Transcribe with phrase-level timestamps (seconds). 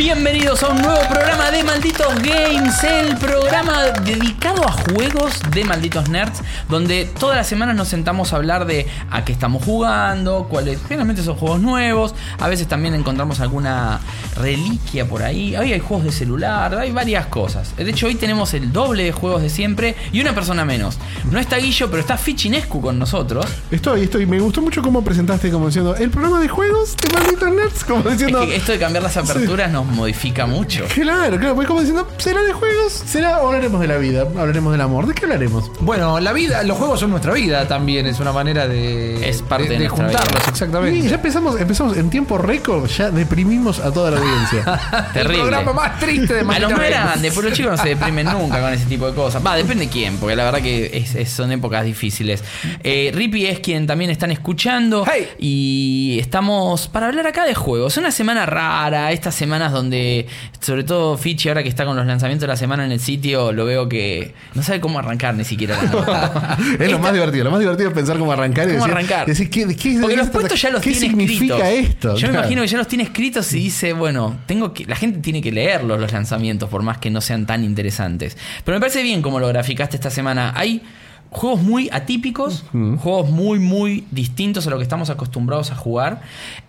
[0.00, 6.08] Bienvenidos a un nuevo programa de Malditos Games, el programa dedicado a juegos de Malditos
[6.08, 6.40] Nerds,
[6.70, 11.22] donde todas las semanas nos sentamos a hablar de a qué estamos jugando, cuáles generalmente
[11.22, 14.00] son juegos nuevos, a veces también encontramos alguna
[14.36, 17.76] reliquia por ahí, hoy hay juegos de celular, hay varias cosas.
[17.76, 20.98] De hecho, hoy tenemos el doble de juegos de siempre y una persona menos.
[21.30, 23.44] No está Guillo, pero está Fichinescu con nosotros.
[23.70, 24.24] Estoy, estoy.
[24.24, 28.00] Me gustó mucho cómo presentaste, como diciendo, el programa de juegos de Malditos Nerds, como
[28.08, 28.40] Es diciendo.
[28.46, 30.84] que esto de cambiar las aperturas nos modifica mucho.
[30.94, 32.92] Claro, claro, pues como diciendo, ¿será de juegos?
[32.92, 34.22] ¿Será o hablaremos de la vida?
[34.22, 35.06] ¿Hablaremos del amor?
[35.06, 35.70] ¿De qué hablaremos?
[35.80, 39.68] Bueno, la vida, los juegos son nuestra vida también, es una manera de, Es parte
[39.68, 40.42] de nuestra juntarlos, vida.
[40.46, 41.08] Y exactamente.
[41.08, 44.80] ya empezamos, empezamos en tiempo récord, ya deprimimos a toda la audiencia.
[45.08, 45.38] El Terrible.
[45.42, 48.60] programa más triste de A los más grandes, pero los chicos no se deprimen nunca
[48.60, 49.44] con ese tipo de cosas.
[49.44, 52.42] Va, depende de quién, porque la verdad que es- es- son épocas difíciles.
[52.82, 55.04] Eh, Rippy es quien también están escuchando.
[55.10, 55.28] Hey.
[55.38, 57.96] Y estamos para hablar acá de juegos.
[57.96, 59.34] Una semana rara, estas
[59.70, 60.26] semanas donde,
[60.60, 63.52] sobre todo Fichi, ahora que está con los lanzamientos de la semana en el sitio,
[63.52, 67.44] lo veo que no sabe cómo arrancar ni siquiera la es lo más divertido.
[67.44, 69.26] Lo más divertido es pensar cómo arrancar y ¿Cómo decir, arrancar?
[69.26, 71.90] decir, ¿qué, qué- Porque los puestos ya los ¿Qué tiene significa escritos.
[71.90, 72.16] esto?
[72.16, 74.84] Yo me imagino que ya los tiene escritos y dice, bueno, tengo que.
[74.86, 78.36] La gente tiene que leerlos los lanzamientos, por más que no sean tan interesantes.
[78.64, 80.52] Pero me parece bien como lo graficaste esta semana.
[80.56, 80.82] Hay
[81.30, 86.22] juegos muy atípicos, juegos muy, muy distintos a lo que estamos acostumbrados a jugar.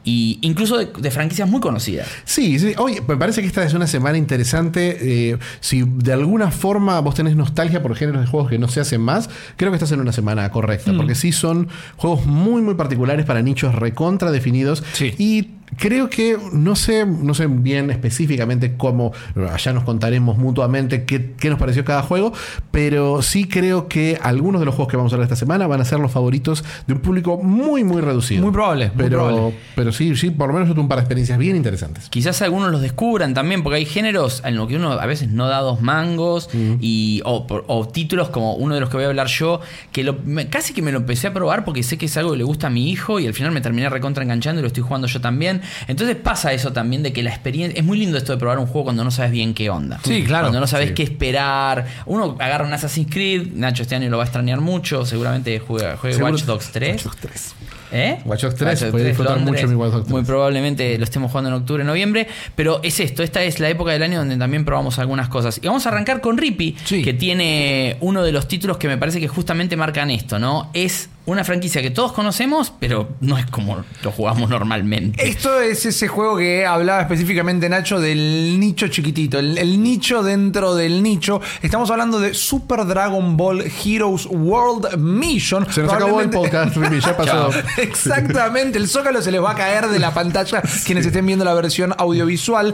[0.03, 2.07] Y incluso de, de franquicias muy conocidas.
[2.25, 2.73] Sí, sí.
[2.77, 5.31] Oye, me parece que esta es una semana interesante.
[5.31, 8.79] Eh, si de alguna forma vos tenés nostalgia por géneros de juegos que no se
[8.79, 10.93] hacen más, creo que estás en una semana correcta.
[10.95, 11.67] Porque sí son
[11.97, 14.83] juegos muy, muy particulares para nichos recontra definidos.
[14.93, 15.13] Sí.
[15.17, 19.13] Y creo que no sé, no sé bien específicamente cómo,
[19.51, 22.33] allá nos contaremos mutuamente qué, qué nos pareció cada juego,
[22.71, 25.81] pero sí creo que algunos de los juegos que vamos a hablar esta semana van
[25.81, 28.41] a ser los favoritos de un público muy, muy reducido.
[28.43, 29.55] Muy probable, muy pero, probable.
[29.75, 32.09] pero sí, sí, por lo menos un par de experiencias bien interesantes.
[32.09, 35.47] Quizás algunos los descubran también, porque hay géneros en los que uno a veces no
[35.47, 36.49] da dos mangos
[36.79, 39.61] y, o títulos como uno de los que voy a hablar yo,
[39.91, 42.31] que lo- me- casi que me lo empecé a probar porque sé que es algo
[42.31, 44.67] que le gusta a mi hijo y al final me terminé recontra enganchando y lo
[44.67, 45.60] estoy jugando yo también.
[45.87, 47.79] Entonces pasa eso también de que la experiencia...
[47.79, 49.99] Es muy lindo esto de probar un juego cuando no sabes bien qué onda.
[50.03, 50.45] Sí, claro.
[50.45, 50.93] Cuando no sabes Sí.
[50.95, 51.85] qué esperar.
[52.05, 55.97] Uno agarra un Assassin's Creed, Nacho este año lo va a extrañar mucho, seguramente juega,
[56.01, 56.93] Seguro- Watch Dogs 3.
[56.93, 57.55] Watch Dogs 3.
[57.93, 58.19] ¿Eh?
[58.23, 60.11] Watch Dogs 3, puede disfrutar mucho mi Watch Dogs 3.
[60.13, 62.25] Muy probablemente lo estemos jugando en octubre, noviembre.
[62.55, 65.59] Pero es esto, esta es la época del año donde también probamos algunas cosas.
[65.61, 67.01] Y vamos a arrancar con Rippy, Sí.
[67.03, 70.69] que tiene uno de los títulos que me parece que justamente marcan esto, ¿no?
[70.73, 75.27] Es una franquicia que todos conocemos, pero no es como lo jugamos normalmente.
[75.27, 80.73] Esto es ese juego que hablaba específicamente Nacho del nicho chiquitito, el, el nicho dentro
[80.73, 81.39] del nicho.
[81.61, 85.67] Estamos hablando de Super Dragon Ball Heroes World Mission.
[85.71, 87.51] Se nos acabó el podcast, ya pasó.
[87.77, 91.53] Exactamente, el zócalo se les va a caer de la pantalla quienes estén viendo la
[91.53, 92.73] versión audiovisual.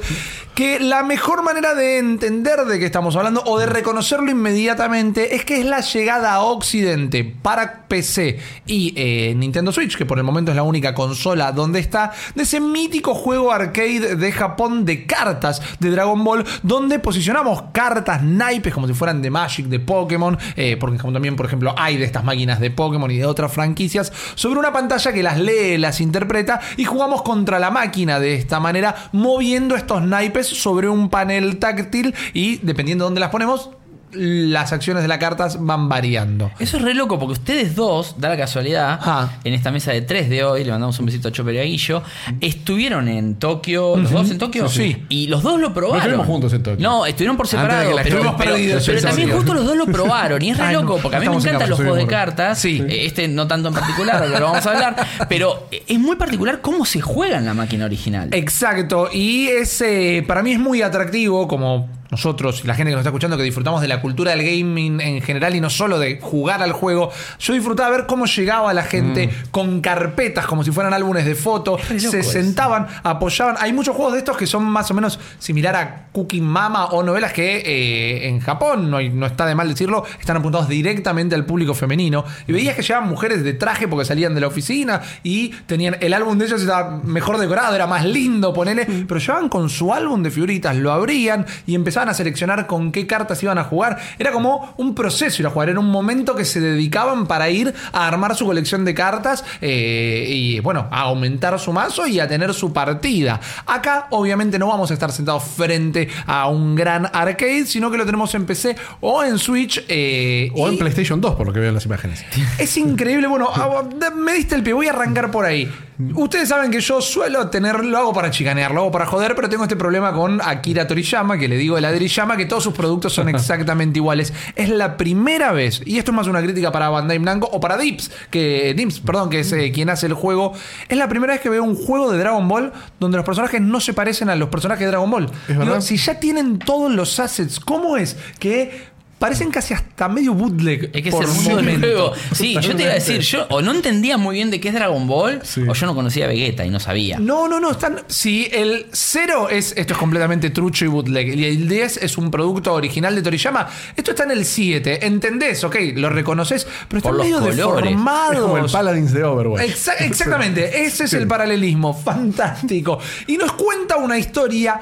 [0.57, 5.45] Que la mejor manera de entender de qué estamos hablando o de reconocerlo inmediatamente es
[5.45, 10.23] que es la llegada a Occidente para PC y eh, Nintendo Switch, que por el
[10.23, 15.05] momento es la única consola donde está, de ese mítico juego arcade de Japón de
[15.05, 20.39] cartas de Dragon Ball, donde posicionamos cartas, naipes, como si fueran de Magic, de Pokémon,
[20.55, 23.53] eh, porque como también, por ejemplo, hay de estas máquinas de Pokémon y de otras
[23.53, 28.33] franquicias, sobre una pantalla que las lee, las interpreta y jugamos contra la máquina de
[28.33, 33.71] esta manera, moviendo estos naipes sobre un panel táctil y dependiendo de dónde las ponemos,
[34.13, 36.49] las acciones de las cartas van variando.
[36.59, 39.39] Eso es re loco porque ustedes dos, da la casualidad, Ajá.
[39.43, 41.63] en esta mesa de tres de hoy, le mandamos un besito a Chopper y a
[41.63, 42.01] Guillo,
[42.41, 45.03] estuvieron en Tokio, los dos en Tokio, Sí.
[45.09, 45.97] y los dos lo probaron.
[45.99, 46.83] No estuvimos juntos en Tokio.
[46.89, 50.65] No, estuvieron por separado, pero, pero- también justo los dos lo probaron y es re
[50.67, 52.81] Ay, loco porque a mí me en encantan los juegos de cartas, Sí.
[52.87, 54.95] eh, este no tanto en particular, ahora lo vamos a hablar,
[55.29, 58.29] pero es muy particular cómo se juega en la máquina original.
[58.31, 63.01] Exacto, y ese para mí es muy atractivo como nosotros y la gente que nos
[63.01, 66.19] está escuchando que disfrutamos de la cultura del gaming en general y no solo de
[66.21, 70.93] jugar al juego, yo disfrutaba ver cómo llegaba la gente con carpetas como si fueran
[70.93, 72.23] álbumes de fotos, se eso.
[72.23, 73.55] sentaban, apoyaban.
[73.59, 77.03] Hay muchos juegos de estos que son más o menos similar a Cooking Mama o
[77.03, 81.45] novelas que eh, en Japón, no, no está de mal decirlo, están apuntados directamente al
[81.45, 82.23] público femenino.
[82.47, 86.13] Y veías que llevaban mujeres de traje porque salían de la oficina y tenían el
[86.13, 90.23] álbum de ellos estaba mejor decorado, era más lindo, ponele, pero llevaban con su álbum
[90.23, 93.97] de figuritas, lo abrían y empezaban empezaban a seleccionar con qué cartas iban a jugar.
[94.19, 95.69] Era como un proceso ir a jugar.
[95.69, 100.25] Era un momento que se dedicaban para ir a armar su colección de cartas eh,
[100.29, 103.39] y, bueno, a aumentar su mazo y a tener su partida.
[103.65, 108.05] Acá, obviamente, no vamos a estar sentados frente a un gran arcade, sino que lo
[108.05, 109.83] tenemos en PC o en Switch.
[109.87, 112.23] eh, O en PlayStation 2, por lo que veo en las imágenes.
[112.59, 113.25] es increíble.
[113.27, 113.83] Bueno, ah,
[114.15, 114.73] me diste el pie.
[114.73, 115.67] Voy a arrancar por ahí.
[116.13, 119.49] Ustedes saben que yo suelo tener, lo hago para chicanear, lo hago para joder, pero
[119.49, 123.13] tengo este problema con Akira Toriyama, que le digo el Toriyama, que todos sus productos
[123.13, 124.31] son exactamente iguales.
[124.55, 127.77] Es la primera vez, y esto es más una crítica para Bandai Namco o para
[127.77, 130.53] Dips, que Dips, perdón, que es eh, quien hace el juego.
[130.87, 133.79] Es la primera vez que veo un juego de Dragon Ball donde los personajes no
[133.79, 135.31] se parecen a los personajes de Dragon Ball.
[135.47, 140.91] Es si ya tienen todos los assets, ¿cómo es que parecen casi hasta medio bootleg?
[140.93, 142.11] Es que es por el mundo juego.
[142.33, 144.73] Sí, yo te iba a decir, yo o no entendía muy bien de qué es
[144.73, 145.61] Dragon Ball, Sí.
[145.67, 147.19] o yo no conocía a Vegeta y no sabía.
[147.19, 148.01] No, no, no, están.
[148.07, 149.73] Si el 0 es.
[149.75, 151.35] Esto es completamente trucho y bootleg.
[151.37, 153.67] Y el 10 es un producto original de Toriyama.
[153.95, 155.05] Esto está en el 7.
[155.05, 155.63] ¿Entendés?
[155.63, 156.65] Ok, lo reconoces.
[156.87, 157.85] Pero Por están los medio colores.
[157.89, 158.35] deformados.
[158.35, 159.61] Es como el Paladins de Overwatch.
[159.63, 162.99] Exa- exactamente, ese es el paralelismo, fantástico.
[163.27, 164.79] Y nos cuenta una historia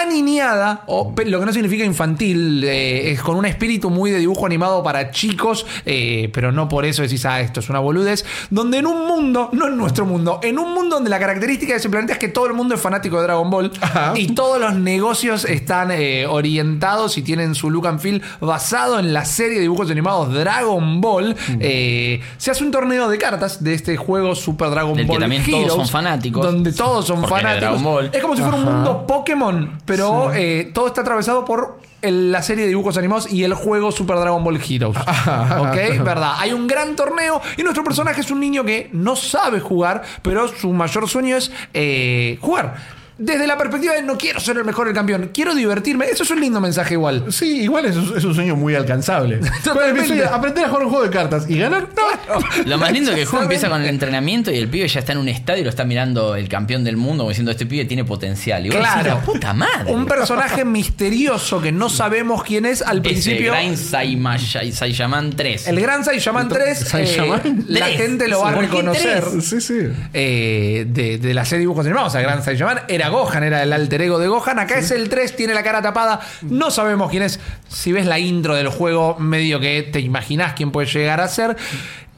[0.00, 4.18] aniñada, o pe- lo que no significa infantil, eh, es con un espíritu muy de
[4.18, 8.24] dibujo animado para chicos, eh, pero no por eso decís, ah, esto es una boludez,
[8.50, 11.78] donde en un mundo, no en nuestro mundo, en un mundo donde la característica de
[11.78, 14.12] ese planeta es que todo el mundo es fanático de Dragon Ball Ajá.
[14.16, 19.12] y todos los negocios están eh, orientados y tienen su look and feel basado en
[19.12, 23.74] la serie de dibujos animados Dragon Ball, eh, se hace un torneo de cartas de
[23.74, 26.44] este juego Super Dragon Del que Ball también todos son fanáticos.
[26.44, 27.82] donde todos son fanáticos.
[27.82, 28.10] Ball.
[28.12, 32.42] Es como si fuera un mundo Pokémon, pero eh, todo está atravesado por el- la
[32.42, 34.96] serie de dibujos animados y el juego Super Dragon Ball Heroes.
[35.58, 36.04] ¿Ok?
[36.04, 36.34] ¿Verdad?
[36.38, 40.46] Hay un gran torneo y nuestro personaje es un niño que no sabe jugar, pero
[40.48, 42.95] su mayor sueño es eh, jugar.
[43.18, 46.04] Desde la perspectiva de no quiero ser el mejor del campeón, quiero divertirme.
[46.06, 47.24] Eso es un lindo mensaje igual.
[47.32, 49.40] Sí, igual es, un- es un sueño muy alcanzable.
[49.72, 50.24] ¿Cuál es mi sueño?
[50.30, 51.88] ¿Aprender a jugar un juego de cartas y ganar?
[51.96, 52.64] No.
[52.66, 55.00] Lo más lindo es que el juego empieza con el entrenamiento y el pibe ya
[55.00, 57.64] está en un estadio y lo está mirando el campeón del mundo como diciendo este
[57.66, 58.66] pibe tiene potencial.
[58.66, 59.08] Y vos decís, Claro.
[59.14, 59.92] la puta madre.
[59.92, 63.52] Un personaje misterioso que no sabemos quién es al Ese principio.
[63.54, 65.68] Grind Saima- Sai- Saiyaman 3.
[65.68, 67.64] El gran Saiyaman 3, Saiyaman.
[67.68, 67.96] la Tres.
[67.98, 69.24] gente lo va a ¿Por qué reconocer.
[69.24, 69.44] tres?
[69.46, 69.78] Sí, sí.
[70.12, 72.08] eh, de, de la serie de dibujos animados.
[72.08, 74.58] O sea, Gran Saiyaman era Gohan, era el alter ego de Gohan.
[74.58, 76.20] Acá es el 3, tiene la cara tapada.
[76.42, 77.40] No sabemos quién es.
[77.68, 81.56] Si ves la intro del juego, medio que te imaginás quién puede llegar a ser.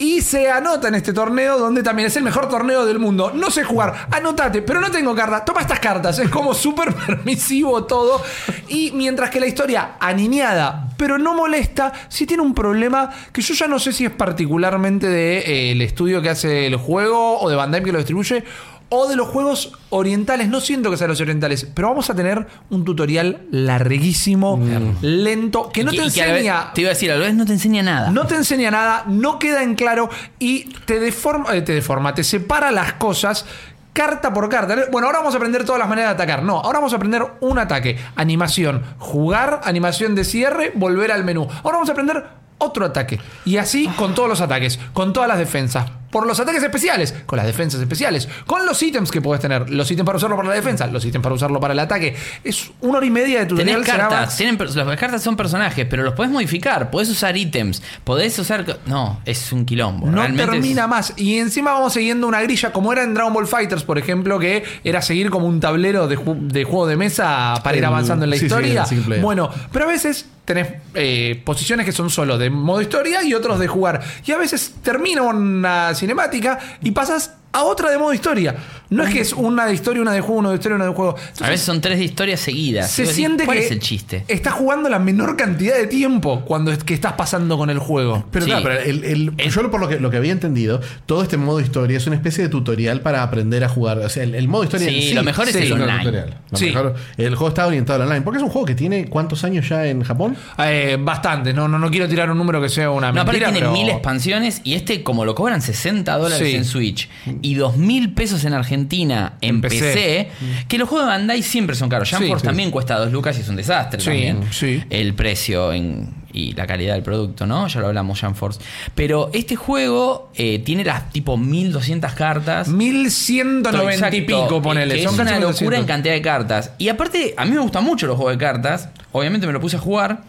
[0.01, 3.33] Y se anota en este torneo, donde también es el mejor torneo del mundo.
[3.35, 5.45] No sé jugar, anotate, pero no tengo cartas.
[5.45, 6.19] Toma estas cartas.
[6.21, 8.23] Es como súper permisivo todo.
[8.69, 13.55] Y mientras que la historia aniñada, pero no molesta, sí tiene un problema que yo
[13.55, 17.83] ya no sé si es particularmente del estudio que hace el juego o de Bandai
[17.83, 18.45] que lo distribuye.
[18.91, 22.47] O de los juegos orientales, no siento que sean los orientales, pero vamos a tener
[22.71, 24.59] un tutorial larguísimo,
[25.03, 27.53] lento, que no te vez- enseña te iba a decir, a la vez no te
[27.53, 28.11] enseña nada.
[28.11, 30.09] no te enseña nada, no queda en claro
[30.39, 33.45] y te deforma, eh, te deforma, te separa las cosas
[33.93, 34.77] carta por carta.
[34.93, 36.43] Bueno, ahora vamos a aprender todas las maneras de atacar.
[36.45, 37.99] No, ahora vamos a aprender un ataque.
[38.15, 41.43] Animación, jugar, animación de cierre, volver al menú.
[41.65, 42.25] Ahora vamos a aprender
[42.59, 43.19] otro ataque.
[43.45, 45.91] Y así con todos los ataques, con todas las defensas.
[46.11, 49.91] Por los ataques especiales, con las defensas especiales, con los ítems que puedes tener, los
[49.91, 52.17] ítems para usarlo para la defensa, los ítems para usarlo para el ataque.
[52.43, 53.83] Es una hora y media de tutorial.
[53.85, 58.39] Tenés cartas, tienen, las cartas son personajes, pero los podés modificar, podés usar ítems, podés
[58.39, 58.79] usar...
[58.87, 60.07] No, es un quilombo.
[60.07, 61.13] No realmente es- termina más.
[61.17, 64.65] Y encima vamos siguiendo una grilla, como era en Dragon Ball Fighters, por ejemplo, que
[64.85, 68.31] era seguir como un tablero de, ju- de juego de mesa para ir avanzando en
[68.31, 68.85] la sí, sí, historia.
[68.85, 69.23] player.
[69.23, 73.59] bueno, pero a veces tenés eh, posiciones que son solo de modo historia y otros
[73.59, 74.01] de jugar.
[74.25, 78.55] Y a veces termina una cinemática y pasas a otra de modo historia.
[78.91, 80.93] No es que es una de historia, una de juego, una de historia, una de
[80.95, 81.15] juego.
[81.19, 82.91] Entonces, A veces son tres de historias seguidas.
[82.91, 84.25] se siente ¿Cuál que es el chiste?
[84.29, 88.25] estás jugando la menor cantidad de tiempo cuando es que estás pasando con el juego.
[88.31, 88.51] Pero Sí.
[88.51, 91.37] claro, pero el, el- Es- yo por lo que, lo que había entendido, todo este
[91.37, 93.99] modo historia es una especie de tutorial para aprender a jugar.
[93.99, 95.75] O sea, el, el modo historia Sí, en sí lo mejor es sí, el no
[95.85, 95.99] online.
[95.99, 96.37] tutorial.
[96.51, 96.65] Lo Sí.
[96.67, 98.23] mejor- el juego está orientado al online.
[98.23, 100.35] Porque es un juego que tiene cuántos años ya en Japón.
[100.65, 103.53] Eh, bastante, no, no, no quiero tirar un número que sea una No, aparte mentira,
[103.53, 106.57] tiene pero- mil expansiones y este, como lo cobran 60 dólares Sí.
[106.57, 107.09] en Switch
[107.43, 110.29] y 2 mil pesos en Argentina en PC, PC.
[110.69, 112.09] que los juegos de Bandai siempre son caros.
[112.11, 114.41] Jam Sí, también cuesta 2 lucas y es un desastre Sí, también.
[114.51, 114.83] sí.
[114.91, 117.67] El precio en- y la calidad del producto, ¿no?
[117.69, 118.61] Ya lo hablamos, Jam Force.
[118.95, 122.69] Pero este juego eh, tiene las tipo 1200 cartas.
[122.69, 124.95] 1190 y Exacto, pico, ponele.
[124.97, 125.79] que Son es una locura 1200.
[125.81, 126.73] en cantidad de cartas.
[126.79, 128.91] Y aparte, a mí me gustan mucho los juegos de cartas.
[129.13, 130.23] Obviamente me lo puse a jugar.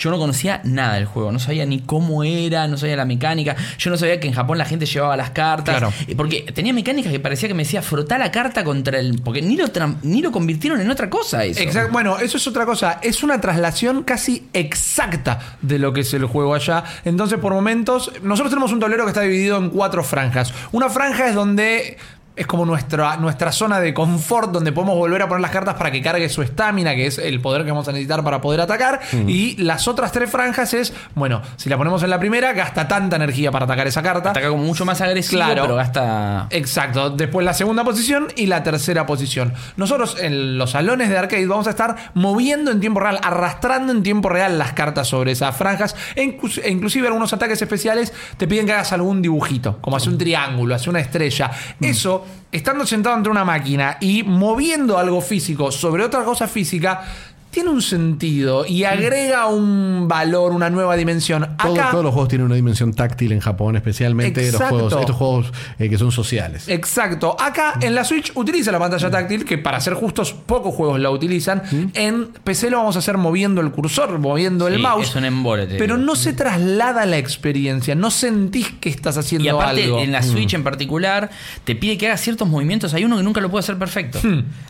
[0.00, 3.54] Yo no conocía nada del juego, no sabía ni cómo era, no sabía la mecánica,
[3.78, 5.92] yo no sabía que en Japón la gente llevaba las cartas, Claro.
[6.08, 9.20] Eh, porque tenía mecánicas que parecía que me decía frotar la carta contra el...
[9.22, 9.66] Porque ni lo,
[10.02, 11.60] ni lo convirtieron en otra cosa eso.
[11.60, 11.92] Exacto.
[11.92, 12.98] Bueno, eso es otra cosa.
[13.02, 16.82] Es una traslación casi exacta de lo que es el juego allá.
[17.04, 20.54] Entonces, por momentos, nosotros tenemos un tablero que está dividido en cuatro franjas.
[20.72, 21.98] Una franja es donde
[22.36, 25.90] es como nuestra, nuestra zona de confort, donde podemos volver a poner las cartas para
[25.90, 29.00] que cargue su estamina, que es el poder que vamos a necesitar para poder atacar.
[29.26, 33.16] Y las otras tres franjas es, bueno, si la ponemos en la primera, gasta tanta
[33.16, 34.30] energía para atacar esa carta.
[34.30, 35.62] Ataca como mucho más agresivo, Claro.
[35.62, 36.46] pero gasta...
[36.50, 39.52] Exacto, después la segunda posición y la tercera posición.
[39.76, 44.02] Nosotros en los salones de arcade vamos a estar moviendo en tiempo real, arrastrando en
[44.02, 48.66] tiempo real las cartas sobre esas franjas e, e inclusive algunos ataques especiales te piden
[48.66, 51.50] que hagas algún dibujito, como hacer un triángulo, hacer una estrella.
[51.80, 52.19] Eso,
[52.52, 57.02] estando sentado ante una máquina y moviendo algo físico sobre otra cosa física,
[57.50, 61.56] tiene un sentido y agrega un valor, una nueva dimensión.
[61.60, 64.74] Todo- Acá, todos los juegos tienen una dimensión táctil en Japón, especialmente los Exacto.
[64.76, 66.68] juegos, estos juegos eh, que son sociales.
[66.68, 67.36] Exacto.
[67.40, 71.10] Acá en la Switch utiliza la pantalla táctil, que para ser justos, pocos juegos la
[71.10, 71.62] utilizan.
[71.94, 75.08] En PC lo vamos a hacer moviendo el cursor, moviendo el mouse.
[75.10, 76.06] es un embole, Pero digo.
[76.06, 80.00] no se traslada la experiencia, no sentís que estás haciendo Y aparte, algo.
[80.00, 81.30] en la Switch en particular,
[81.64, 82.94] te pide que hagas ciertos movimientos.
[82.94, 84.20] Hay uno que nunca lo puede hacer perfecto.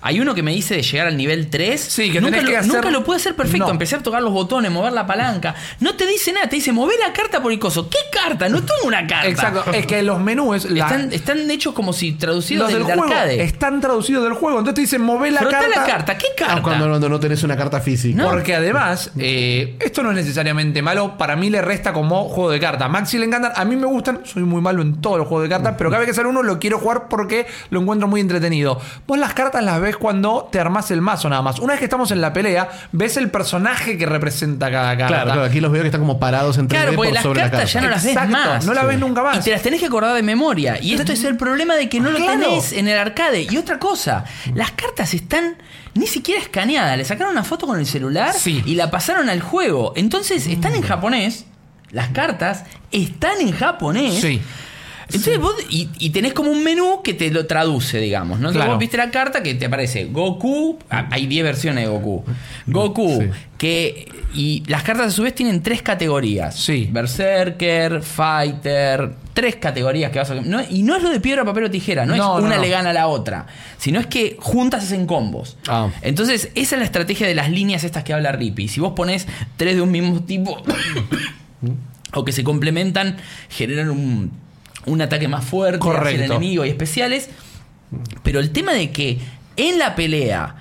[0.01, 1.81] Hay uno que me dice de llegar al nivel 3.
[1.81, 1.91] Hmm.
[1.91, 3.67] Sí, que nunca tenés lo, que hacer- nunca lo puede hacer perfecto.
[3.67, 3.73] No.
[3.73, 5.55] Empecé a tocar los botones, mover la palanca.
[5.81, 7.89] No te dice nada, te dice, mové la carta por el coso.
[7.89, 8.49] ¿Qué carta?
[8.49, 9.29] No tengo una carta.
[9.29, 9.73] Exacto.
[9.73, 10.71] Es que los menús.
[10.71, 13.43] la- Están, están hechos como si traducidos los del, del juego arcade.
[13.43, 14.59] están traducidos del juego.
[14.59, 15.81] Entonces te dicen, mover la Frotá carta.
[15.81, 16.19] la carta.
[16.19, 16.55] ¿Qué carta?
[16.59, 18.17] Ah, cuando, cuando no tenés una carta física.
[18.23, 18.31] No.
[18.31, 21.17] Porque además, eh, esto no es necesariamente malo.
[21.19, 22.89] Para mí le resta como juego de cartas.
[22.91, 23.53] Maxi le encantan.
[23.55, 24.21] A mí me gustan.
[24.25, 25.75] Soy muy malo en todos los juegos de cartas.
[25.79, 28.81] Pero cada vez que sale uno lo quiero jugar porque lo encuentro muy entretenido.
[29.07, 31.59] Vos las cartas las ves cuando te armás el mazo nada más.
[31.59, 32.60] Una vez que estamos en la pelea,
[32.93, 35.07] ves el personaje que representa cada carta.
[35.09, 37.23] Claro, claro, aquí los veo que están como parados en 3D Claro, porque por las
[37.23, 38.67] sobre la cartas ya no las ves Exacto, más.
[38.67, 39.38] no las ves nunca más.
[39.38, 40.81] Y te las tenés que acordar de memoria.
[40.83, 43.47] Y esto es el problema de que no lo tenés en el arcade.
[43.50, 44.25] Y otra cosa,
[44.55, 45.57] las cartas están
[45.95, 46.97] ni siquiera escaneadas.
[46.97, 48.62] Le sacaron una foto con el celular Sí.
[48.67, 49.93] y la pasaron al juego.
[49.97, 51.47] Entonces están en japonés.
[51.90, 54.21] Las cartas están en japonés.
[54.21, 54.40] Sí.
[55.17, 58.49] Entonces vos, y, y tenés como un menú que te lo traduce, digamos, ¿no?
[58.49, 58.73] Entonces Claro.
[58.73, 62.25] vos viste la carta que te aparece Goku, ah, hay 10 versiones de Goku.
[62.67, 63.29] Goku, Sí.
[63.59, 64.09] que.
[64.33, 66.55] Y las cartas a su vez tienen tres categorías.
[66.57, 66.88] Sí.
[66.93, 70.37] Berserker, Fighter, tres categorías que vas a.
[70.37, 72.62] no- y no es lo de piedra, papel o tijera, no, No, es una no.
[72.62, 73.47] le gana a la otra.
[73.76, 75.57] Sino es que juntas hacen combos.
[75.67, 75.88] Ah.
[76.02, 78.69] Entonces, esa es la estrategia de las líneas estas que habla Rippy.
[78.69, 79.26] Si vos pones
[79.57, 80.62] tres de un mismo tipo.
[82.12, 83.17] o que se complementan,
[83.49, 84.31] generan un,
[84.87, 86.25] un ataque más fuerte hacia el Correcto.
[86.25, 87.29] enemigo y especiales.
[88.23, 89.19] Pero el tema de que
[89.57, 90.55] en la pelea,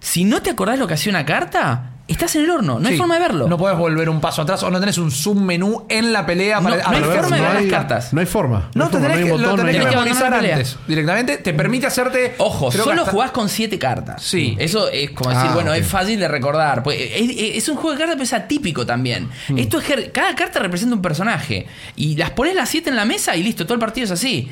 [0.00, 2.78] si no te acordás lo que hacía una carta, estás en el horno.
[2.80, 2.98] No hay Sí.
[2.98, 3.48] forma de verlo.
[3.48, 6.70] No puedes volver un paso atrás o no tenés un submenú en la pelea No,
[6.70, 8.12] para no hay forma de ver no las hay- cartas.
[8.12, 8.70] No hay forma.
[8.74, 9.90] No, hay te forma, tenés hay que, botón, lo no hay tenés que nada.
[9.90, 10.04] nada.
[10.04, 10.76] memorizar abandonar la antes.
[10.88, 12.34] Directamente te permite hacerte.
[12.38, 14.22] Ojo, creo que solo hasta- jugás con siete cartas.
[14.22, 14.56] Sí.
[14.58, 15.76] Eso es como decir, Ah, bueno, ok.
[15.76, 16.82] es fácil de recordar.
[16.82, 19.28] Pues es, es- es un juego de cartas, pero es atípico también.
[19.48, 19.58] Hmm.
[19.58, 21.66] Esto es cada carta representa un personaje.
[21.96, 24.48] Y las pones las siete en la mesa y listo, todo el partido es así.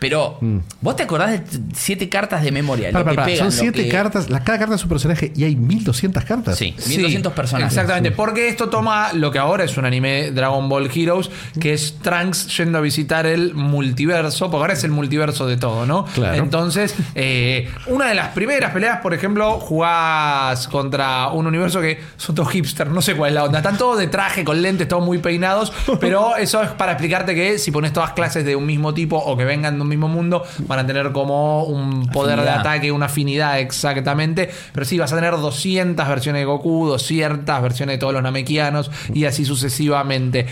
[0.00, 0.38] Pero,
[0.80, 1.42] ¿vos te acordás de
[1.74, 2.90] siete cartas de memoria?
[2.90, 3.26] Para, lo que para, para.
[3.26, 4.30] pegan, Son lo siete que- cartas.
[4.30, 6.56] La, cada carta es un personaje y hay 1200 cartas.
[6.58, 7.72] Sí, Sí, 1200 personajes.
[7.72, 11.30] Exactamente, porque esto toma lo que ahora es un anime Dragon Ball Heroes,
[11.60, 15.84] que es Trunks yendo a visitar el multiverso, porque ahora es el multiverso de todo,
[15.86, 16.04] ¿no?
[16.06, 16.34] Claro.
[16.36, 22.34] Entonces, eh, una de las primeras peleas, por ejemplo, jugás contra un universo que son
[22.34, 23.58] todos hipster, no sé cuál es la onda.
[23.58, 27.58] Están todos de traje, con lentes, todos muy peinados, pero eso es para explicarte que
[27.58, 30.42] si pones todas clases de un mismo tipo o que vengan de un mismo mundo,
[30.60, 34.50] van a tener como un poder de ataque, una afinidad exactamente.
[34.72, 38.90] Pero sí, vas a tener 200 versiones de Goku, 200 versiones de todos los namekianos
[39.12, 40.46] y así sucesivamente.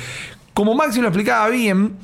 [0.52, 1.97] Como Maxi lo explicaba bien,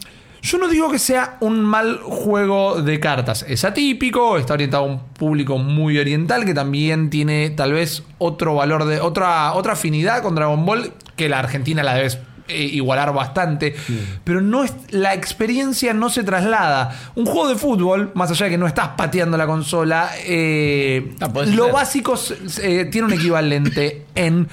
[0.44, 3.46] yo no digo que sea un mal juego de cartas.
[3.48, 8.54] Es atípico, está orientado a un público muy oriental que también tiene tal vez otro
[8.54, 13.12] valor de otra otra afinidad con Dragon Ball que la Argentina la debes eh, igualar
[13.12, 13.74] bastante,
[14.22, 16.94] pero no es la experiencia no se traslada.
[17.14, 21.28] Un juego de fútbol, más allá de que no estás pateando la consola, eh, Ah,
[21.46, 22.14] lo básico
[22.62, 24.48] eh, tiene un equivalente en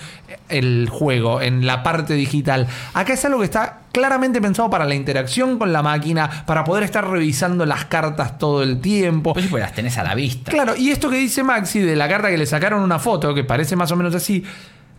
[0.50, 2.68] el juego, en la parte digital.
[2.94, 6.84] Acá es algo que está claramente pensado para la interacción con la máquina, para poder
[6.84, 9.34] estar revisando las cartas todo el tiempo.
[9.34, 10.52] Pues pues las tenés a la vista.
[10.52, 13.44] Claro, y esto que dice Maxi de la carta que le sacaron una foto, que
[13.44, 14.44] parece más o menos así,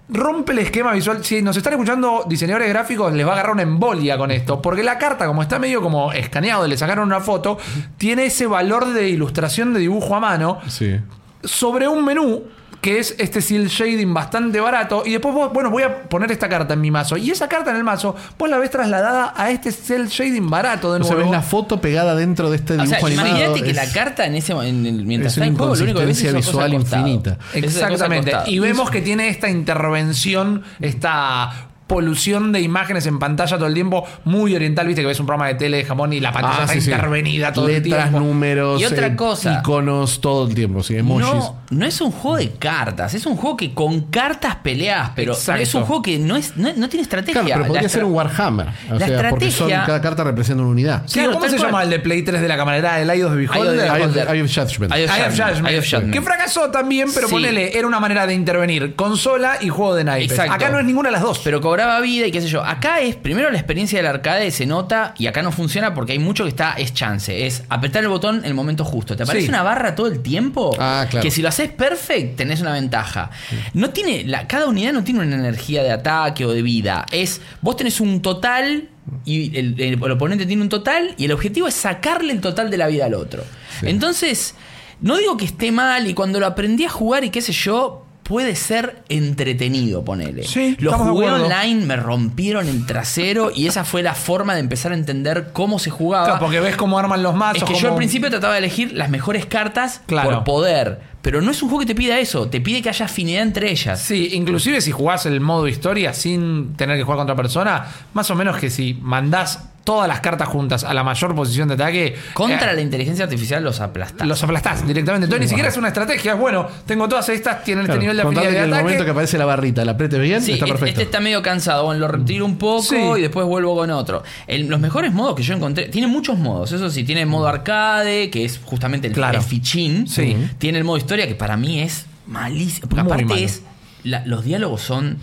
[0.09, 1.25] rompe el esquema visual.
[1.25, 4.83] Si nos están escuchando diseñadores gráficos, les va a agarrar una embolia con esto, porque
[4.83, 7.59] la carta, como está medio como escaneado, le sacaron una foto,
[7.97, 10.97] tiene ese valor de ilustración de dibujo a mano Sí.
[11.45, 12.45] sobre un menú
[12.83, 15.05] que es este seal shading bastante barato.
[15.07, 17.17] Y después vos, bueno, voy a poner esta carta en mi mazo.
[17.17, 20.93] Y esa carta en el mazo, vos la ves trasladada a este cel shading barato
[20.93, 21.31] de O sea, nuevo.
[21.31, 23.29] ves la foto pegada dentro de este O dibujo sea, animado.
[23.29, 25.75] imagínate que es- la carta en ese en el- mientras es está una en juego,
[25.77, 27.39] lo único que ves es visual infinita.
[27.55, 28.33] Exactamente.
[28.47, 34.05] Y vemos que tiene esta intervención, esta polución de imágenes en pantalla todo el tiempo,
[34.25, 36.63] muy oriental, viste que ves un programa de tele de Japón y la pantalla Ah,
[36.63, 36.91] está sí, sí.
[36.91, 38.21] intervenida todo el Letras, tiempo.
[38.21, 39.59] números, Y otra eh, cosa.
[39.61, 41.27] iconos, todo el tiempo, sí, emojis.
[41.27, 45.33] No, no es un juego de cartas, es un juego que con cartas peleas, pero
[45.35, 45.63] Exacto.
[45.63, 47.43] es un juego que no es no, no tiene estrategia.
[47.43, 48.69] Claro, pero podría ser un Warhammer.
[48.91, 51.03] O la sea, porque son, estrategia- cada carta representa una unidad.
[51.07, 51.67] Sí, Claro, ¿Cómo se cual.
[51.69, 53.01] llama el de Play 3 de la camarera?
[53.01, 53.75] ¿El Eye of the Beholder?
[53.87, 54.93] Eye of Eye Judgment.
[54.95, 55.69] Eye of Judgment, Judgment.
[55.69, 56.13] Eye of Judgment.
[56.13, 57.35] Que fracasó también, pero Sí.
[57.35, 60.33] ponele, era una manera de intervenir consola y juego de naipes.
[60.33, 60.53] Exacto.
[60.55, 61.41] Acá no es ninguna de las dos.
[61.45, 62.65] Pero cobraba vida y qué sé yo.
[62.65, 66.19] Acá es primero la experiencia del arcade se nota y acá no funciona porque hay
[66.19, 67.47] mucho que está es chance.
[67.47, 69.17] Es apretar el botón en el momento justo.
[69.17, 69.49] ¿Te aparece Sí.
[69.51, 70.75] una barra todo el tiempo?
[70.79, 71.23] Ah, claro.
[71.23, 73.31] Que si lo haces perfect tenés una ventaja.
[73.75, 77.07] No tiene la, cada unidad no tiene una energía de ataque o de vida.
[77.11, 78.89] Es vos tenés un total
[79.25, 82.71] y el, el- el oponente tiene un total y el objetivo es sacarle el total
[82.71, 83.43] de la vida al otro.
[83.83, 84.55] Entonces
[85.01, 88.02] no digo que esté mal y cuando lo aprendí a jugar y qué sé yo
[88.23, 90.45] puede ser entretenido, ponele.
[90.45, 94.55] Sí, lo estamos de jugué online, me rompieron el trasero y esa fue la forma
[94.55, 96.25] de empezar a entender cómo se jugaba.
[96.27, 97.63] Claro, porque ves cómo arman los mazos.
[97.63, 100.31] es que yo al principio trataba de elegir las mejores cartas Claro.
[100.31, 103.07] por poder, pero no es un juego que te pida eso, te pide que haya
[103.07, 104.01] afinidad entre ellas.
[104.01, 108.35] Sí, inclusive si jugás el modo historia sin tener que jugar contra persona, más o
[108.35, 112.15] menos que si mandás todas las cartas juntas a la mayor posición de ataque.
[112.35, 114.27] Contra eh, la inteligencia artificial los aplastás.
[114.27, 115.25] Los aplastás directamente.
[115.25, 116.33] Entonces ni siquiera es una estrategia.
[116.35, 118.83] Es bueno, tengo todas estas, tienen Claro, este nivel de que de en el ataque.
[118.85, 121.01] momento que aparece la barrita, la apretes bien, Sí, está este- perfecto.
[121.01, 121.85] este está medio cansado.
[121.87, 122.97] Bueno, lo retiro un poco Sí.
[123.19, 124.23] y después vuelvo con otro.
[124.47, 125.87] El- los mejores modos que yo encontré.
[125.89, 126.71] Tiene muchos modos.
[126.73, 129.39] Eso sí, tiene modo arcade, que es justamente el, Claro.
[129.39, 130.07] el fichín.
[130.07, 130.37] Sí.
[130.59, 132.89] Tiene el modo historia, que para mí es malísimo.
[132.89, 133.41] Porque Muy aparte malo.
[133.41, 133.63] es.
[134.05, 135.19] la- los diálogos son.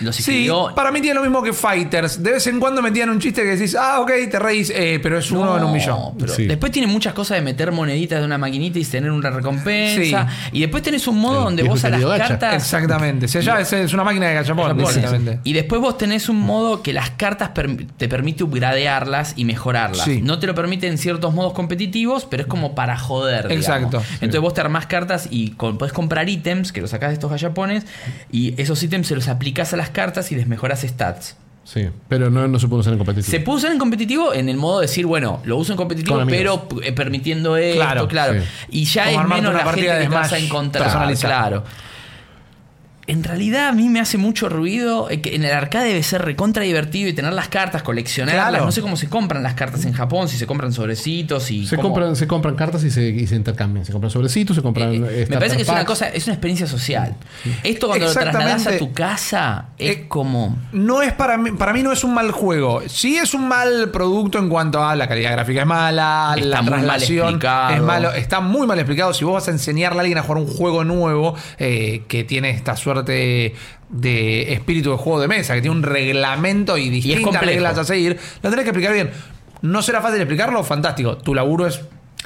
[0.00, 2.22] Los Sí, para mí tiene lo mismo que Fighters.
[2.22, 5.18] De vez en cuando metían un chiste que decís, ah, ok, te reís, eh, pero
[5.18, 6.14] es uno No, en un millón.
[6.18, 6.46] pero Sí.
[6.46, 10.28] Después tiene muchas cosas de meter moneditas de una maquinita y tener una recompensa.
[10.28, 10.48] Sí.
[10.52, 12.28] Y después tenés un modo donde vos a las gacha.
[12.28, 12.54] cartas.
[12.54, 13.26] Exactamente.
[13.26, 15.40] O sea, ya es, es una máquina de gachapón, directamente.
[15.44, 20.04] Y después vos tenés un modo que las cartas per- te permite upgradearlas y mejorarlas.
[20.04, 20.20] Sí.
[20.22, 23.48] No te lo permite en ciertos modos competitivos, pero es como para joder.
[23.48, 23.64] digamos.
[23.66, 24.02] Exacto.
[24.14, 27.30] Entonces vos te armás cartas y con- podés comprar ítems que los sacás de estos
[27.30, 27.84] gallapones
[28.32, 31.36] y esos ítems se los aplicás a las cartas y les mejorás stats.
[31.64, 33.30] Sí, pero no, no se puede usar en competitivo.
[33.30, 36.22] Se puede usar en competitivo en el modo de decir, bueno, lo uso en competitivo,
[36.26, 38.40] pero eh, permitiendo esto, Claro, claro.
[38.40, 38.46] sí.
[38.70, 41.14] Y ya Como es menos la gente partida de que te vas a Smash encontrar.
[41.16, 41.64] Claro.
[43.10, 46.22] En realidad a mí me hace mucho ruido eh, que en el arcade debe ser
[46.22, 48.48] recontra divertido y tener las cartas, coleccionarlas.
[48.50, 48.64] Claro.
[48.66, 51.76] No sé cómo se compran las cartas en Japón, si se compran sobrecitos y Se
[51.76, 53.84] cómo- compran, se compran cartas y se, y se intercambian.
[53.84, 54.90] Se compran sobrecitos, se compran.
[54.92, 57.16] Eh, eh, me starter parece que es una cosa, es una experiencia social.
[57.64, 61.72] Esto cuando lo trasladas a tu casa es Eh, como No es para mí, para
[61.72, 62.82] mí no es un mal juego.
[62.86, 66.62] Sí es un mal producto en cuanto a la calidad gráfica es mala, Está la
[66.62, 67.40] mal traslación
[67.74, 69.12] es malo, está muy mal explicado.
[69.14, 72.50] Si vos vas a enseñarle a alguien a jugar un juego nuevo eh, que tiene
[72.50, 77.46] esta suerte de espíritu de juego de mesa, que tiene un reglamento y distintas complejo.
[77.46, 79.10] reglas a seguir, lo tenés que explicar bien.
[79.62, 81.18] No será fácil explicarlo, fantástico.
[81.18, 81.80] Tu laburo es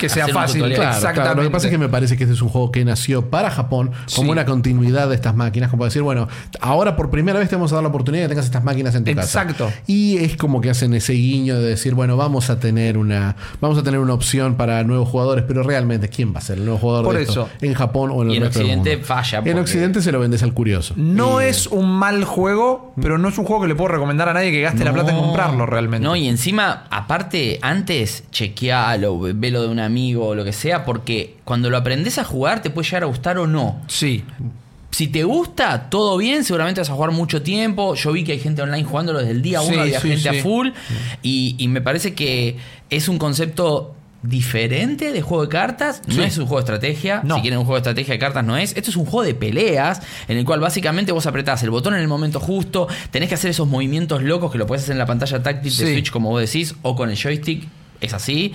[0.05, 0.61] que sea fácil.
[0.65, 1.21] Claro, Exactamente.
[1.23, 1.35] claro.
[1.37, 3.51] Lo que pasa es que me parece que este es un juego que nació para
[3.51, 4.31] Japón como Sí.
[4.31, 6.29] una continuidad de estas máquinas, como decir, bueno,
[6.61, 8.95] ahora por primera vez te vamos a dar la oportunidad de que tengas estas máquinas
[8.95, 9.67] en tu Exacto.
[9.67, 9.77] casa.
[9.87, 13.79] Y es como que hacen ese guiño de decir, bueno, vamos a tener una vamos
[13.79, 16.79] a tener una opción para nuevos jugadores, pero realmente quién va a ser el nuevo
[16.79, 17.33] jugador Por de esto?
[17.47, 17.49] eso.
[17.61, 19.07] en Japón o en el Y en resto del Occidente mundo?
[19.07, 20.95] falla, En Occidente se lo vendes al curioso.
[20.97, 24.29] No Y- es un mal juego, pero no es un juego que le puedo recomendar
[24.29, 26.05] a nadie que gaste la plata en comprarlo realmente.
[26.07, 31.37] No, y encima, aparte, antes chequealo, velo de un amigo o lo que sea, porque
[31.45, 33.81] cuando lo aprendes a jugar te puede llegar a gustar o no.
[33.87, 34.25] Sí.
[34.91, 37.95] Si te gusta, todo bien, seguramente vas a jugar mucho tiempo.
[37.95, 40.31] Yo vi que hay gente online jugándolo desde el día Sí, uno, había sí, gente
[40.31, 40.39] sí.
[40.39, 40.69] a full.
[41.23, 42.57] Y, y me parece que
[42.91, 46.01] es un concepto diferente de juego de cartas.
[46.07, 47.21] No es un juego de estrategia.
[47.25, 47.37] No.
[47.37, 48.77] Si quieren un juego de estrategia de cartas, no es.
[48.77, 52.01] Esto es un juego de peleas en el cual básicamente vos apretás el botón en
[52.01, 52.89] el momento justo.
[53.11, 55.93] Tenés que hacer esos movimientos locos que lo puedes hacer en la pantalla táctil de.
[55.93, 57.67] Switch, como vos decís, o con el joystick.
[58.05, 58.53] Es así.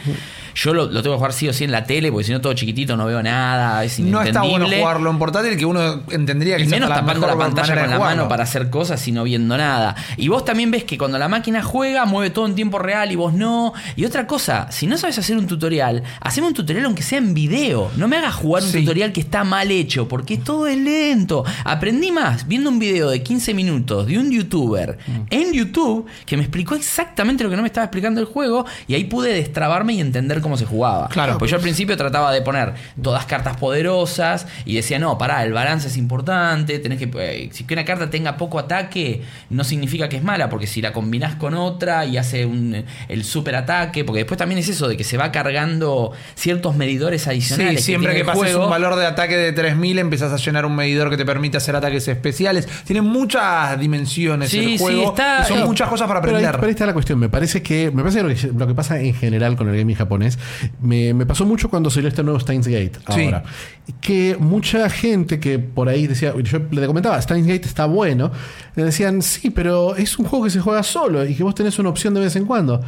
[0.55, 2.41] Yo lo, lo tengo que jugar sí o sí en la tele, porque si no
[2.41, 3.83] todo chiquitito no veo nada.
[3.83, 7.35] Es No está bueno jugarlo en portátil, que uno entendería que Y menos tapando la
[7.35, 8.15] mejor pantalla con la jugarlo.
[8.17, 9.95] mano para hacer cosas y no viendo nada.
[10.17, 13.15] Y vos también ves que cuando la máquina juega, mueve todo en tiempo real y
[13.15, 13.73] vos no.
[13.95, 17.33] Y otra cosa, si no sabes hacer un tutorial, haceme un tutorial aunque sea en
[17.33, 17.91] video.
[17.95, 18.79] No me hagas jugar un Sí.
[18.81, 21.45] tutorial que está mal hecho, porque todo es lento.
[21.63, 25.11] Aprendí más viendo un video de 15 minutos de un youtuber Mm.
[25.29, 28.93] en YouTube que me explicó exactamente lo que no me estaba explicando el juego y
[28.95, 31.07] ahí pude destrabarme y entender cómo se jugaba.
[31.09, 31.37] Claro.
[31.37, 35.53] Pues yo al principio trataba de poner todas cartas poderosas y decía, no, pará, el
[35.53, 37.09] balance es importante, tenés que.
[37.19, 40.81] eh, si que una carta tenga poco ataque, no significa que es mala, porque si
[40.81, 44.87] la combinás con otra y hace un, el super ataque, porque después también es eso
[44.87, 47.83] de que se va cargando ciertos medidores Sí, adicionales.
[47.83, 48.65] siempre tiene que el pases juego.
[48.65, 51.75] un valor de ataque de 3000 empezás a llenar un medidor que te permite hacer
[51.75, 52.67] ataques especiales.
[52.85, 55.09] Tiene muchas dimensiones Sí, el sí, juego.
[55.09, 56.59] está- y son eh, muchas cosas para Pero ahí, aprender.
[56.59, 57.19] pero ahí está la cuestión.
[57.19, 59.77] Me parece que, me parece que lo, que lo que pasa en general con el
[59.77, 60.37] gaming japonés,
[60.81, 63.23] me, me pasó mucho cuando salió este nuevo Steins Gate Sí.
[63.25, 63.43] ahora.
[64.01, 68.31] Que mucha gente que por ahí decía, yo le comentaba, Steins Gate está bueno,
[68.75, 71.77] le decían, sí, pero es un juego que se juega solo y que vos tenés
[71.79, 72.81] una opción de vez en cuando.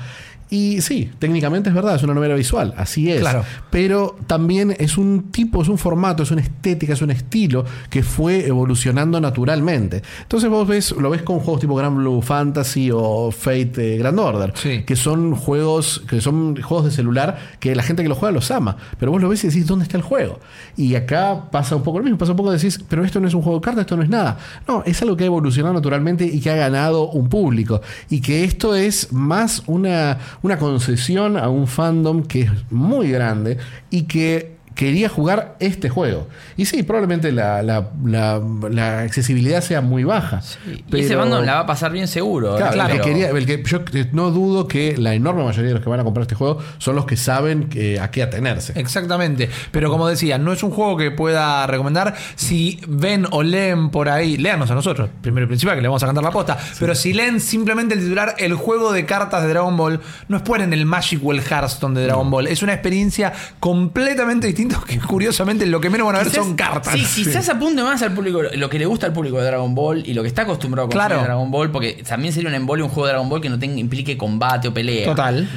[0.54, 3.22] Y sí, técnicamente es verdad, es una novela visual, así es.
[3.22, 3.44] Claro.
[3.70, 8.04] Pero también es un tipo, es un formato, es una estética, es un estilo que
[8.04, 10.04] fue evolucionando naturalmente.
[10.24, 14.20] Entonces vos ves, lo ves con juegos tipo Grand Blue Fantasy o Fate eh, Grand
[14.20, 14.84] Order, Sí.
[14.84, 18.52] que son juegos, que son juegos de celular que la gente que los juega los
[18.52, 18.76] ama.
[19.00, 20.40] Pero vos lo ves y decís, ¿dónde está el juego?
[20.76, 23.34] Y acá pasa un poco lo mismo, pasa un poco decís, pero esto no es
[23.34, 24.38] un juego de cartas, esto no es nada.
[24.68, 27.82] No, es algo que ha evolucionado naturalmente y que ha ganado un público.
[28.10, 33.58] Y que esto es más una, una concesión a un fandom que es muy grande
[33.90, 36.28] y que quería jugar este juego.
[36.58, 40.42] Y sí, probablemente la, la- la- la accesibilidad sea muy baja.
[40.66, 42.56] Y ese pero- fandom la va a pasar bien seguro.
[42.56, 42.82] Claro, ¿eh?
[42.82, 45.74] el que Pero- quería- el que- yo eh, no dudo que la enorme mayoría de
[45.76, 48.74] los que van a comprar este juego son los que saben que- a qué atenerse.
[48.80, 49.50] Exactamente.
[49.72, 52.16] Pero como decía, no es un juego que pueda recomendar.
[52.36, 56.04] Si ven o leen por ahí, léanos a nosotros, primero y principal, que le vamos
[56.04, 56.58] a cantar la posta.
[56.80, 60.72] Pero si leen simplemente el titular, el juego de cartas de Dragon Ball, no esperen
[60.74, 62.48] el Magic o el Hearthstone de Dragon Ball.
[62.48, 66.56] Es una experiencia completamente distinta que curiosamente lo que menos van a ver Quizás- son
[66.56, 66.94] cartas.
[66.94, 70.04] Sí, quizás apunte más al público, lo que le gusta al público de Dragon Ball
[70.06, 71.24] y lo que está acostumbrado a consumir Claro.
[71.24, 73.78] Dragon Ball, porque también sería un embolio un juego de Dragon Ball que no tenga,
[73.80, 75.06] implique combate o pelea.
[75.06, 75.48] Total.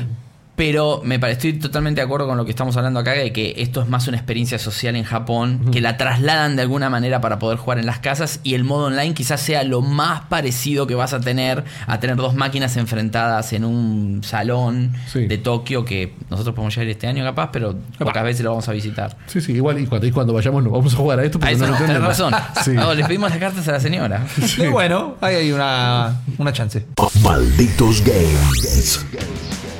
[0.56, 3.54] Pero me pare- estoy totalmente de acuerdo con lo que estamos hablando acá, de que
[3.56, 7.38] esto es más una experiencia social en Japón, que la trasladan de alguna manera para
[7.40, 10.94] poder jugar en las casas y el modo online quizás sea lo más parecido que
[10.94, 15.26] vas a tener a tener dos máquinas enfrentadas en un salón Sí.
[15.26, 18.72] de Tokio que nosotros podemos llegar este año capaz, pero pocas veces lo vamos a
[18.72, 19.16] visitar.
[19.26, 21.40] Sí, sí, igual y cuando, y cuando vayamos nos vamos a jugar a esto A
[21.40, 22.32] porque eso no no, lo tenés entendemos.
[22.32, 22.34] razón.
[22.64, 22.70] Sí.
[22.72, 24.24] No, le pedimos las cartas a la señora.
[24.58, 26.86] Y bueno, ahí hay una, una chance.
[27.22, 29.04] Malditos Games.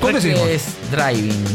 [0.05, 0.59] ¿Dónde
[0.95, 1.45] Driving.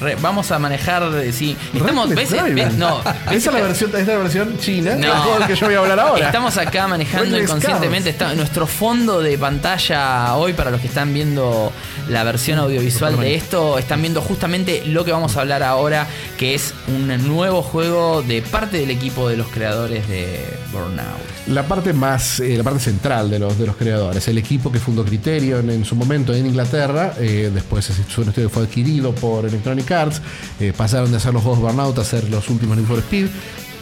[0.00, 1.02] Re- vamos a manejar.
[1.22, 1.56] eh, Sí.
[1.74, 2.08] Estamos.
[2.10, 2.30] ¿ves?
[2.30, 2.74] ¿Ves?
[2.74, 3.00] No.
[3.30, 5.46] Es la versión, esta es la versión china No.
[5.46, 6.26] que yo voy a hablar ahora.
[6.26, 8.10] Estamos acá manejando inconscientemente.
[8.10, 11.72] Está, nuestro fondo de pantalla hoy, para los que están viendo
[12.08, 16.06] la versión audiovisual de esto, están viendo justamente lo que vamos a hablar ahora,
[16.38, 20.40] que es un nuevo juego de parte del equipo de los creadores de
[20.72, 21.06] Burnout.
[21.48, 24.78] La parte más, eh, la parte central de los, de los creadores, el equipo que
[24.78, 28.77] fundó Criterion en su momento en Inglaterra, eh, después un estudio fue adquirido
[29.12, 30.20] por Electronic Arts,
[30.60, 33.26] eh, pasaron de hacer los juegos Burnout a hacer los últimos Need for Speed,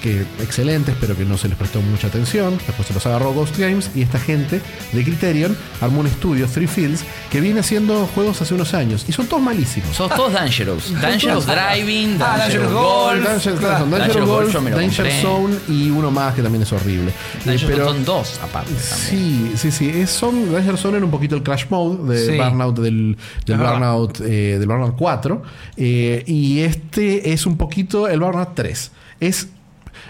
[0.07, 3.59] que excelentes, pero que no se les prestó mucha atención, después se los agarró Ghost
[3.59, 4.61] Games y esta gente
[4.93, 9.13] de Criterion armó un estudio, Three Fields, que viene haciendo juegos hace unos años y
[9.13, 9.97] son todos malísimos.
[9.97, 10.93] Son todos Dangerous.
[11.01, 13.15] Dangerous Driving, Ah, Dangerous Dangerous Golf.
[13.17, 13.25] Golf.
[13.27, 15.23] Danger, claro, son Danger Danger Golf, Golf yo me lo Danger compré.
[15.23, 17.11] Zone y uno más que también es horrible.
[17.11, 17.13] Eh,
[17.45, 19.11] Dangerous pero- son dos aparte también.
[19.11, 19.89] Sí, sí, sí.
[19.91, 22.37] Es, son, Danger Zone era un poquito el crash mode de Sí.
[22.39, 23.17] Burnout del.
[23.47, 25.43] Burnout, eh, del Burnout 4.
[25.77, 28.91] eh, y este es un poquito el Burnout 3.
[29.19, 29.49] Es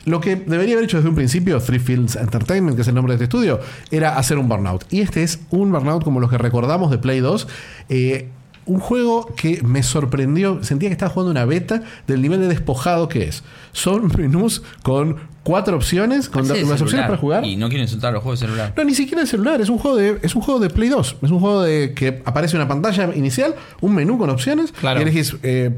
[0.07, 3.13] lo que debería haber hecho desde un principio Three Fields Entertainment, que es el nombre
[3.13, 4.85] de este estudio, era hacer un Burnout.
[4.91, 7.47] Y este es un Burnout como los que recordamos de Play 2.
[7.91, 8.29] eh,
[8.69, 13.09] un juego que me sorprendió, sentía que estaba jugando una beta del nivel de despojado
[13.09, 13.45] que es.
[13.73, 17.45] Son menús con cuatro opciones, con las es opciones para jugar.
[17.45, 18.75] Y no quiero insultar los juegos de celular.
[18.77, 21.17] No, ni siquiera de celular, es un juego de, es un juego de Play 2.
[21.23, 24.99] Es un juego de que aparece una pantalla inicial, un menú con opciones, Claro.
[24.99, 25.71] y elegís eh,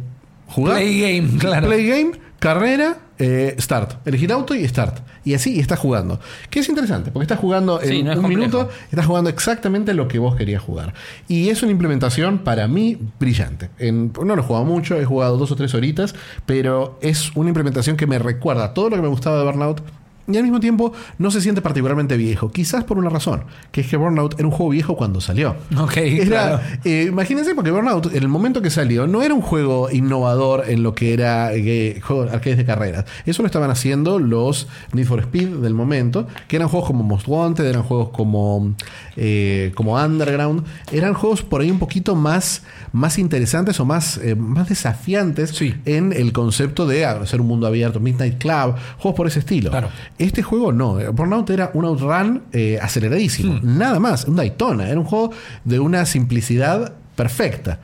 [0.47, 0.77] jugar.
[0.77, 1.67] Play game, claro.
[1.67, 4.07] Play game, carrera, eh, start.
[4.07, 4.99] Elegir auto y start.
[5.25, 6.21] Y así y estás jugando.
[6.51, 8.41] Que es interesante, porque estás jugando en Sí, no es un complejo.
[8.59, 10.95] minuto, estás jugando exactamente lo que vos querías jugar.
[11.29, 13.71] Y es una implementación para mí brillante.
[13.79, 16.15] En- no lo he jugado mucho, he jugado dos o tres horitas,
[16.47, 19.83] pero es una implementación que me recuerda todo lo que me gustaba de Burnout.
[20.31, 22.51] Y al mismo tiempo no se siente particularmente viejo.
[22.51, 25.57] Quizás por una razón, que es que Burnout era un juego viejo cuando salió.
[25.79, 26.61] Ok, Era, claro.
[26.85, 30.83] eh, imagínense, porque Burnout, en el momento que salió, no era un juego innovador en
[30.83, 33.05] lo que era eh, juegos arcades de carreras.
[33.27, 37.27] Eso lo estaban haciendo los Need for Speed del momento, que eran juegos como Most
[37.29, 38.75] Wanted, eran juegos como,
[39.17, 42.63] eh, como Underground, eran juegos por ahí un poquito más,
[42.93, 45.75] más interesantes o más, eh, más desafiantes Sí.
[45.87, 49.71] en el concepto de hacer un mundo abierto, Midnight Club, juegos por ese estilo.
[49.71, 49.89] Claro.
[50.19, 50.99] Este juego no.
[51.13, 53.61] Burnout era un outrun eh, aceleradísimo.
[53.63, 54.25] Nada más.
[54.25, 54.89] Un Daytona.
[54.89, 55.31] Era un juego
[55.65, 57.81] de una simplicidad perfecta.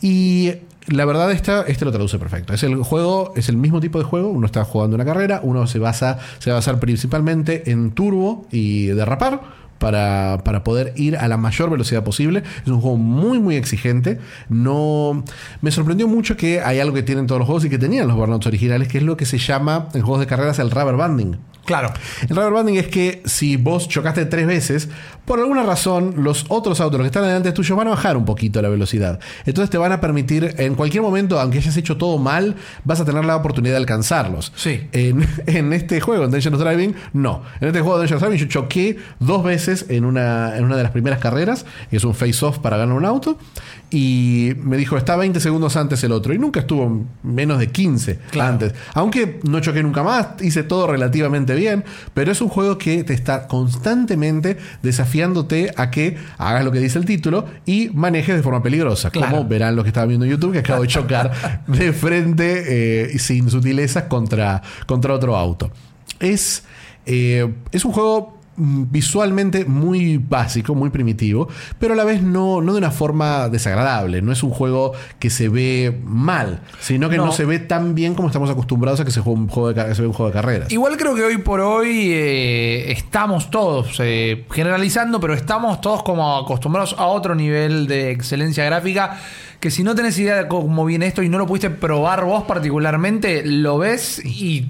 [0.00, 0.52] Y
[0.88, 2.52] la verdad esta, este lo traduce perfecto.
[2.52, 4.28] Es el juego, es el mismo tipo de juego.
[4.28, 8.46] Uno está jugando una carrera, uno se basa, se va a basar principalmente en turbo
[8.50, 9.58] y derrapar.
[9.78, 12.42] Para, para poder ir a la mayor velocidad posible.
[12.62, 14.18] Es un juego muy, muy exigente.
[14.48, 15.22] No.
[15.62, 18.16] Me sorprendió mucho que hay algo que tienen todos los juegos y que tenían los
[18.16, 21.38] Burnouts originales, que es lo que se llama en juegos de carreras el rubber banding.
[21.68, 21.92] Claro.
[22.22, 24.88] El rubber banding es que si vos chocaste tres veces,
[25.26, 28.24] por alguna razón los otros autos, los que están delante tuyo, van a bajar un
[28.24, 29.20] poquito la velocidad.
[29.44, 33.04] Entonces te van a permitir, en cualquier momento, aunque hayas hecho todo mal, vas a
[33.04, 34.50] tener la oportunidad de alcanzarlos.
[34.56, 34.88] Sí.
[34.92, 37.42] En, en este juego, en Dangerous Driving, no.
[37.60, 40.84] En este juego de Dangerous Driving yo choqué dos veces en una, en una de
[40.84, 43.36] las primeras carreras, que es un face-off para ganar un auto,
[43.90, 46.34] y me dijo, está 20 segundos antes el otro.
[46.34, 48.52] Y nunca estuvo menos de 15 Claro.
[48.52, 48.74] antes.
[48.94, 53.14] Aunque no choqué nunca más, hice todo relativamente bien, pero es un juego que te
[53.14, 58.62] está constantemente desafiándote a que hagas lo que dice el título y manejes de forma
[58.62, 59.10] peligrosa.
[59.10, 59.36] Claro.
[59.36, 63.18] Como verán los que estaban viendo en YouTube, que acabo de chocar de frente eh,
[63.18, 65.70] sin sutilezas contra, contra otro auto.
[66.20, 66.64] Es,
[67.06, 72.72] eh, es un juego visualmente muy básico, muy primitivo, pero a la vez no, no
[72.72, 74.20] de una forma desagradable.
[74.20, 77.32] No es un juego que se ve mal, sino que no, No.
[77.32, 80.02] se ve tan bien como estamos acostumbrados a que se, juegue un juego de, se
[80.02, 80.72] ve un juego de carreras.
[80.72, 86.36] Igual creo que hoy por hoy eh, estamos todos, eh, generalizando, pero estamos todos como
[86.38, 89.18] acostumbrados a otro nivel de excelencia gráfica.
[89.60, 92.44] Que si no tenés idea de cómo viene esto y no lo pudiste probar vos
[92.44, 94.68] particularmente, lo ves y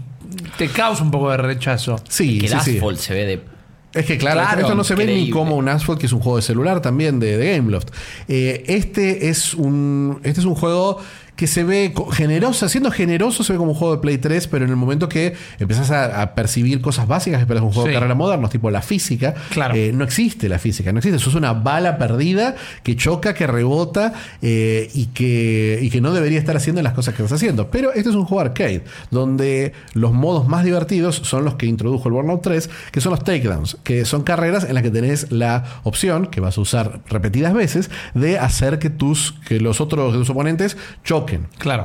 [0.56, 1.96] te causa un poco de rechazo.
[2.08, 2.76] Sí, que el sí, sí.
[2.76, 3.57] Asphalt se ve de.
[3.94, 6.20] Es que claro, Claro, esto no se ve ni como un Asphalt, que es un
[6.20, 7.88] juego de celular también de, de Gameloft.
[8.28, 10.20] Eh, este es un.
[10.24, 10.98] Este es un juego
[11.38, 14.64] que se ve generoso, siendo generoso se ve como un juego de Play 3, pero
[14.64, 17.88] en el momento que empezás a, a percibir cosas básicas, que es un juego Sí.
[17.90, 19.74] de carrera modernos, tipo la física, Claro.
[19.76, 21.16] eh, no existe la física, no existe.
[21.18, 26.12] Eso es una bala perdida que choca, que rebota eh, y, que, y que no
[26.12, 27.70] debería estar haciendo las cosas que estás haciendo.
[27.70, 32.08] Pero este es un juego arcade, donde los modos más divertidos son los que introdujo
[32.08, 35.64] el Burnout 3, que son los takedowns, que son carreras en las que tenés la
[35.84, 40.18] opción, que vas a usar repetidas veces, de hacer que tus, que los otros de
[40.18, 41.27] tus oponentes choquen.
[41.58, 41.84] Claro.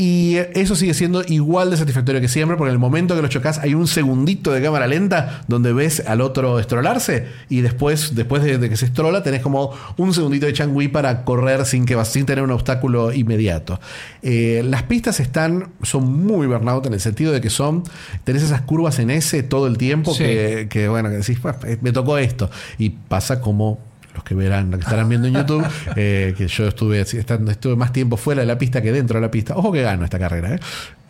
[0.00, 3.26] Y eso sigue siendo igual de satisfactorio que siempre, porque en el momento que lo
[3.26, 8.44] chocas hay un segundito de cámara lenta donde ves al otro estrolarse y después, después
[8.44, 11.96] de, de que se estrola, tenés como un segundito de changui para correr sin, que,
[12.04, 13.80] sin tener un obstáculo inmediato.
[14.22, 17.82] Eh, las pistas están, son muy burnout en el sentido de que son,
[18.22, 20.22] tenés esas curvas en S todo el tiempo Sí.
[20.22, 22.48] que, que, bueno, que decís, "Pues, eh, me tocó esto.
[22.78, 23.80] Y pasa como
[24.18, 25.64] los que verán, los que estarán viendo en YouTube,
[25.96, 29.30] eh, que yo estuve, estuve más tiempo fuera de la pista que dentro de la
[29.30, 29.56] pista.
[29.56, 30.60] Ojo que gano esta carrera, ¿eh?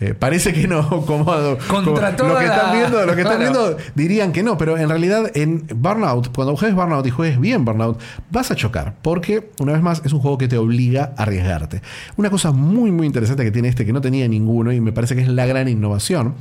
[0.00, 1.24] Eh, parece que no, como,
[1.68, 3.52] Contra como lo que están viendo, lo que están Claro.
[3.68, 7.64] viendo dirían que no, pero en realidad en Burnout, cuando juegues Burnout y juegues bien
[7.64, 7.98] Burnout,
[8.30, 11.82] vas a chocar, porque una vez más es un juego que te obliga a arriesgarte.
[12.16, 15.16] Una cosa muy muy interesante que tiene este que no tenía ninguno y me parece
[15.16, 16.34] que es la gran innovación,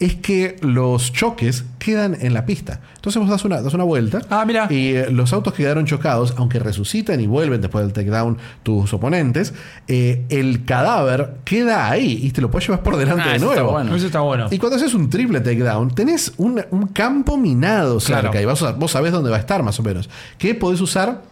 [0.00, 2.80] es que los choques quedan en la pista.
[2.96, 4.66] Entonces vos das una, das una vuelta Ah, mira.
[4.68, 6.05] y los autos que quedaron chocados,
[6.36, 9.54] aunque resucitan y vuelven después del takedown tus oponentes,
[9.88, 13.46] eh, el cadáver queda ahí y te lo puedes llevar por delante Ah, de eso
[13.46, 13.72] está nuevo.
[13.72, 13.94] bueno.
[13.96, 14.46] Eso está bueno.
[14.50, 18.40] Y cuando haces un triple takedown, tenés un, un campo minado cerca Claro.
[18.40, 20.08] y vas a- vos sabés dónde va a estar más o menos.
[20.38, 21.22] Que podés usar.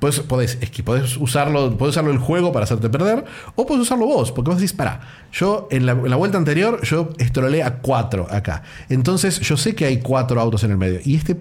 [0.00, 3.82] Podés, podés, es que podés usarlo, podés usarlo el juego para hacerte perder, o podés
[3.82, 5.00] usarlo vos, porque vos decís, pará,
[5.32, 8.64] yo en la, en la vuelta anterior, yo estrolé a cuatro acá.
[8.90, 10.98] Entonces, yo sé que hay cuatro autos en el medio.
[11.04, 11.36] Y este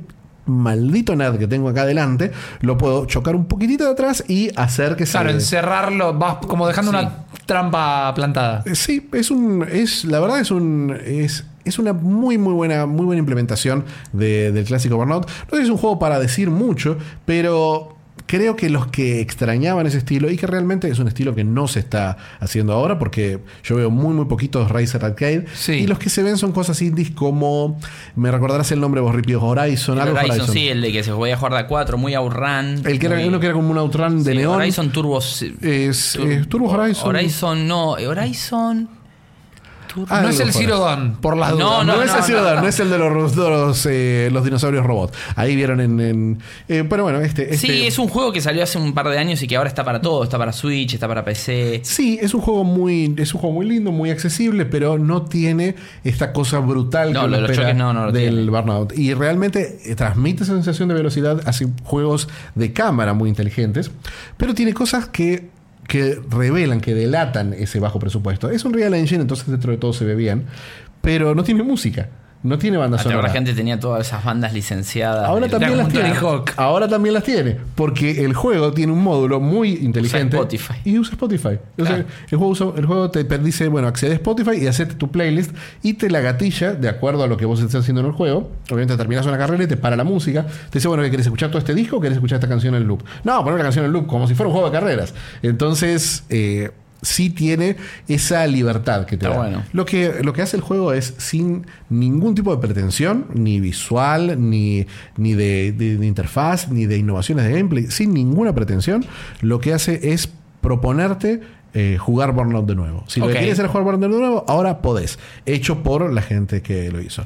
[0.46, 4.96] maldito nerd que tengo acá adelante, lo puedo chocar un poquitito de atrás y hacer
[4.96, 5.36] que Claro, se.
[5.36, 6.98] encerrarlo, vas como dejando Sí.
[6.98, 7.12] una
[7.46, 8.64] trampa plantada.
[8.66, 9.66] Eh, Sí, es un.
[9.70, 10.96] Es, la verdad es un.
[11.06, 15.26] Es, es una muy, muy buena, muy buena implementación de- del clásico Burnout.
[15.28, 19.86] No sé si es un juego para decir mucho, pero creo que los que extrañaban
[19.88, 23.40] ese estilo, y que realmente es un estilo que no se está haciendo ahora, porque
[23.64, 25.74] yo veo muy, muy poquitos Racer Arcade, Sí.
[25.74, 27.80] y los que se ven son cosas indies como.
[28.16, 30.54] Me recordarás el nombre vos, Ripio, Horizon, El algo Horizon, Horizon.
[30.54, 32.82] sí, el de que se podía jugar de a 4, muy outrun.
[32.86, 34.56] El que era, uno que era como un outrun de sí, neón.
[34.56, 35.20] Horizon Turbo.
[35.20, 35.42] Es,
[36.18, 37.10] Tur- eh, Turbo Horizon.
[37.16, 37.92] Horizon, no.
[37.92, 38.90] Horizon.
[40.10, 40.80] Ah, no es el Zero.
[40.80, 41.86] Dawn, por las No, dudas.
[41.86, 42.62] No, no, es no, el Ciudadano, no.
[42.64, 45.18] no es el de los, de los, eh, los dinosaurios robots.
[45.36, 46.00] Ahí vieron en.
[46.00, 49.08] en- eh, pero bueno, este, este- Sí, es un juego que salió hace un par
[49.10, 50.24] de años y que ahora está para todo.
[50.24, 51.82] Está para Switch, está para PC.
[51.84, 53.14] Sí, es un juego muy.
[53.18, 57.28] Es un juego muy lindo, muy accesible, pero no tiene esta cosa brutal No, que
[57.28, 58.50] lo los espera choques no, no lo del tiene.
[58.52, 58.98] Burnout.
[58.98, 63.92] Y realmente eh, transmite esa sensación de velocidad, hace juegos de cámara muy inteligentes,
[64.38, 65.50] pero tiene cosas que
[65.88, 68.50] que revelan, que delatan ese bajo presupuesto.
[68.50, 70.46] Es un Real Engine, entonces dentro de todo se ve bien,
[71.02, 72.10] pero no tiene música.
[72.44, 73.24] No tiene banda sonora.
[73.28, 75.28] la gente tenía todas esas bandas licenciadas.
[75.28, 76.10] Ahora también las tiene.
[76.14, 76.52] Hawk.
[76.58, 77.58] Ahora también las tiene.
[77.76, 80.36] Porque el juego tiene un módulo muy inteligente.
[80.36, 80.74] Spotify.
[80.84, 81.58] Y usa Spotify.
[81.78, 82.06] El,
[82.38, 85.52] juego usa- el juego te dice, bueno, accede a Spotify y hacete tu playlist
[85.82, 88.52] y te la gatilla de acuerdo a lo que vos estés haciendo en el juego.
[88.66, 90.46] Obviamente terminas una carrera y te para la música.
[90.46, 92.84] Te dice, bueno, ¿qué ¿querés escuchar todo este disco o querés escuchar esta canción en
[92.86, 93.04] loop?
[93.24, 95.14] No, poner la canción en loop como si fuera un juego de carreras.
[95.42, 96.72] Entonces, eh,
[97.04, 97.76] sí tiene
[98.08, 99.44] esa libertad que te Está da.
[99.44, 99.64] bueno.
[99.74, 104.38] Lo que, lo que hace el juego es sin ningún tipo de pretensión, ni visual,
[104.50, 104.88] ni,
[105.18, 109.06] ni de, de- de interfaz, ni de innovaciones de gameplay, sin ninguna pretensión,
[109.42, 110.30] lo que hace es
[110.62, 111.42] proponerte
[111.76, 113.04] eh, jugar Burnout de nuevo.
[113.08, 115.20] Si lo que quieres es jugar Burnout de nuevo, ahora podés.
[115.46, 117.24] Hecho por la gente que lo hizo.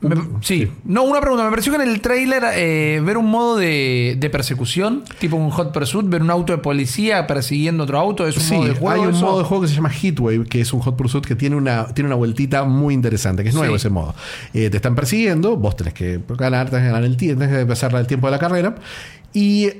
[0.00, 0.70] Me- sí.
[0.84, 1.42] No, una pregunta.
[1.44, 5.50] Me pareció que en el trailer eh, ver un modo de, de persecución, tipo un
[5.50, 8.74] Hot Pursuit, ver un auto de policía persiguiendo otro auto, es un Sí, modo de
[8.74, 9.02] juego.
[9.02, 9.26] hay un eso?
[9.26, 11.86] modo de juego que se llama Heatwave, que es un Hot Pursuit que tiene una,
[11.94, 13.76] tiene una vueltita muy interesante, que es nuevo Sí.
[13.76, 14.14] ese modo.
[14.54, 17.66] Eh, te están persiguiendo, vos tenés que ganar, tenés que ganar el tiempo, tenés que
[17.66, 18.76] pasar el tiempo de la carrera.
[19.32, 19.70] Y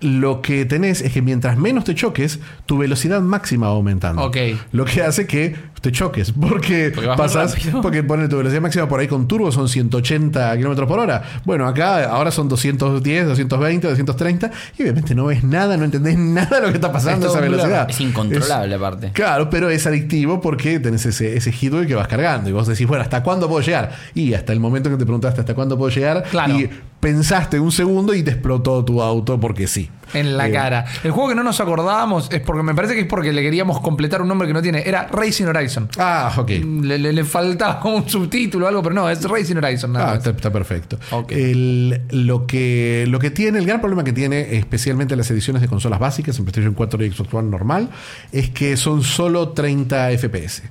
[0.00, 4.22] lo que tenés es que mientras menos te choques, tu velocidad máxima va aumentando.
[4.22, 4.36] Ok.
[4.72, 5.54] Lo que hace que
[5.84, 10.56] te choques, porque, pasas, porque pone tu velocidad máxima por ahí con turbo son 180
[10.56, 11.22] kilómetros por hora.
[11.44, 16.58] Bueno, acá ahora son 210, 220, 230, y obviamente no ves nada, no entendés nada
[16.58, 17.90] de lo que está pasando a Es esa velocidad.
[17.90, 19.10] Es incontrolable, aparte.
[19.12, 22.48] Claro, pero es adictivo porque tenés ese, ese hitway que vas cargando.
[22.48, 23.92] Y vos decís, bueno, ¿hasta cuándo puedo llegar?
[24.14, 26.24] Y hasta el momento que te preguntaste hasta cuándo puedo llegar.
[26.30, 26.58] Claro.
[26.58, 26.70] Y
[27.04, 29.90] pensaste un segundo y te explotó tu auto porque sí.
[30.14, 30.84] En la Eh, cara.
[31.02, 33.80] El juego que no nos acordábamos es porque me parece que es porque le queríamos
[33.80, 34.82] completar un nombre que no tiene.
[34.86, 35.88] Era Racing Horizon.
[35.98, 36.50] Ah, ok.
[36.82, 39.92] Le, le- le faltaba un subtítulo o algo, pero no, es Racing Horizon.
[39.92, 40.98] Nada Ah, está, está perfecto.
[41.10, 41.32] Ok.
[41.32, 45.68] El- lo, que, lo que tiene, el gran problema que tiene, especialmente las ediciones de
[45.68, 47.90] consolas básicas, en PlayStation 4 y Xbox One normal,
[48.32, 50.62] es que son solo 30 FPS.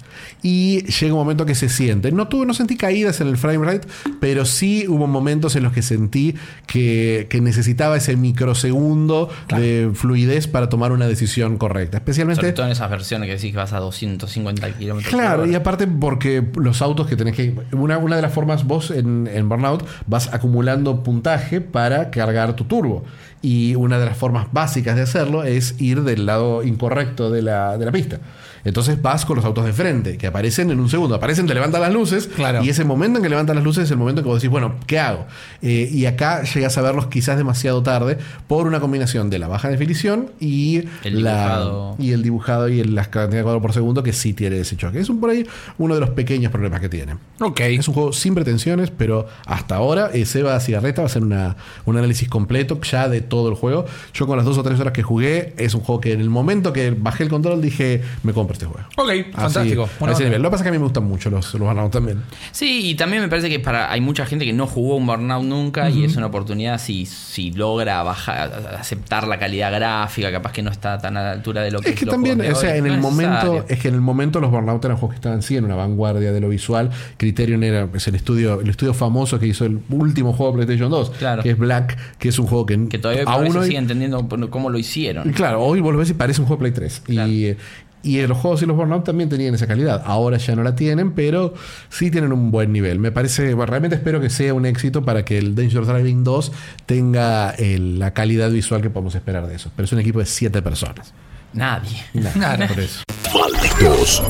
[0.44, 2.12] Y llega un momento que se siente.
[2.12, 3.88] No tuve, no sentí caídas en el frame rate,
[4.20, 6.36] pero sí hubo momentos en los que sentí
[6.68, 11.98] que, que necesitaba ese microsegundo de fluidez para tomar una decisión correcta.
[11.98, 12.42] Especialmente.
[12.42, 15.14] Sobre todo en esas versiones que decís que vas a 250 kilómetros.
[15.14, 17.56] Claro, y aparte porque los autos que tenés que...
[17.72, 22.66] Una, una de las formas vos en, en Burnout vas acumulando puntaje para cargar tu
[22.66, 23.04] turbo.
[23.42, 27.78] Y una de las formas básicas de hacerlo es ir del lado incorrecto de la,
[27.78, 28.20] de la pista.
[28.66, 31.16] Entonces vas con los autos de frente, que aparecen en un segundo.
[31.16, 32.28] Aparecen, te levantan las luces.
[32.28, 32.64] Claro.
[32.64, 34.50] Y ese momento en que levantan las luces es el momento en que vos decís,
[34.52, 35.26] bueno, ¿qué hago?
[35.62, 39.68] Eh, y acá llegas a verlos quizás demasiado tarde por una combinación de la baja
[39.70, 41.96] definición y, El la, dibujado.
[42.00, 44.78] y el dibujado y el- la cantidad de cuadros por segundo que sí tiene ese
[44.78, 45.00] choque.
[45.00, 45.46] Es un por ahí
[45.78, 47.18] uno de los pequeños problemas que tiene.
[47.42, 47.60] Ok.
[47.62, 51.58] Es un juego sin pretensiones, pero hasta ahora eh, Seba Cigarreta va a hacer una,
[51.86, 53.86] un análisis completo ya de todo el juego.
[54.14, 56.30] Yo con las dos o tres horas que jugué, es un juego que en el
[56.30, 58.88] momento que bajé el control dije, me compro este juego.
[58.98, 59.90] Ok, fantástico.
[60.08, 60.42] Así, nivel.
[60.42, 62.22] Lo que pasa es que a mí me gustan mucho los, los Burnout también.
[62.52, 65.44] Sí, y también me parece que para hay mucha gente que no jugó un Burnout
[65.44, 70.62] nunca y es una oportunidad si, si logra bajar, aceptar la calidad gráfica, capaz que
[70.64, 72.56] no está tan a la altura de lo que Es que los también, o de
[72.56, 75.14] sea, en No el es momento, es que en el momento los Burnout eran juegos
[75.16, 76.90] que estaban sí en una vanguardia de lo visual.
[77.18, 80.90] Criterion era es el estudio, el estudio famoso que hizo el último juego de PlayStation
[80.92, 81.44] 2, Claro.
[81.44, 84.70] que es Black, que es un juego que, Que todavía aún hoy- sigue entendiendo cómo
[84.70, 85.32] lo hicieron.
[85.34, 87.02] Claro, hoy ves y parece un juego Play 3.
[87.06, 87.30] Claro.
[87.32, 87.56] Y,
[88.04, 90.04] y los juegos y los Burnout también tenían esa calidad.
[90.06, 91.54] Ahora ya no la tienen, pero
[91.90, 93.00] sí tienen un buen nivel.
[93.00, 96.52] Me parece, bueno, realmente espero que sea un éxito para que el Dangerous Driving 2
[96.86, 99.72] tenga el- la calidad visual que podemos esperar de eso.
[99.76, 101.14] Pero es un equipo de 7 personas.
[101.54, 102.04] Nadie.
[102.36, 103.04] Nada, por eso.
[103.34, 104.22] Malditos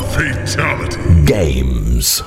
[1.26, 2.24] Games.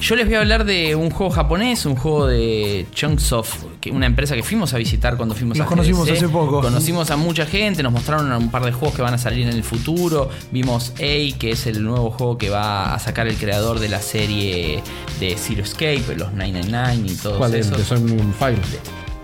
[0.00, 4.34] Yo les voy a hablar de un juego japonés, un juego de Chunsoft, una empresa
[4.34, 6.16] que fuimos a visitar cuando fuimos Los a conocimos GDC.
[6.16, 6.60] hace poco.
[6.60, 9.54] Conocimos a mucha gente, nos mostraron un par de juegos que van a salir en
[9.54, 10.30] el futuro.
[10.50, 14.02] Vimos A, que es el nuevo juego que va a sacar el creador de la
[14.02, 14.82] serie
[15.20, 17.66] de Zero Escape, los 999 y todos ¿Cuál es?
[17.66, 17.78] esos.
[17.78, 18.58] Que son un file.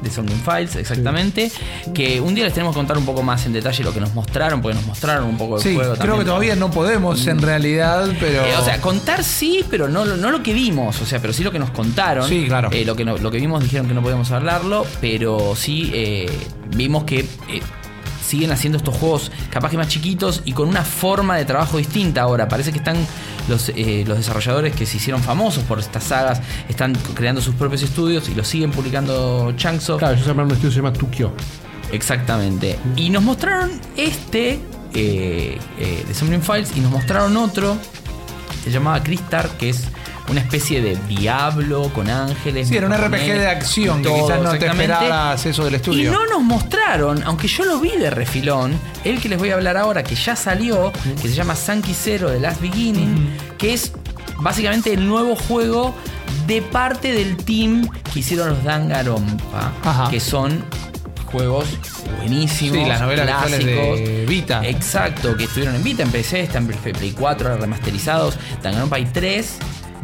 [0.02, 1.50] De Somnium Files, exactamente.
[1.94, 4.14] Que un día les tenemos que contar un poco más en detalle lo que nos
[4.14, 6.18] mostraron, porque nos mostraron un poco del Sí, juego creo también.
[6.20, 8.44] que todavía no podemos en realidad, pero.
[8.44, 11.32] Eh, o sea, contar sí, pero no, lo- no lo que vimos, o sea, pero
[11.32, 12.28] sí lo que nos contaron.
[12.28, 12.70] Sí, claro.
[12.72, 16.30] Eh, lo, que no- lo que vimos dijeron que no podíamos hablarlo, pero sí eh,
[16.74, 17.26] vimos que
[18.24, 22.22] siguen haciendo estos juegos capaz que más chiquitos y con una forma de trabajo distinta
[22.22, 22.48] ahora.
[22.48, 22.96] Parece que están
[23.50, 27.82] los, eh, los desarrolladores que se hicieron famosos por estas sagas, están creando sus propios
[27.82, 31.32] estudios y los siguen publicando Chunks Claro, ellos llaman un estudio que se llama Tukio.
[31.92, 32.78] Exactamente.
[32.96, 34.60] Y nos mostraron este
[34.94, 37.76] eh, eh, de Somnium Files y nos mostraron otro
[38.64, 39.88] que se llamaba Cristar, que es
[40.30, 42.68] una especie de diablo con ángeles.
[42.68, 46.10] Sí, era un RPG de acción, que quizás no te esperabas eso del estudio.
[46.10, 49.54] Y no nos mostraron, aunque yo lo vi de refilón, el que les voy a
[49.54, 53.28] hablar ahora, que ya salió, que se llama Sankey Zero de Last Beginning,
[53.58, 53.92] que es
[54.38, 55.94] básicamente el nuevo juego
[56.46, 60.10] de parte del team que hicieron los Danganronpa, Ajá.
[60.10, 60.64] que son
[61.26, 61.66] juegos
[62.18, 64.66] buenísimos, Sí, las novelas visuales de Vita.
[64.66, 68.36] Exacto, que estuvieron en Vita, en PC, están en Play 4, ahora remasterizados.
[68.62, 69.58] Danganronpa hay 3.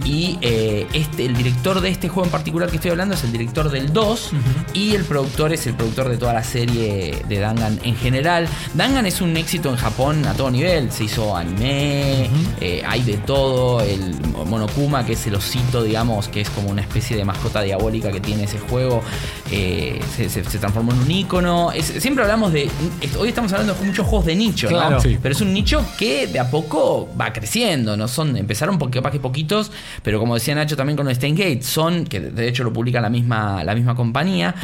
[0.04, 3.32] Y eh, este, el director de este juego en particular que estoy hablando es el
[3.32, 4.30] director del 2
[4.74, 8.46] y el productor es el productor de toda la serie de Dangan en general.
[8.74, 10.92] Dangan es un éxito en Japón a todo nivel.
[10.92, 12.28] Se hizo anime,
[12.60, 13.80] eh, hay de todo.
[13.80, 14.14] El
[14.46, 18.20] Monokuma, que es el osito, digamos, que es como una especie de mascota diabólica que
[18.20, 19.02] tiene ese juego,
[19.50, 21.72] eh, se, se- se transformó en un ícono.
[21.72, 22.70] Es- siempre hablamos de.
[23.18, 24.76] Hoy estamos hablando de muchos juegos de nicho, ¿no?
[24.76, 25.00] Claro.
[25.00, 25.18] Sí.
[25.22, 28.08] Pero es un nicho que de a poco va creciendo, ¿no?
[28.08, 29.70] Son, empezaron porque capaz que poquitos,
[30.02, 33.64] pero como decía Nacho también con Steingate, son, que de hecho lo publica la misma,
[33.64, 34.54] la misma compañía,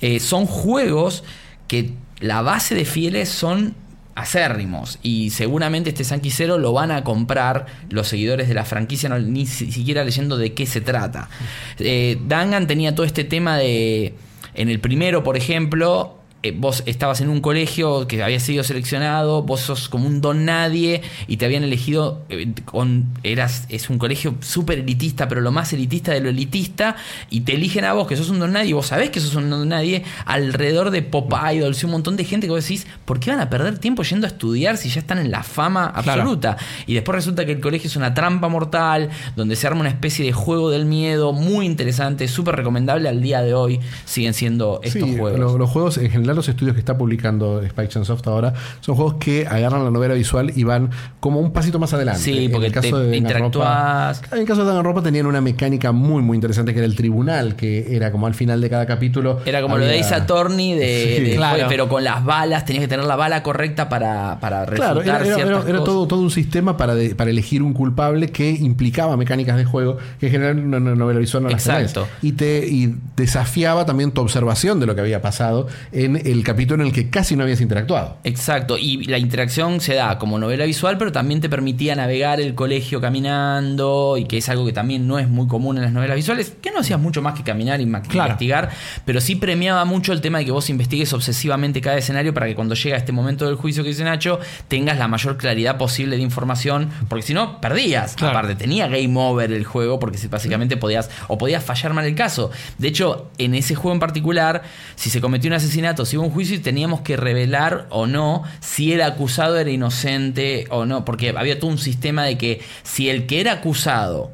[0.00, 1.24] eh, son juegos
[1.68, 3.74] que la base de fieles son
[4.14, 9.08] acérrimos y seguramente este Sanky Zero lo van a comprar los seguidores de la franquicia
[9.08, 11.30] no, ni si- siquiera leyendo de qué se trata.
[11.78, 14.14] Eh, Dangan tenía todo este tema de
[14.54, 19.42] en el primero por ejemplo eh, vos estabas en un colegio que había sido seleccionado,
[19.42, 23.98] vos sos como un don nadie y te habían elegido eh, con eras es un
[23.98, 26.96] colegio súper elitista, pero lo más elitista de lo elitista
[27.28, 29.34] y te eligen a vos que sos un don nadie y vos sabés que sos
[29.34, 32.86] un don nadie alrededor de pop idols y un montón de gente que vos decís,
[33.04, 35.92] ¿por qué van a perder tiempo yendo a estudiar si ya están en la fama
[36.02, 36.22] Claro.
[36.22, 36.56] absoluta?
[36.86, 40.24] Y después resulta que el colegio es una trampa mortal donde se arma una especie
[40.24, 45.08] de juego del miedo muy interesante, súper recomendable al día de hoy, siguen siendo estos
[45.10, 45.38] Sí, juegos.
[45.38, 49.14] lo- los juegos, en general, los estudios que está publicando Spike Chunsoft ahora son juegos
[49.14, 52.20] que agarran la novela visual y van como un pasito más adelante.
[52.22, 54.22] Sí, En porque el caso te de interactuás.
[54.22, 56.96] Danganronpa- En el caso de Danganronpa tenían una mecánica muy, muy interesante que era el
[56.96, 59.40] tribunal, que era como al final de cada capítulo.
[59.44, 61.22] Era como lo de había- Ace Attorney, de, Sí.
[61.30, 61.66] de- Claro.
[61.68, 65.24] pero con las balas, tenías que tener la bala correcta para, para Claro, era, era-
[65.24, 65.84] ciertas era- era cosas.
[65.84, 69.96] todo, todo un sistema para, de- para elegir un culpable que implicaba mecánicas de juego
[70.18, 72.02] que en general una, una novela visual no las Exacto.
[72.02, 72.10] tenés.
[72.22, 76.82] Y, te, y desafiaba también tu observación de lo que había pasado en el capítulo
[76.82, 78.18] en el que casi no habías interactuado.
[78.24, 82.54] Exacto, y la interacción se da como novela visual, pero también te permitía navegar el
[82.54, 86.16] colegio caminando, y que es algo que también no es muy común en las novelas
[86.16, 88.28] visuales, que no hacías mucho más que caminar y Claro.
[88.28, 88.70] investigar,
[89.04, 92.54] pero sí premiaba mucho el tema de que vos investigues obsesivamente cada escenario para que
[92.54, 96.22] cuando llega este momento del juicio que dice Nacho, tengas la mayor claridad posible de
[96.22, 98.14] información, porque si no, perdías.
[98.14, 98.38] Claro.
[98.38, 102.14] Aparte, tenía game over el juego, porque si- básicamente podías, o podías fallar mal el
[102.14, 102.50] caso.
[102.78, 104.62] De hecho, en ese juego en particular,
[104.96, 109.02] si se cometió un asesinato, hubo un juicio, teníamos que revelar o no si el
[109.02, 113.40] acusado era inocente o no, porque había todo un sistema de que si el que
[113.40, 114.32] era acusado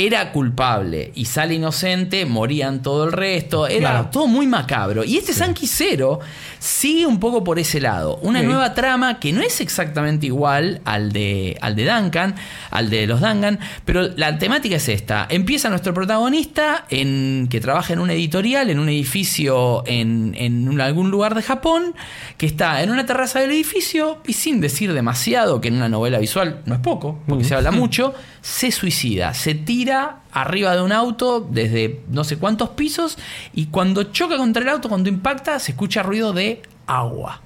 [0.00, 3.66] era culpable y sale inocente, morían todo el resto.
[3.66, 4.08] Era Claro.
[4.12, 5.02] todo muy macabro.
[5.02, 6.20] Y este Sanky Zero
[6.60, 8.16] sigue un poco por ese lado.
[8.22, 12.36] Una nueva trama que no es exactamente igual al de, al de Duncan,
[12.70, 15.26] al de los Duncan, pero la temática es esta.
[15.30, 20.80] Empieza nuestro protagonista en, que trabaja en una editorial, en un edificio en, en un-
[20.80, 21.96] algún lugar de Japón,
[22.36, 26.18] que está en una terraza del edificio y sin decir demasiado, que en una novela
[26.20, 30.92] visual no es poco, porque se habla mucho, se suicida, se tira arriba de un
[30.92, 33.18] auto desde no sé cuántos pisos
[33.52, 37.42] y cuando choca contra el auto, cuando impacta, se escucha ruido de agua.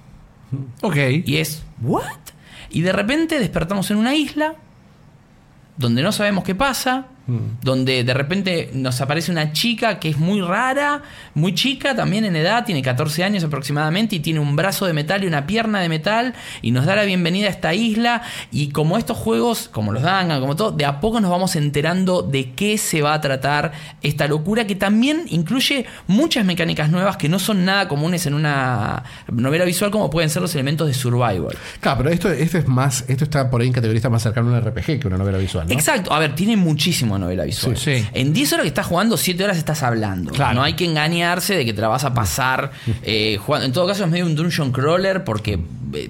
[0.82, 0.96] Ok.
[1.24, 2.04] Y es, ¿what?
[2.70, 4.54] Y de repente despertamos en una isla
[5.76, 10.40] donde no sabemos qué pasa, donde de repente nos aparece una chica que es muy
[10.40, 11.02] rara,
[11.34, 15.22] muy chica también en edad, tiene 14 años aproximadamente y tiene un brazo de metal
[15.22, 18.98] y una pierna de metal y nos da la bienvenida a esta isla y como
[18.98, 22.76] estos juegos, como los Dangan, como todo, de a poco nos vamos enterando de qué
[22.76, 27.64] se va a tratar esta locura que también incluye muchas mecánicas nuevas que no son
[27.64, 31.56] nada comunes en una novela visual como pueden ser los elementos de survival.
[31.80, 34.58] Claro, pero esto, esto es más, esto está por ahí en categoría más cercano a
[34.58, 35.72] un RPG que una novela visual, ¿no?
[35.72, 37.76] Exacto, a ver, tiene muchísimo novela visual.
[37.76, 38.08] Sí, sí.
[38.12, 40.32] En 10 horas que estás jugando, 7 horas estás hablando.
[40.32, 40.54] Claro.
[40.54, 43.66] No hay que engañarse de que te la vas a pasar eh, jugando.
[43.66, 45.58] En todo caso, es medio un dungeon crawler porque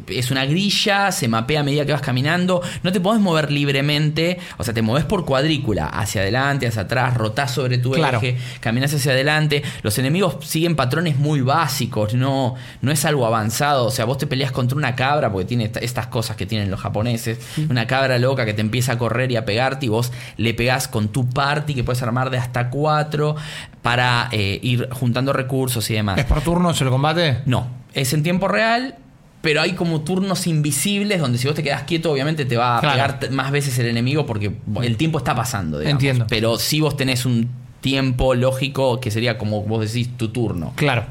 [0.09, 2.63] es una grilla, se mapea a medida que vas caminando.
[2.83, 7.15] No te podés mover libremente, o sea, te mueves por cuadrícula, hacia adelante, hacia atrás,
[7.15, 8.19] rotás sobre tu Claro.
[8.19, 9.63] eje, caminas hacia adelante.
[9.83, 13.87] Los enemigos siguen patrones muy básicos, no, no es algo avanzado.
[13.87, 16.71] O sea, vos te peleas contra una cabra, porque tiene esta- estas cosas que tienen
[16.71, 17.39] los japoneses.
[17.71, 20.89] Una cabra loca que te empieza a correr y a pegarte, y vos le pegás
[20.89, 23.37] con tu party, que puedes armar de hasta cuatro,
[23.83, 26.19] para eh, ir juntando recursos y demás.
[26.19, 27.39] ¿Es por turnos el combate?
[27.47, 28.97] No, es en tiempo real.
[29.43, 32.81] Pero hay como turnos invisibles donde si vos te quedas quieto, obviamente te va a
[32.81, 33.19] Claro.
[33.19, 35.79] pegar más veces el enemigo porque el tiempo está pasando.
[35.81, 35.95] digamos.
[36.01, 36.27] Entiendo.
[36.31, 40.73] Pero si vos tenés un tiempo lógico que sería como vos decís tu turno.
[40.77, 41.05] Claro.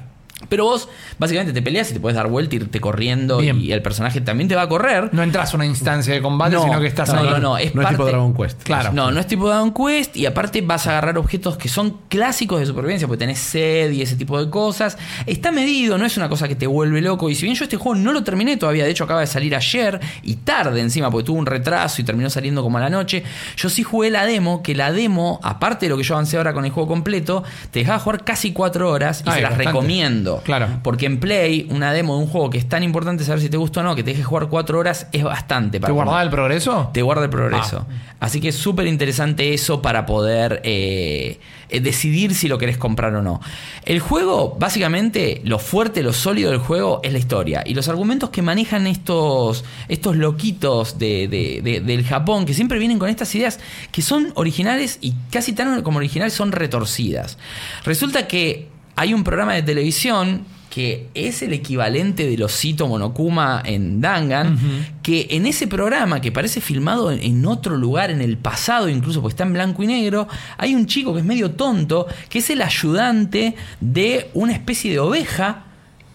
[0.49, 3.59] Pero vos básicamente te peleas y te puedes dar vuelta, irte corriendo Bien.
[3.61, 5.09] y el personaje también te va a correr.
[5.13, 7.29] No entras a una instancia de combate, No, sino que estás no, ahí.
[7.29, 8.63] no, no, es no es tipo Dragon Quest.
[8.63, 8.91] Claro.
[8.93, 12.59] No, no es tipo Dragon Quest y aparte vas a agarrar objetos que son clásicos
[12.59, 14.97] de supervivencia, porque tenés sed y ese tipo de cosas.
[15.25, 17.29] Está medido, no es una cosa que te vuelve loco.
[17.29, 19.55] Y si bien yo este juego no lo terminé todavía, de hecho acaba de salir
[19.55, 23.23] ayer y tarde encima, porque tuvo un retraso y terminó saliendo como a la noche,
[23.57, 26.53] yo sí jugué la demo, que la demo, aparte de lo que yo avancé ahora
[26.53, 29.65] con el juego completo, te dejaba jugar casi cuatro horas y Ah, se las bastante.
[29.71, 30.30] recomiendo.
[30.39, 30.67] Claro.
[30.83, 33.57] Porque en Play, una demo de un juego que es tan importante saber si te
[33.57, 35.77] gusta o no, que te deje jugar cuatro horas, es bastante.
[35.77, 36.89] ¿Te para guardaba el progreso?
[36.93, 37.85] te guarda el progreso.
[37.89, 38.15] Ah.
[38.21, 43.15] Así que es súper interesante eso para poder eh, eh, decidir si lo querés comprar
[43.15, 43.41] o no.
[43.83, 47.63] El juego, básicamente, lo fuerte, lo sólido del juego es la historia.
[47.65, 52.77] Y los argumentos que manejan estos, estos loquitos de, de- de- del Japón, que siempre
[52.77, 53.59] vienen con estas ideas
[53.91, 57.37] que son originales y casi tan como originales son retorcidas.
[57.83, 63.99] Resulta que hay un programa de televisión que es el equivalente del osito Monokuma en
[63.99, 64.57] Dangan,
[65.03, 69.33] que en ese programa, que parece filmado en, otro lugar, en el pasado incluso, porque
[69.33, 72.61] está en blanco y negro, hay un chico que es medio tonto, que es el
[72.61, 75.65] ayudante de una especie de oveja,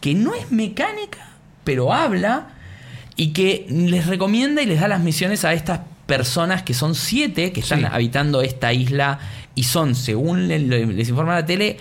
[0.01, 2.49] que no es mecánica, pero habla,
[3.15, 7.53] y que les recomienda y les da las misiones a estas personas que son siete
[7.53, 7.87] que están Sí.
[7.91, 9.19] habitando esta isla
[9.55, 11.77] y son, según le- le- les informa la tele,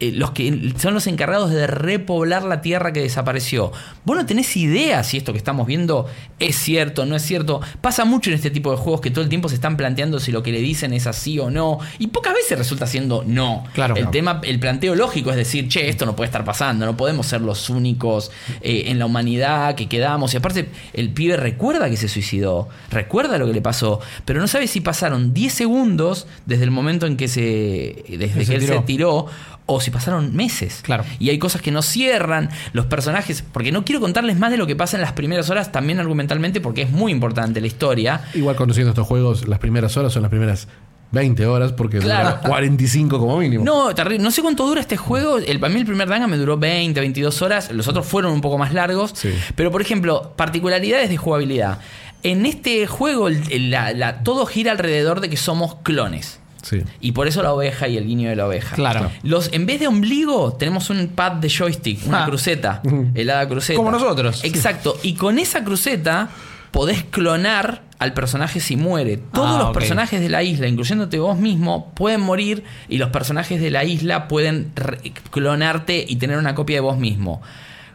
[0.00, 3.72] eh, los que son los encargados de repoblar la tierra que desapareció.
[4.04, 6.06] Vos no tenés idea si esto que estamos viendo
[6.38, 7.60] es cierto, no es cierto.
[7.80, 10.32] Pasa mucho en este tipo de juegos que todo el tiempo se están planteando si
[10.32, 11.78] lo que le dicen es así o no.
[11.98, 13.64] Y pocas veces resulta siendo no.
[13.74, 13.96] Claro.
[13.96, 17.26] el tema, el planteo lógico es decir, che, esto no puede estar pasando, no podemos
[17.26, 18.30] ser los únicos
[18.60, 20.32] eh, en la humanidad que quedamos.
[20.34, 24.46] Y aparte, el pibe recuerda que se suicidó, recuerda lo que le pasó, pero no
[24.46, 28.04] sabe si pasaron 10 segundos desde el momento en que se.
[28.08, 28.74] desde Que él tiró.
[28.74, 29.26] se tiró.
[29.70, 30.80] O si pasaron meses.
[30.82, 31.04] Claro.
[31.18, 32.48] Y hay cosas que no cierran.
[32.72, 33.44] Los personajes.
[33.52, 36.60] Porque no quiero contarles más de lo que pasa en las primeras horas, también argumentalmente,
[36.62, 38.22] porque es muy importante la historia.
[38.32, 40.68] Igual conociendo estos juegos, las primeras horas son las primeras
[41.10, 42.30] 20 horas porque Claro.
[42.36, 43.62] dura 45 como mínimo.
[43.64, 44.22] No, terrible.
[44.24, 45.36] No sé cuánto dura este juego.
[45.38, 47.70] El, para mí el primer Danga me duró 20, 22 horas.
[47.70, 49.12] Los otros fueron un poco más largos.
[49.14, 49.30] Sí.
[49.54, 51.78] Pero, por ejemplo, particularidades de jugabilidad.
[52.22, 56.40] En este juego el- el- la- la- todo gira alrededor de que somos clones.
[56.68, 56.82] Sí.
[57.00, 58.74] Y por eso la oveja y el guiño de la oveja.
[58.76, 59.10] Claro.
[59.22, 62.26] Los, en vez de ombligo, tenemos un pad de joystick, una Ah.
[62.26, 62.82] cruceta.
[63.14, 63.76] Helada cruceta.
[63.76, 64.44] Como nosotros.
[64.44, 64.96] Exacto.
[65.02, 66.28] Y con esa cruceta
[66.72, 69.16] podés clonar al personaje si muere.
[69.16, 73.60] Todos Ah, los personajes de la isla, incluyéndote vos mismo, pueden morir y los personajes
[73.60, 74.98] de la isla pueden re-
[75.30, 77.40] clonarte y tener una copia de vos mismo.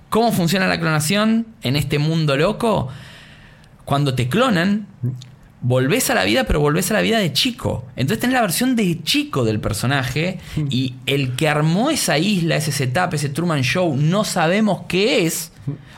[0.09, 2.89] ¿Cómo funciona la clonación en este mundo loco?
[3.86, 4.88] Cuando te clonan,
[5.64, 7.86] volvés a la vida, pero volvés a la vida de chico.
[7.95, 10.39] Entonces tenés la versión de chico del personaje
[10.70, 15.51] y el que armó esa isla, ese setup, ese Truman Show, no sabemos qué es.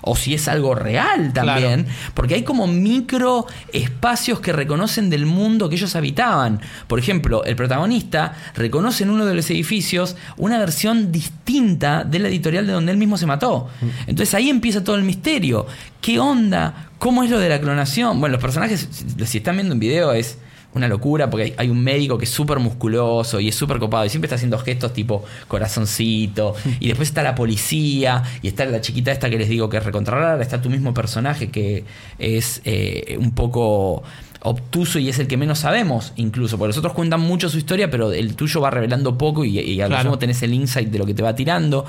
[0.08, 1.88] O si es algo real también.
[2.14, 6.62] Porque hay como micro espacios que reconocen del mundo que ellos habitaban.
[6.86, 12.28] Por ejemplo, el protagonista reconoce en uno de los edificios una versión distinta de la
[12.28, 13.68] editorial de donde él mismo se mató.
[14.06, 15.66] Entonces ahí empieza todo el misterio.
[16.06, 16.90] ¿Qué onda?
[17.00, 18.20] ¿Cómo es lo de la clonación?
[18.20, 20.38] Bueno, los personajes, si- si están viendo un video, es
[20.76, 24.06] una locura porque hay, hay un médico que es súper musculoso y es súper copado
[24.06, 26.54] y siempre está haciendo gestos tipo corazoncito.
[26.80, 29.84] y después está la policía y está la chiquita esta que les digo que es
[29.84, 30.40] recontrarrara.
[30.44, 31.86] Está tu mismo personaje que
[32.20, 34.04] es eh, un poco
[34.42, 36.60] obtuso y es el que menos sabemos incluso.
[36.60, 39.82] Porque los otros cuentan mucho su historia, pero el tuyo va revelando poco y, y
[39.82, 40.20] a lo Claro.
[40.20, 41.84] tenés el insight de lo que te va tirando.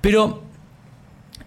[0.00, 0.44] Pero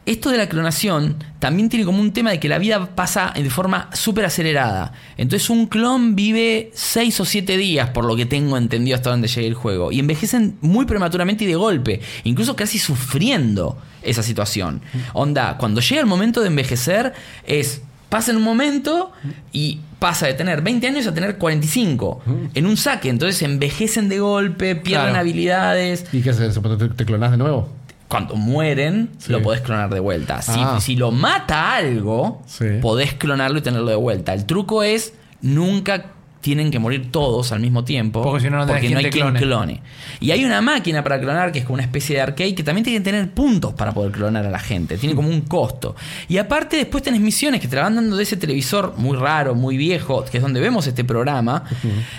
[0.05, 3.49] esto de la clonación también tiene como un tema de que la vida pasa de
[3.49, 4.93] forma súper acelerada.
[5.17, 9.27] Entonces un clon vive 6 o 7 días, por lo que tengo entendido hasta donde
[9.27, 9.91] llegue el juego.
[9.91, 14.81] Y envejecen muy prematuramente y de golpe, incluso casi sufriendo esa situación.
[15.13, 17.13] Onda, cuando llega el momento de envejecer
[17.45, 17.81] es...
[18.09, 19.13] Pasa en un momento
[19.53, 22.21] y pasa de tener 20 años a tener 45
[22.55, 23.07] en un saque.
[23.07, 25.19] Entonces envejecen de golpe, pierden Claro.
[25.21, 26.59] habilidades ¿Y qué haces?
[26.77, 27.69] ¿Te, te clonás de nuevo?
[28.11, 29.31] Cuando mueren, Sí.
[29.31, 30.41] lo podés clonar de vuelta.
[30.41, 30.79] Si, Ah.
[30.81, 32.65] si lo mata algo, Sí.
[32.81, 34.33] podés clonarlo y tenerlo de vuelta.
[34.33, 36.07] El truco es nunca
[36.41, 38.21] tienen que morir todos al mismo tiempo.
[38.21, 39.81] Porque si no, no tenés quien hay quien clone.
[40.19, 42.83] Y hay una máquina para clonar que es como una especie de arcade que también
[42.83, 44.97] tiene que tener puntos para poder clonar a la gente.
[44.97, 45.95] Tiene como un costo.
[46.27, 49.55] Y aparte después tenés misiones que te la van dando de ese televisor muy raro,
[49.55, 51.63] muy viejo, que es donde vemos este programa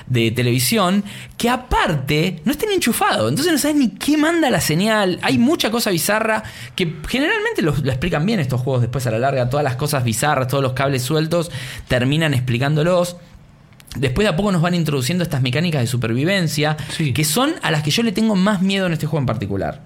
[0.07, 1.05] de televisión,
[1.37, 3.29] que aparte no está ni enchufado.
[3.29, 5.19] Entonces no sabes ni qué manda la señal.
[5.23, 6.45] Hay mucha cosa bizarra
[6.77, 9.51] que generalmente lo, lo explican bien estos juegos después a la larga.
[9.51, 11.51] Todas las cosas bizarras, todos los cables sueltos,
[11.89, 13.17] terminan explicándolos.
[13.97, 17.13] Después de a poco nos van introduciendo estas mecánicas de supervivencia, Sí.
[17.13, 19.81] que son a las que yo le tengo más miedo en este juego en particular.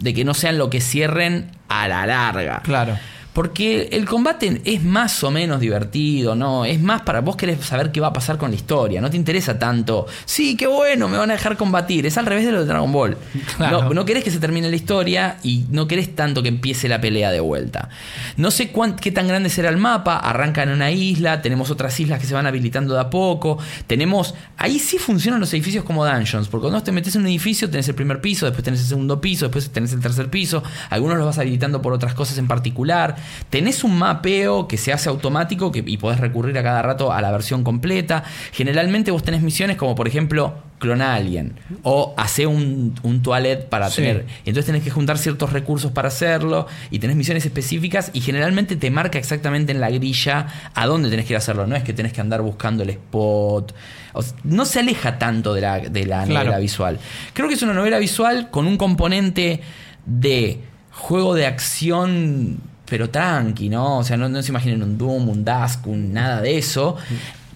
[0.00, 2.60] de que no sean lo que cierren a la larga.
[2.62, 2.96] Claro.
[3.38, 6.64] Porque el combate es más o menos divertido, ¿no?
[6.64, 9.00] Es más para vos querés saber qué va a pasar con la historia.
[9.00, 10.06] No te interesa tanto.
[10.24, 12.04] Sí, qué bueno, me van a dejar combatir.
[12.04, 13.16] Es al revés de lo de Dragon Ball.
[13.56, 13.84] Claro.
[13.84, 17.00] No, no querés que se termine la historia y no querés tanto que empiece la
[17.00, 17.90] pelea de vuelta.
[18.36, 20.16] No sé cuán- qué tan grande será el mapa.
[20.16, 21.40] Arranca en una isla.
[21.40, 23.58] Tenemos otras islas que se van habilitando de a poco.
[23.86, 24.34] Tenemos.
[24.56, 26.48] Ahí sí funcionan los edificios como dungeons.
[26.48, 29.20] Porque cuando te metes en un edificio, tenés el primer piso, después tenés el segundo
[29.20, 30.64] piso, después tenés el tercer piso.
[30.90, 33.14] Algunos los vas habilitando por otras cosas en particular.
[33.50, 37.20] Tenés un mapeo que se hace automático que, y podés recurrir a cada rato a
[37.20, 38.24] la versión completa.
[38.52, 43.68] Generalmente vos tenés misiones como, por ejemplo, clona a alguien o hacer un, un toilet
[43.68, 43.96] para Sí.
[43.96, 44.26] tener.
[44.46, 48.90] Entonces tenés que juntar ciertos recursos para hacerlo y tenés misiones específicas y generalmente te
[48.90, 51.66] marca exactamente en la grilla a dónde tenés que ir a hacerlo.
[51.66, 53.74] No es que tenés que andar buscando el spot.
[54.12, 56.44] O sea, no se aleja tanto de la, de la Claro.
[56.44, 56.98] novela visual.
[57.34, 59.60] Creo que es una novela visual con un componente
[60.06, 60.60] de
[60.92, 63.98] juego de acción, pero tranqui, ¿no?
[63.98, 66.96] O sea, no, se imaginen un Doom, un Dusk, un nada de eso.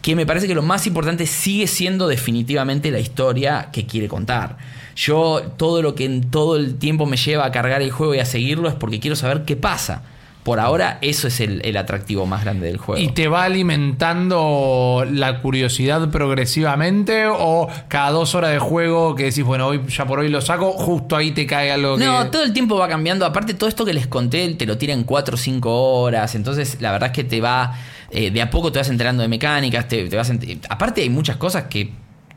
[0.00, 4.56] Que me parece que lo más importante sigue siendo definitivamente la historia que quiere contar.
[4.96, 8.18] Yo, todo lo que en todo el tiempo me lleva a cargar el juego y
[8.18, 10.02] a seguirlo es porque quiero saber qué pasa.
[10.42, 13.00] Por ahora, eso es el, el atractivo más grande del juego.
[13.00, 19.44] ¿Y te va alimentando la curiosidad progresivamente o cada dos horas de juego que decís,
[19.44, 22.04] bueno, hoy ya por hoy lo saco, justo ahí te cae algo que...
[22.04, 23.24] No, todo el tiempo va cambiando.
[23.24, 26.34] Aparte, todo esto que les conté te lo tira en 4 o 5 horas.
[26.34, 27.74] Entonces, la verdad es que te va.
[28.10, 29.86] eh, de a poco te vas enterando de mecánicas.
[29.88, 30.30] Te, te vas
[30.68, 31.90] aparte, hay muchas cosas que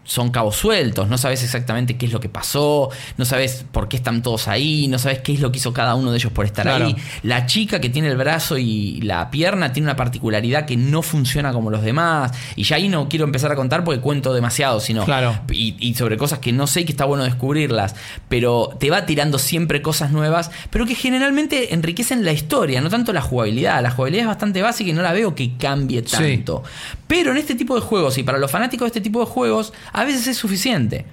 [0.05, 1.09] son cabos sueltos.
[1.09, 2.89] No sabes exactamente qué es lo que pasó.
[3.17, 4.87] No sabes por qué están todos ahí.
[4.87, 6.85] No sabes qué es lo que hizo cada uno de ellos por estar Claro.
[6.85, 6.95] ahí.
[7.23, 11.51] La chica que tiene el brazo y la pierna tiene una particularidad que no funciona
[11.51, 12.31] como los demás.
[12.55, 15.39] Y ya ahí no quiero empezar a contar porque cuento demasiado, sino Claro.
[15.51, 17.95] y, y sobre cosas que no sé y que está bueno descubrirlas,
[18.29, 23.11] pero te va tirando siempre cosas nuevas, pero que generalmente enriquecen la historia, no tanto
[23.11, 23.81] la jugabilidad.
[23.81, 26.15] La jugabilidad es bastante básica y no la veo que cambie Sí.
[26.15, 26.61] tanto.
[27.07, 29.73] Pero en este tipo de juegos y para los fanáticos de este tipo de juegos,
[29.95, 31.05] a veces es suficiente.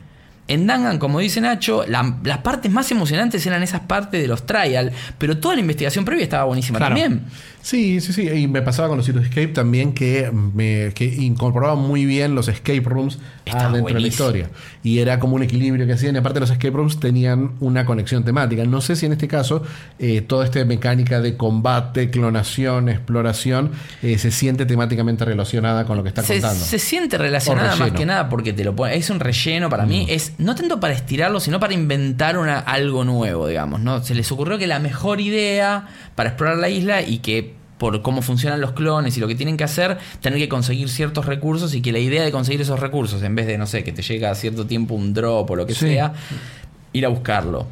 [0.48, 4.44] En Dangan, como dice Nacho, la- las partes más emocionantes eran esas partes de los
[4.44, 6.96] trial, pero toda la investigación previa estaba buenísima Claro.
[6.96, 7.22] también.
[7.62, 8.28] Sí, sí, sí.
[8.28, 12.48] Y me pasaba con los Zero Escape también que, me, que incorporaban muy bien los
[12.48, 14.50] escape rooms dentro de la historia.
[14.82, 16.16] Y era como un equilibrio que hacían.
[16.16, 18.64] Y aparte los escape rooms tenían una conexión temática.
[18.64, 19.62] No sé si en este caso
[20.00, 23.70] eh, toda esta mecánica de combate, clonación, exploración
[24.02, 26.64] eh, se siente temáticamente relacionada con lo que está se, contando.
[26.64, 28.96] se siente relacionada más que nada porque te lo pone.
[28.96, 30.04] Es un relleno para mí.
[30.08, 33.80] Es no tanto para estirarlo, sino para inventar una, algo nuevo, digamos.
[33.80, 34.02] ¿no?
[34.02, 35.86] Se les ocurrió que la mejor idea
[36.16, 37.51] para explorar la isla y que
[37.82, 41.26] por cómo funcionan los clones y lo que tienen que hacer, tener que conseguir ciertos
[41.26, 43.90] recursos y que la idea de conseguir esos recursos, en vez de, no sé, que
[43.90, 45.88] te llega a cierto tiempo un drop o lo que Sí.
[45.88, 46.12] sea,
[46.92, 47.66] ir a buscarlo.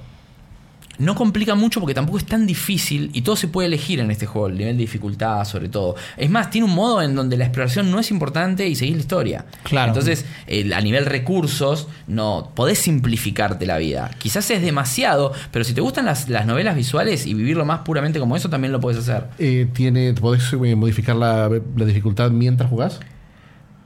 [1.01, 4.26] No complica mucho porque tampoco es tan difícil y todo se puede elegir en este
[4.26, 5.96] juego, el nivel de dificultad sobre todo.
[6.16, 9.01] Es más, tiene un modo en donde la exploración no es importante y seguís la
[9.01, 9.44] historia.
[9.64, 9.88] Claro.
[9.88, 14.11] Entonces, el- a nivel recursos, no podés simplificarte la vida.
[14.18, 18.18] Quizás es demasiado, pero si te gustan las, las novelas visuales y vivirlo más puramente
[18.20, 19.28] como eso, también lo puedes hacer.
[19.38, 23.01] Eh, tiene, ¿Podés eh, modificar la, la dificultad mientras jugás?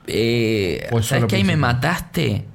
[0.07, 2.45] Eh, O es ¿Sabes que ahí me mataste?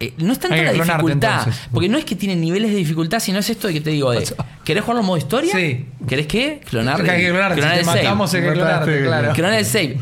[0.00, 1.68] Eh, no es que la clonarte, dificultad, entonces.
[1.72, 4.10] porque no es que tiene niveles de dificultad, sino es esto de que te digo
[4.10, 4.26] de,
[4.64, 5.52] ¿querés jugarlo en modo historia?
[5.54, 5.86] Sí.
[6.08, 6.60] ¿Querés qué?
[6.68, 8.02] Clonar, Que hay que clonarte, clonar si el te save.
[8.02, 9.32] matamos hay que clonarte, claro.
[9.34, 9.98] Clonar el save.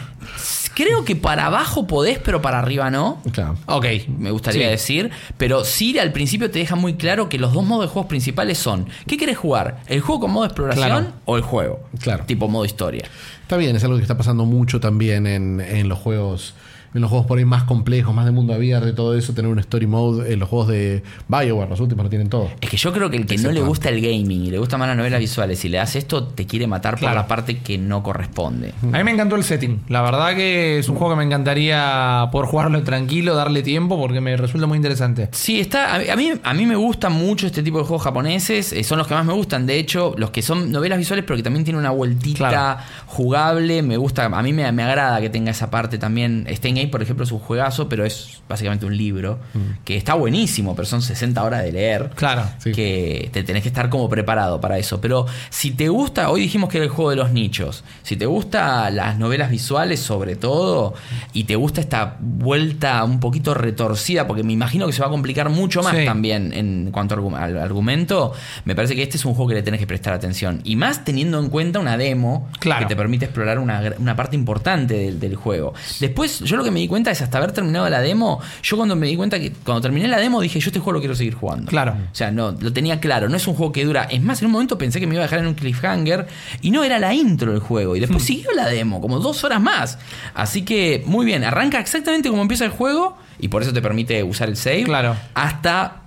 [0.74, 3.20] Creo que para abajo podés, pero para arriba no.
[3.32, 3.58] Claro.
[3.66, 3.84] Ok.
[4.16, 4.70] Me gustaría Sí.
[4.70, 8.08] decir, pero sí al principio te deja muy claro que los dos modos de juegos
[8.08, 9.80] principales son ¿qué querés jugar?
[9.86, 11.12] ¿El juego con modo exploración Claro.
[11.26, 11.86] o el juego?
[12.00, 12.24] Claro.
[12.24, 13.04] Tipo modo historia.
[13.42, 16.54] Está bien, es algo que está pasando mucho también en, en los juegos.
[16.94, 19.50] En los juegos por ahí más complejos, más de mundo abierto y todo eso, tener
[19.50, 20.32] un story mode.
[20.32, 22.50] En los juegos de Bioware, los últimos lo tienen todo.
[22.60, 24.76] Es que yo creo que el que no le gusta el gaming y le gusta
[24.76, 27.14] más las novelas visuales y le das esto, te quiere matar Claro.
[27.14, 28.74] por la parte que no corresponde.
[28.92, 29.82] A mí me encantó el setting.
[29.88, 34.20] La verdad que es un juego que me encantaría poder jugarlo tranquilo, darle tiempo, porque
[34.20, 35.28] me resulta muy interesante.
[35.32, 35.94] Sí, está.
[35.94, 38.72] A mí, a mí me gustan mucho este tipo de juegos japoneses.
[38.72, 39.66] eh, son los que más me gustan.
[39.66, 42.80] De hecho, los que son novelas visuales, pero que también tienen una vueltita Claro.
[43.06, 43.82] jugable.
[43.82, 44.24] Me gusta.
[44.26, 46.46] A mí me, me agrada que tenga esa parte también.
[46.50, 49.38] Stein Por ejemplo, es un juegazo, pero es básicamente un libro.
[49.84, 52.10] Que está buenísimo, pero son 60 horas de leer.
[52.14, 52.44] Claro.
[52.58, 52.72] Sí.
[52.72, 55.00] Que te tenés que estar como preparado para eso.
[55.00, 57.84] Pero si te gusta, hoy dijimos que era el juego de los nichos.
[58.02, 60.94] Si te gusta las novelas visuales, sobre todo,
[61.32, 65.10] y te gusta esta vuelta un poquito retorcida, porque me imagino que se va a
[65.10, 66.04] complicar mucho más Sí.
[66.04, 68.32] también en cuanto al argumento,
[68.64, 70.60] me parece que este es un juego que le tenés que prestar atención.
[70.64, 72.80] Y más teniendo en cuenta una demo Claro.
[72.80, 75.74] que te permite explorar una, una parte importante del, del juego.
[76.00, 78.40] Después, yo lo que me di cuenta es hasta haber terminado la demo.
[78.62, 80.98] Yo cuando me di cuenta que cuando terminé la demo dije, yo este juego lo
[81.00, 81.66] quiero seguir jugando.
[81.70, 81.92] Claro.
[81.92, 83.28] O sea, no, lo tenía claro.
[83.28, 84.04] No es un juego que dura.
[84.04, 86.26] Es más, en un momento pensé que me iba a dejar en un cliffhanger
[86.60, 87.96] y no era la intro del juego.
[87.96, 89.98] Y después siguió la demo, como dos horas más.
[90.34, 91.44] Así que, muy bien.
[91.44, 94.84] Arranca exactamente como empieza el juego y por eso te permite usar el save.
[94.84, 95.16] Claro.
[95.34, 96.02] Hasta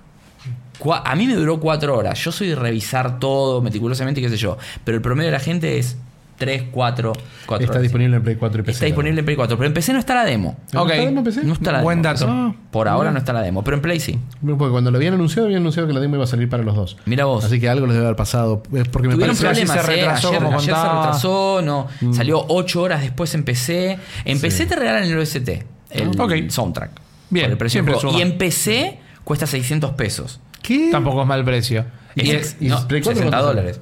[1.04, 2.18] A mí me duró cuatro horas.
[2.22, 4.58] Yo soy de revisar todo meticulosamente, qué sé yo.
[4.84, 5.96] Pero el promedio de la gente es
[6.38, 7.12] 3, 4,
[7.46, 8.72] 4 Está disponible en Play 4 y PC.
[8.72, 9.56] Está disponible en Play 4.
[9.56, 10.58] Pero en PC no está la demo.
[10.72, 10.90] ¿No Ok.
[10.90, 11.44] está demo en PC?
[11.44, 12.14] No está la Buen demo.
[12.14, 12.26] dato.
[12.28, 13.64] Ah, Por ahora no está la demo.
[13.64, 14.18] Pero en Play sí.
[14.44, 16.76] Porque cuando lo habían anunciado, habían anunciado que la demo iba a salir para los
[16.76, 16.96] dos.
[17.06, 17.44] Mira vos.
[17.44, 18.62] Así que algo les debe haber pasado.
[18.74, 19.96] Es Porque me parece problemas, se eh.
[19.96, 21.86] retrasó, ayer, como ayer se retrasó, no.
[22.02, 22.12] Mm.
[22.12, 23.98] Salió 8 horas después en PC.
[24.24, 25.48] En PC te regalan el OST,
[25.90, 26.50] el Ok.
[26.50, 26.90] soundtrack.
[27.30, 28.18] Bien, el precio siempre suma.
[28.18, 30.38] Y en PC cuesta 600 pesos.
[30.62, 30.90] ¿Qué?
[30.92, 31.84] Tampoco es mal precio.
[32.14, 33.80] Es, Y es- y no, Play 4 60 cuánto dólares.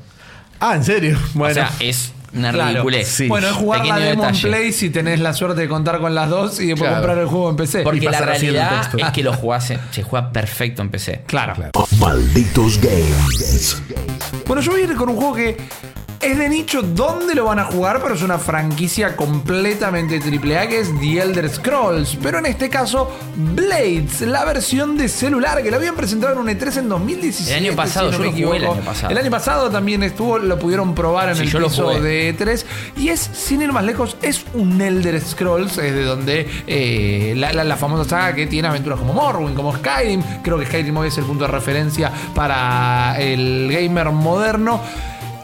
[0.61, 1.18] Ah, ¿en serio?
[1.34, 1.50] Bueno.
[1.50, 2.70] O sea, es una Claro.
[2.70, 3.09] ridiculez.
[3.09, 3.28] Sí.
[3.28, 4.49] Bueno, es jugar la Pequeño demo detalle.
[4.49, 6.97] en Play si tenés la suerte de contar con las dos y después Claro.
[6.97, 7.82] comprar el juego en PC.
[7.82, 8.99] Porque Y la pasar así el realidad texto.
[8.99, 11.22] es que lo jugás, en- se juega perfecto en PC.
[11.26, 11.55] Claro.
[11.99, 13.82] Malditos Games.
[14.47, 15.57] Bueno, yo voy a ir con un juego que
[16.25, 20.81] es de nicho dónde lo van a jugar, pero es una franquicia completamente AAA que
[20.81, 22.16] es The Elder Scrolls.
[22.22, 26.49] Pero en este caso, Blades, la versión de celular que lo habían presentado en un
[26.49, 27.57] E3 en 2017.
[27.59, 29.11] El año pasado, si no yo me lo jugué el año pasado.
[29.12, 32.64] El año pasado también estuvo, lo pudieron probar en Sí, el piso de E3.
[32.97, 37.53] Y es, sin ir más lejos, es un Elder Scrolls, es de donde eh, la,
[37.53, 40.22] la- la famosa saga que tiene aventuras como Morrowind, como Skyrim.
[40.43, 44.81] Creo que Skyrim hoy es el punto de referencia para el gamer moderno.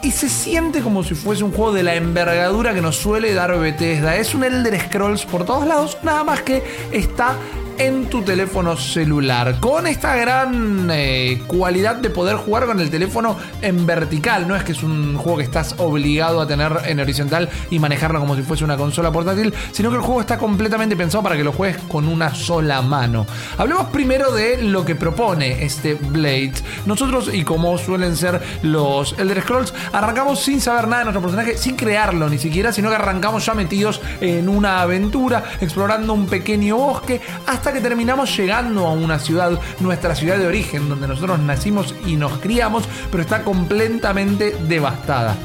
[0.03, 3.57] Y se siente como si fuese un juego de la envergadura que nos suele dar
[3.59, 4.15] Bethesda.
[4.15, 7.35] Es un Elder Scrolls por todos lados, nada más que está
[7.81, 9.59] en tu teléfono celular.
[9.59, 14.47] Con esta gran eh, cualidad de poder jugar con el teléfono en vertical.
[14.47, 18.19] No es que es un juego que estás obligado a tener en horizontal y manejarlo
[18.19, 21.43] como si fuese una consola portátil, sino que el juego está completamente pensado para que
[21.43, 23.25] lo juegues con una sola mano.
[23.57, 26.63] Hablemos primero de lo que propone este Blades.
[26.85, 31.57] Nosotros, y como suelen ser los Elder Scrolls, arrancamos sin saber nada de nuestro personaje,
[31.57, 36.77] sin crearlo ni siquiera, sino que arrancamos ya metidos en una aventura, explorando un pequeño
[36.77, 41.95] bosque, hasta que terminamos llegando a una ciudad, nuestra ciudad de origen, donde nosotros nacimos
[42.05, 45.35] y nos criamos, pero está completamente devastada.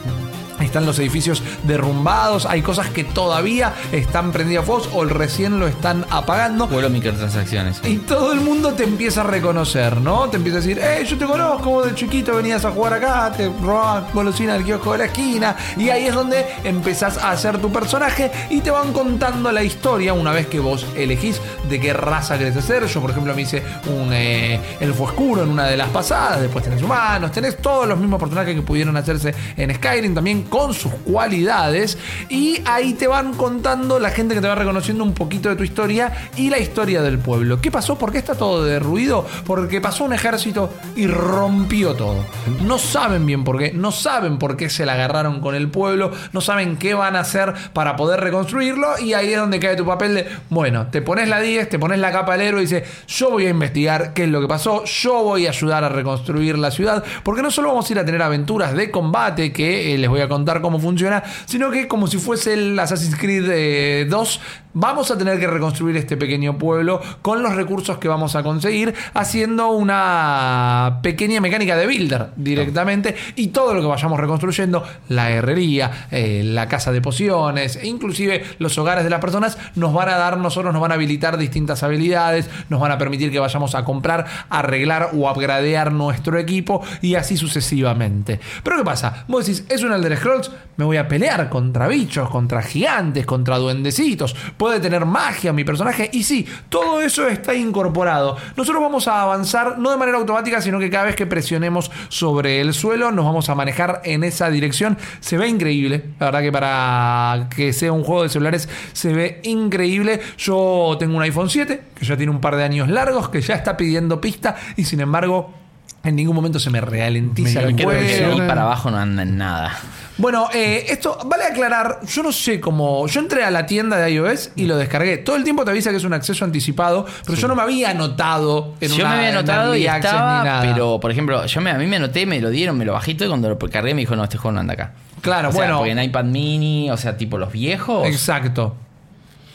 [0.61, 5.67] Están los edificios derrumbados, hay cosas que todavía están prendidas a fuego o recién lo
[5.67, 6.67] están apagando.
[6.67, 7.81] Vuelo microtransacciones.
[7.85, 10.29] Y todo el mundo te empieza a reconocer, ¿no?
[10.29, 13.33] Te empieza a decir, eh, yo te conozco, vos de chiquito venías a jugar acá,
[13.37, 15.57] te robabas golosina del kiosco de la esquina.
[15.77, 20.13] Y ahí es donde empezás a hacer tu personaje y te van contando la historia
[20.13, 22.87] una vez que vos elegís de qué raza querés ser.
[22.87, 26.65] Yo, por ejemplo, me hice un eh, elfo oscuro en una de las pasadas, después
[26.65, 30.93] tenés humanos, tenés todos los mismos personajes que pudieron hacerse en Skyrim, también con sus
[31.05, 31.99] cualidades.
[32.29, 35.65] Y ahí te van contando la gente que te va reconociendo un poquito de tu
[35.65, 37.61] historia y la historia del pueblo.
[37.61, 37.99] ¿Qué pasó?
[37.99, 39.27] ¿Por qué está todo derruido?
[39.45, 42.25] Porque pasó un ejército y rompió todo.
[42.63, 46.13] No saben bien por qué, no saben por qué se la agarraron con el pueblo,
[46.33, 49.85] no saben qué van a hacer para poder reconstruirlo y ahí es donde cae tu
[49.85, 52.85] papel de, bueno, te pones la 10, te pones la capa del héroe y dices,
[53.07, 56.59] yo voy a investigar qué es lo que pasó, yo voy a ayudar a reconstruir
[56.59, 59.99] la ciudad, porque no solo vamos a ir a tener aventuras de combate que eh,
[59.99, 64.07] les voy a contar cómo funciona, sino que como si fuese el Assassin's Creed eh,
[64.09, 64.41] 2,
[64.79, 68.95] vamos a tener que reconstruir este pequeño pueblo con los recursos que vamos a conseguir,
[69.15, 76.07] haciendo una pequeña mecánica de builder directamente y todo lo que vayamos reconstruyendo, la herrería,
[76.11, 80.19] eh, la casa de pociones, e inclusive los hogares de las personas, nos van a
[80.19, 83.85] dar, nosotros nos van a habilitar distintas habilidades, nos van a permitir que vayamos a
[83.85, 88.41] comprar, arreglar o upgradear nuestro equipo y así sucesivamente.
[88.63, 89.25] Pero ¿qué pasa?
[89.27, 93.59] Vos decís, es un Elder Scrolls, me voy a pelear contra bichos, contra gigantes, contra
[93.59, 98.37] duendecitos, puede tener magia mi personaje y sí, todo eso está incorporado.
[98.57, 102.61] Nosotros vamos a avanzar no de manera automática, sino que cada vez que presionemos sobre
[102.61, 104.99] el suelo nos vamos a manejar en esa dirección.
[105.21, 109.41] Se ve increíble, la verdad que para que sea un juego de celulares se ve
[109.45, 110.21] increíble.
[110.39, 113.55] Yo tengo un iPhone 7 que ya tiene un par de años largos, que ya
[113.55, 115.55] está pidiendo pista y sin embargo
[116.03, 117.91] en ningún momento se me ralentiza el juego.
[117.91, 119.77] ahí para abajo no anda en nada.
[120.19, 122.01] Bueno, eh, esto vale aclarar.
[122.07, 123.07] Yo no sé cómo.
[123.07, 125.19] Yo entré a la tienda de iOS y lo descargué.
[125.19, 127.91] Todo el tiempo te avisa que es un acceso anticipado, pero yo no me había
[127.91, 130.63] anotado en yo una, me había anotado y estaba, ni nada.
[130.63, 133.15] pero por ejemplo, yo me, a mí me anoté, me lo dieron, me lo bajé
[133.15, 134.93] todo y cuando lo cargué me dijo, no, este juego no anda acá.
[135.21, 135.79] Claro, O sea, bueno.
[135.79, 138.07] porque en iPad mini, o sea, tipo los viejos.
[138.07, 138.75] Exacto.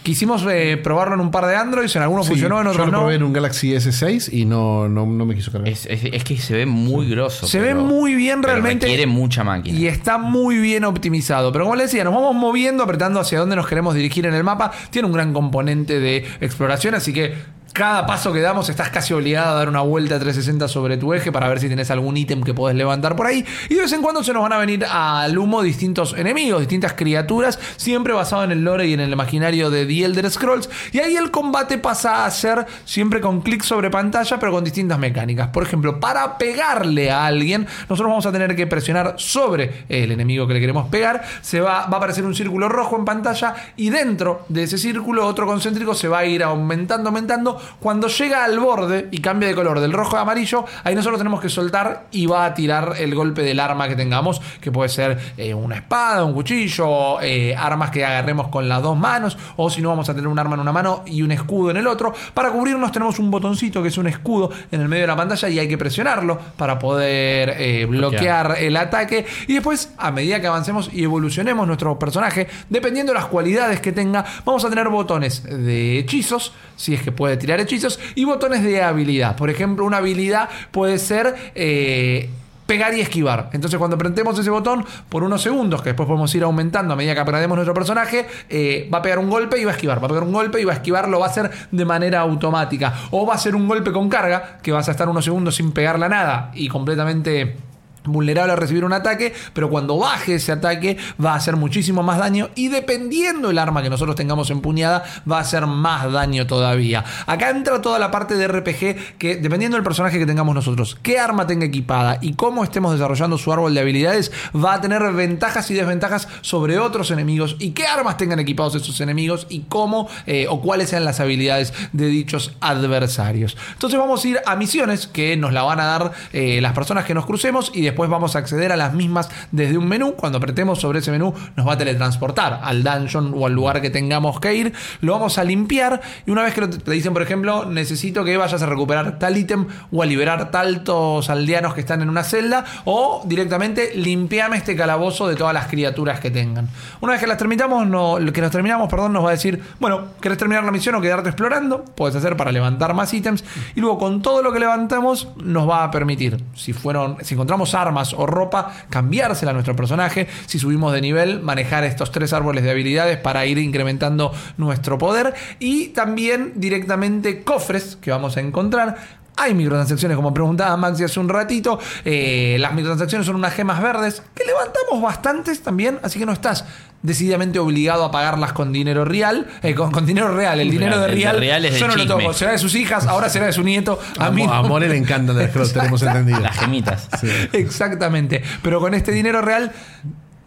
[0.03, 2.87] Quisimos eh, probarlo en un par de Androids, en algunos Sí, funcionó, en yo otros
[2.87, 2.99] lo no.
[3.01, 5.69] probé en un Galaxy S6 y no, no, no me quiso cargar.
[5.69, 7.45] Es, es- es que se ve muy grosso.
[7.45, 8.87] Se ve muy bien pero realmente.
[8.87, 9.77] Requiere mucha máquina.
[9.77, 11.51] Y está muy bien optimizado.
[11.51, 14.43] Pero como les decía, nos vamos moviendo, apretando hacia dónde nos queremos dirigir en el
[14.43, 14.71] mapa.
[14.89, 17.35] Tiene un gran componente de exploración, así que
[17.71, 21.31] cada paso que damos estás casi obligado a dar una vuelta 360 sobre tu eje
[21.31, 23.45] para ver si tenés algún ítem que podés levantar por ahí.
[23.69, 26.93] Y de vez en cuando se nos van a venir al humo distintos enemigos, distintas
[26.93, 30.69] criaturas, siempre basado en el lore y en el imaginario de The Elder Scrolls.
[30.91, 34.99] Y ahí el combate pasa a ser siempre con clic sobre pantalla, pero con distintas
[34.99, 35.47] mecánicas.
[35.49, 40.47] Por ejemplo, para pegarle a alguien, nosotros vamos a tener que presionar sobre el enemigo
[40.47, 41.23] que le queremos pegar.
[41.41, 45.25] Se va, va a aparecer un círculo rojo en pantalla y dentro de ese círculo
[45.25, 47.60] otro concéntrico se va a ir aumentando, aumentando.
[47.79, 51.41] Cuando llega al borde y cambia de color del rojo a amarillo, ahí nosotros tenemos
[51.41, 55.17] que soltar y va a tirar el golpe del arma que tengamos, que puede ser
[55.37, 59.81] eh, una espada, un cuchillo, eh, armas que agarremos con las dos manos, o si
[59.81, 62.13] no vamos a tener un arma en una mano y un escudo en el otro.
[62.33, 65.49] Para cubrirnos tenemos un botoncito que es un escudo en el medio de la pantalla
[65.49, 69.25] y hay que presionarlo para poder eh, bloquear el ataque.
[69.47, 73.91] Y después, a medida que avancemos y evolucionemos nuestro personaje, dependiendo de las cualidades que
[73.91, 78.63] tenga, vamos a tener botones de hechizos, si es que puede tirar hechizos, y botones
[78.63, 79.35] de habilidad.
[79.35, 81.35] Por ejemplo, una habilidad puede ser...
[81.55, 82.29] eh,
[82.71, 83.49] pegar y esquivar.
[83.51, 87.13] Entonces cuando apretemos ese botón por unos segundos, que después podemos ir aumentando a medida
[87.13, 90.05] que aprendemos nuestro personaje, eh, va a pegar un golpe y va a esquivar, va
[90.05, 92.93] a pegar un golpe y va a esquivar, lo va a hacer de manera automática.
[93.11, 95.73] O va a ser un golpe con carga, que vas a estar unos segundos sin
[95.73, 97.57] pegarla nada y completamente
[98.05, 102.17] vulnerable a recibir un ataque, pero cuando baje ese ataque va a hacer muchísimo más
[102.17, 107.03] daño y dependiendo el arma que nosotros tengamos empuñada va a hacer más daño todavía.
[107.25, 111.19] Acá entra toda la parte de RPG que dependiendo del personaje que tengamos nosotros, qué
[111.19, 115.69] arma tenga equipada y cómo estemos desarrollando su árbol de habilidades, va a tener ventajas
[115.71, 120.47] y desventajas sobre otros enemigos y qué armas tengan equipados esos enemigos y cómo eh,
[120.49, 123.57] o cuáles sean las habilidades de dichos adversarios.
[123.73, 127.05] Entonces vamos a ir a misiones que nos la van a dar eh, las personas
[127.05, 130.13] que nos crucemos y después vamos a acceder a las mismas desde un menú.
[130.13, 133.89] Cuando apretemos sobre ese menú nos va a teletransportar al dungeon o al lugar que
[133.89, 134.73] tengamos que ir.
[135.01, 138.61] Lo vamos a limpiar y una vez que te dicen, por ejemplo, necesito que vayas
[138.61, 143.23] a recuperar tal ítem o a liberar tantos aldeanos que están en una celda o
[143.25, 146.69] directamente limpiame este calabozo de todas las criaturas que tengan.
[147.01, 150.09] Una vez que las terminamos, no, que las terminamos, perdón, nos va a decir, bueno,
[150.19, 151.83] ¿querés terminar la misión o quedarte explorando?
[151.95, 153.43] Puedes hacer para levantar más ítems
[153.75, 157.73] y luego con todo lo que levantamos nos va a permitir, si fueron, si encontramos
[157.81, 162.63] armas o ropa, cambiársela a nuestro personaje, si subimos de nivel, manejar estos tres árboles
[162.63, 169.20] de habilidades para ir incrementando nuestro poder y también directamente cofres que vamos a encontrar.
[169.41, 171.79] Hay microtransacciones, como preguntaba Maxi hace un ratito.
[172.05, 176.65] Eh, las microtransacciones son unas gemas verdes que levantamos bastantes también, así que no estás
[177.01, 180.59] decididamente obligado a pagarlas con dinero real, eh, con, con dinero real.
[180.59, 182.21] El dinero de real, real es yo no lo chisme.
[182.23, 182.33] toco.
[182.33, 183.99] Será de sus hijas, ahora será de su nieto.
[184.19, 184.67] A mí A no.
[184.67, 186.39] More le encantan las tenemos entendido.
[186.39, 187.09] Las gemitas.
[187.53, 188.43] Exactamente.
[188.61, 189.71] Pero con este dinero real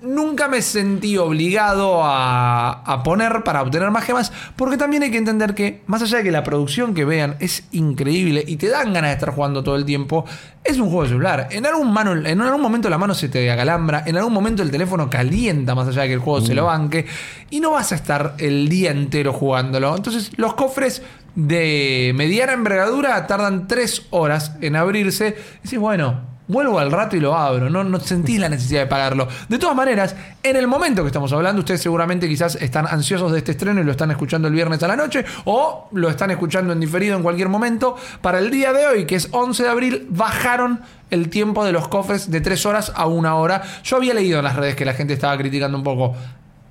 [0.05, 5.19] nunca me sentí obligado a, a poner para obtener más gemas, porque también hay que
[5.19, 8.93] entender que, más allá de que la producción que vean es increíble y te dan
[8.93, 10.25] ganas de estar jugando todo el tiempo,
[10.63, 11.49] es un juego de celular.
[11.51, 14.71] En algún, mano, en algún momento la mano se te acalambra, en algún momento el
[14.71, 17.07] teléfono calienta, más allá de que el juego se lo banque,
[17.51, 19.95] y no vas a estar el día entero jugándolo.
[19.95, 21.03] Entonces, los cofres
[21.35, 25.37] de mediana envergadura tardan 3 horas en abrirse.
[25.61, 28.87] Y decís, bueno, Vuelvo al rato y lo abro, no, no sentí la necesidad de
[28.87, 29.27] pagarlo.
[29.49, 33.39] De todas maneras, en el momento que estamos hablando, ustedes seguramente quizás están ansiosos de
[33.39, 36.75] este estreno y lo están escuchando el viernes a la noche o lo están escuchando
[36.75, 37.97] en diferido en cualquier momento.
[38.21, 40.81] Para el día de hoy, que es 11 de abril, bajaron
[41.11, 43.63] el tiempo de los cofres de 3 horas a una hora.
[43.83, 46.15] Yo había leído en las redes que la gente estaba criticando un poco.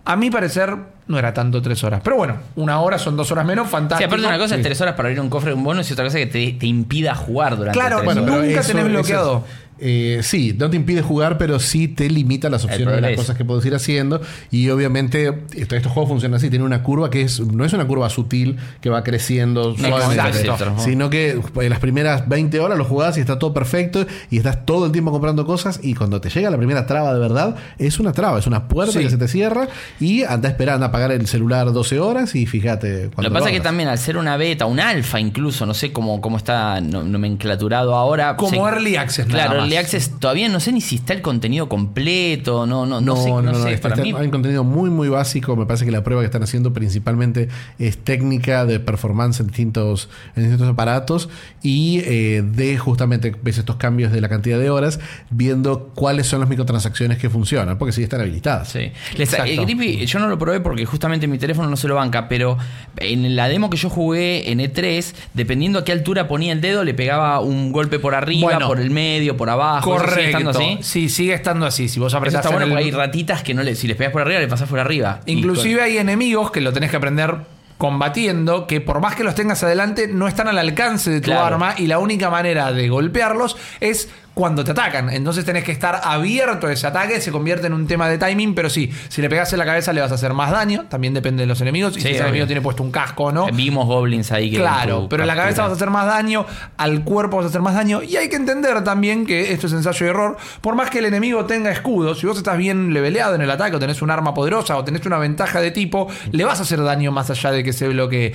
[0.06, 0.76] A mi parecer,
[1.08, 2.02] no era tanto 3 horas.
[2.04, 4.08] Pero bueno, una hora son 2 horas menos, Sí, fantástico.
[4.10, 4.60] aparte una cosa Sí.
[4.60, 6.32] es tres horas para abrir un cofre de un bono y otra cosa es que
[6.52, 8.36] te, te impida jugar durante Claro, tres bueno, horas.
[8.46, 9.38] Nunca eso- tenés eso bloqueado.
[9.48, 13.16] es- eh, sí, no te impide jugar, pero sí te limita las opciones de las
[13.18, 14.22] cosas que puedes ir haciendo.
[14.50, 17.86] Y obviamente, esto- estos juegos funcionan así: tiene una curva que es no es una
[17.86, 20.76] curva sutil que va creciendo suavemente, exacto.
[20.80, 21.32] sino que
[21.62, 24.92] en las primeras 20 horas lo jugás y está todo perfecto y estás todo el
[24.94, 25.80] tiempo comprando cosas.
[25.84, 28.94] Y cuando te llega la primera traba de verdad, es una traba, es una puerta
[28.94, 29.00] Sí.
[29.00, 29.68] que se te cierra
[30.00, 33.10] y anda esperando a apagar el celular 12 horas y fíjate.
[33.18, 35.92] Lo que pasa es que también al ser una beta, un alfa incluso, no sé
[35.92, 38.36] cómo, cómo está no- nomenclaturado ahora.
[38.38, 39.70] Como se- early access, nada Claro, más.
[39.74, 43.30] Early Access todavía no sé ni si está el contenido completo, no, no, no, sé,
[43.32, 45.56] no sé, está- para está- mí Hay un contenido muy, muy básico.
[45.56, 47.50] Me parece que la prueba que están haciendo principalmente
[47.80, 51.30] es técnica de performance en distintos, en distintos aparatos
[51.62, 55.00] y eh, de justamente ves estos cambios de la cantidad de horas,
[55.30, 58.70] viendo cuáles son las microtransacciones que funcionan, porque sí están habilitadas.
[58.70, 58.92] Sí.
[59.18, 62.28] Les- eh, Grippy, yo no lo probé porque justamente mi teléfono no se lo banca,
[62.28, 62.58] pero
[62.98, 66.84] en la demo que yo jugué en E3, dependiendo a qué altura ponía el dedo,
[66.84, 68.68] le pegaba un golpe por arriba, Bueno.
[68.68, 69.53] por el medio, por abajo.
[69.80, 70.60] ¿Eso sigue estando Correcto.
[70.60, 70.78] así?
[70.82, 71.90] Sí, sigue estando así.
[71.90, 73.88] Si vos Eso apretás está bueno en el- porque hay ratitas que no le, si
[73.88, 75.20] les pegas por arriba, le pasás por arriba.
[75.26, 77.36] Inclusive hay enemigos que lo tenés que aprender
[77.78, 81.56] combatiendo, que por más que los tengas adelante, no están al alcance de tu Claro.
[81.56, 85.10] arma y la única manera de golpearlos es cuando te atacan.
[85.10, 88.56] Entonces tenés que estar abierto a ese ataque, se convierte en un tema de timing,
[88.56, 91.14] pero sí, si le pegas en la cabeza le vas a hacer más daño, también
[91.14, 93.48] depende de los enemigos, y Sí, si ese enemigo tiene puesto un casco o no.
[93.52, 94.58] Vimos goblins ahí que.
[94.58, 96.46] Claro, pero en la cabeza vas a hacer más daño,
[96.78, 98.02] al cuerpo vas a hacer más daño.
[98.02, 100.38] Y hay que entender también que esto es ensayo y error.
[100.62, 103.76] Por más que el enemigo tenga escudo, si vos estás bien leveleado en el ataque,
[103.76, 106.82] o tenés un arma poderosa, o tenés una ventaja de tipo, le vas a hacer
[106.84, 108.34] daño más allá de que se bloquee.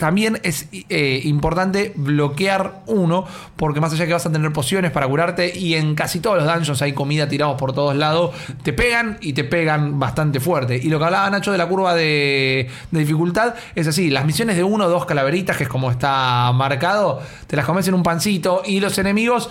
[0.00, 3.26] También es eh, importante bloquear uno,
[3.56, 6.46] porque más allá que vas a tener pociones para curarte, y en casi todos los
[6.50, 10.80] dungeons hay comida tirados por todos lados, te pegan y te pegan bastante fuerte.
[10.82, 14.56] Y lo que hablaba Nacho de la curva de, de dificultad es así: las misiones
[14.56, 18.02] de uno o dos calaveritas, que es como está marcado, te las comes en un
[18.02, 19.50] pancito, y los enemigos.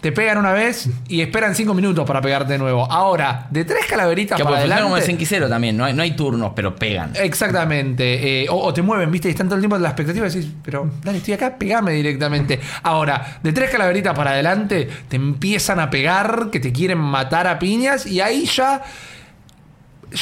[0.00, 2.90] Te pegan una vez y esperan cinco minutos para pegarte de nuevo.
[2.90, 5.26] Ahora, de tres calaveritas Que para pues, funciona como el adelante.
[5.26, 7.12] Senki también, no hay, no hay turnos, pero pegan.
[7.14, 8.42] Exactamente.
[8.42, 9.28] Eh, o, o te mueven, ¿viste?
[9.28, 11.92] Y están todo el tiempo en la expectativa y decís, pero dale, estoy acá, pegame
[11.92, 12.60] directamente.
[12.82, 17.58] Ahora, de tres calaveritas para adelante, te empiezan a pegar, que te quieren matar a
[17.58, 18.82] piñas, y ahí ya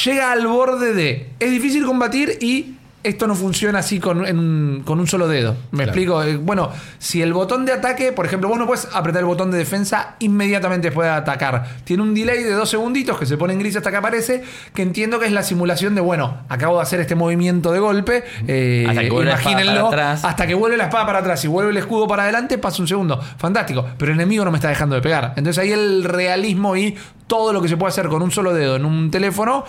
[0.05, 1.31] llega al borde de.
[1.39, 2.77] Es difícil combatir y.
[3.07, 5.53] Esto no funciona así con, en- con un solo dedo.
[5.71, 5.91] ¿Me Claro.
[5.91, 6.23] explico?
[6.25, 9.51] Eh, Bueno, si el botón de ataque, por ejemplo, vos no puedes apretar el botón
[9.51, 11.65] de defensa inmediatamente después de atacar.
[11.85, 14.43] Tiene un delay de dos segunditos que se pone en gris hasta que aparece,
[14.75, 18.25] que entiendo que es la simulación de, bueno, acabo de hacer este movimiento de golpe.
[18.49, 20.25] eh, Hasta que vuelve la espada imagínenlo, para atrás.
[20.25, 22.89] hasta que vuelve la espada para atrás y vuelve el escudo para adelante, pasa un
[22.89, 23.21] segundo.
[23.39, 23.87] Fantástico.
[23.99, 25.35] Pero el enemigo no me está dejando de pegar.
[25.37, 26.97] Entonces ahí el realismo y
[27.29, 29.65] todo lo que se puede hacer con un solo dedo en un teléfono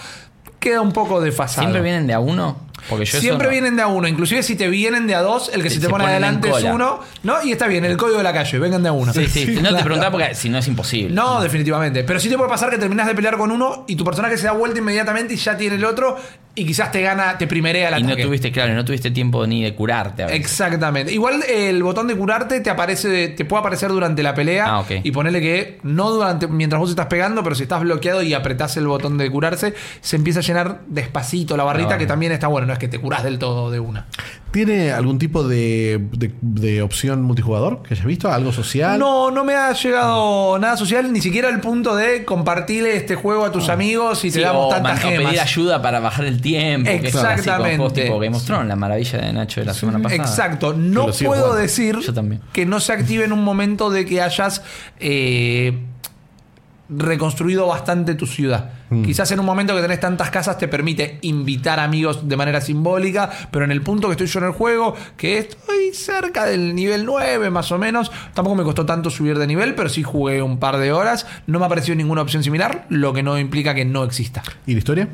[0.60, 1.62] queda un poco desfasado.
[1.62, 2.58] ¿Siempre vienen de a uno?
[2.90, 5.22] Porque yo eso Siempre no- vienen de a uno, inclusive si te vienen de a
[5.22, 6.74] dos, el que se, Se te pone ponen en adelante es cola.
[6.74, 7.44] uno, ¿no?
[7.44, 9.14] Y está bien, el código de la calle, vengan de a uno.
[9.14, 9.58] Sí, sí.
[9.62, 11.14] no te preguntaba porque si no es imposible.
[11.14, 12.04] No, definitivamente.
[12.04, 14.46] Pero sí te puede pasar que terminas de pelear con uno y tu personaje se
[14.46, 16.18] da vuelta inmediatamente y ya tiene el otro
[16.56, 19.62] y quizás te gana, te primerea el y no tuviste, claro, no tuviste tiempo ni
[19.64, 20.24] de curarte.
[20.24, 20.42] a veces.
[20.42, 21.14] Exactamente.
[21.14, 24.80] Igual eh, el botón de curarte te aparece, te puede aparecer durante la pelea Ah,
[24.80, 24.92] ok.
[25.04, 28.76] y ponerle que no durante mientras vos estás pegando, pero si estás bloqueado y apretás
[28.78, 32.66] el botón de curarse, se empieza a llenar despacito la barrita, que también está bueno,
[32.66, 34.06] no es que te curás del todo de una.
[34.52, 38.32] ¿Tiene algún tipo de, de- de opción multijugador que hayas visto?
[38.32, 38.98] ¿Algo social?
[38.98, 43.44] No, no me ha llegado nada social, ni siquiera el punto de compartirle este juego
[43.46, 45.26] a tus amigos y te damos o, tantas man- o gemas.
[45.28, 46.90] pedir ayuda para bajar el tiempo.
[46.90, 47.76] que Exactamente.
[47.78, 50.24] juegos tipo Game of Thrones, la maravilla de Nacho de la semana pasada.
[50.24, 50.74] Exacto.
[50.74, 51.14] No puedo
[51.44, 51.56] jugando.
[51.56, 52.42] decir Yo también.
[52.54, 54.64] que no se active en un momento de que hayas
[55.00, 55.78] eh,
[56.90, 58.72] reconstruido bastante tu ciudad.
[58.90, 59.04] Mm.
[59.04, 63.30] Quizás en un momento que tenés tantas casas te permite invitar amigos de manera simbólica,
[63.52, 67.06] pero en el punto que estoy yo en el juego, que estoy cerca del nivel
[67.06, 70.60] 9 más o menos, tampoco me costó tanto subir de nivel, pero sí jugué un
[70.60, 73.86] par de horas, no me ha aparecido ninguna opción similar, lo que no implica que
[73.86, 74.44] no exista.
[74.66, 75.08] ¿Y la historia?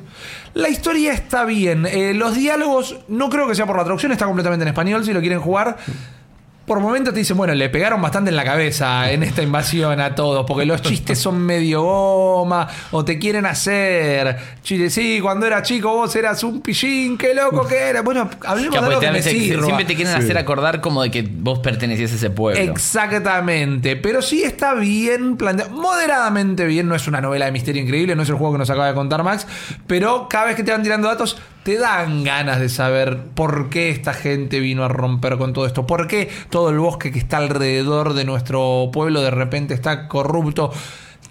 [0.53, 1.88] La historia está bien.
[1.88, 5.13] Eh, los diálogos, no creo que sea por la traducción, está completamente en español si
[5.13, 5.78] lo quieren jugar.
[6.66, 10.16] Por momentos te dicen, bueno, le pegaron bastante en la cabeza en esta invasión a
[10.16, 14.93] todos, porque los chistes son medio goma, o te quieren hacer chistes.
[14.93, 18.01] Sí, cuando era chico vos eras un pillín, qué loco que era.
[18.01, 19.66] Bueno, hablemos de algo que me sirva.
[19.66, 20.20] siempre te quieren Sí.
[20.24, 22.61] hacer acordar como de que vos pertenecías a ese pueblo.
[22.61, 28.16] Exactamente, pero sí está bien planteado, moderadamente bien, no es una novela de misterio increíble,
[28.16, 29.45] no es el juego que nos acaba de contar Max,
[29.86, 33.89] pero cada vez que te van tirando datos te dan ganas de saber por qué
[33.89, 37.38] esta gente vino a romper con todo esto, por qué todo el bosque que está
[37.38, 40.72] alrededor de nuestro pueblo de repente está corrupto.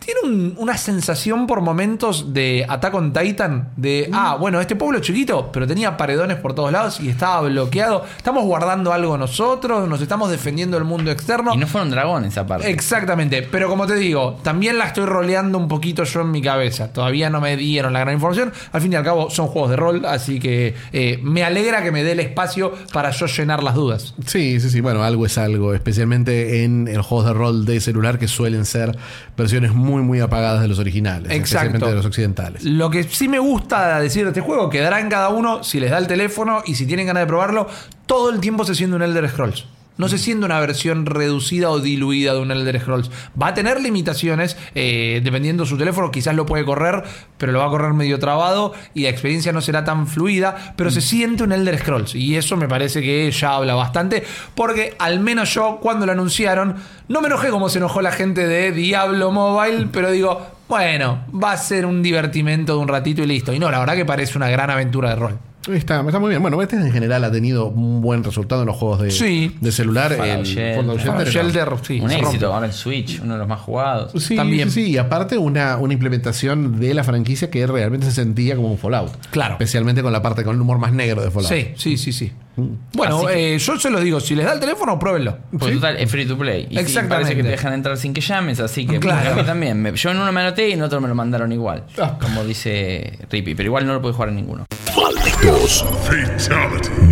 [0.05, 4.98] Tiene un- una sensación por momentos de Attack on Titan, de, ah, bueno, este pueblo
[4.98, 8.05] es chiquito, pero tenía paredones por todos lados y estaba bloqueado.
[8.16, 11.55] Estamos guardando algo nosotros, nos estamos defendiendo del mundo externo.
[11.55, 12.70] Y no fueron dragones aparte.
[12.70, 16.92] Exactamente, pero como te digo, también la estoy roleando un poquito yo en mi cabeza.
[16.92, 18.53] Todavía no me dieron la gran información.
[18.72, 21.92] Al fin y al cabo son juegos de rol, así que eh, me alegra que
[21.92, 24.14] me dé el espacio para yo llenar las dudas.
[24.26, 24.80] Sí, sí, sí.
[24.80, 25.74] Bueno, algo es algo.
[25.74, 28.96] Especialmente en, en los juegos de rol de celular que suelen ser
[29.36, 31.30] versiones muy, muy apagadas de los originales.
[31.30, 31.36] Exacto.
[31.45, 32.64] Especialmente de los occidentales.
[32.64, 35.90] Lo que sí me gusta decir de este juego, quedará en cada uno si les
[35.90, 37.68] da el teléfono y si tienen ganas de probarlo,
[38.07, 39.66] todo el tiempo se siente un Elder Scrolls.
[39.99, 43.11] No se siente una versión reducida o diluida de un Elder Scrolls.
[43.40, 47.03] Va a tener limitaciones, eh, dependiendo de su teléfono, quizás lo puede correr,
[47.38, 50.90] pero lo va a correr medio trabado y la experiencia no será tan fluida, pero
[50.90, 52.14] se siente un Elder Scrolls.
[52.14, 54.24] Y eso me parece que ya habla bastante,
[54.55, 56.76] porque al menos yo cuando lo anunciaron,
[57.09, 61.53] no me enojé como se enojó la gente de Diablo Mobile, pero digo, bueno, va
[61.53, 63.53] a ser un divertimento de un ratito y listo.
[63.53, 65.51] Y no, la verdad que parece una gran aventura de rol.
[65.70, 66.42] Está, está muy bien.
[66.42, 69.56] Bueno, este en general ha tenido un buen resultado en los juegos de, Sí.
[69.60, 70.12] de celular.
[70.16, 70.76] Fallout El Shelter.
[70.76, 72.46] Fallout Shelter Shelter, sí, Un se éxito rompe.
[72.46, 74.10] ahora en Switch, uno de los más jugados.
[74.22, 74.70] Sí, También.
[74.70, 74.90] sí, sí.
[74.92, 79.12] Y aparte una, una implementación de la franquicia que realmente se sentía como un Fallout.
[79.30, 79.52] Claro.
[79.54, 81.52] Especialmente con la parte, con el humor más negro de Fallout.
[81.52, 82.32] Sí, sí, sí, sí.
[82.57, 85.38] Bueno, Así que- eh, yo se lo digo, si les da el teléfono, pruébenlo.
[85.59, 86.66] Pues total, es free to play.
[86.70, 89.32] Y sí, parece que te dejan entrar sin que llames, así que Claro.
[89.32, 89.80] a mí también.
[89.80, 91.84] Me- yo en uno me anoté y en otro me lo mandaron igual.
[91.98, 92.18] Ah.
[92.20, 94.66] Como dice Rippy, pero igual no lo puede jugar en ninguno.
[94.94, 95.84] Malditos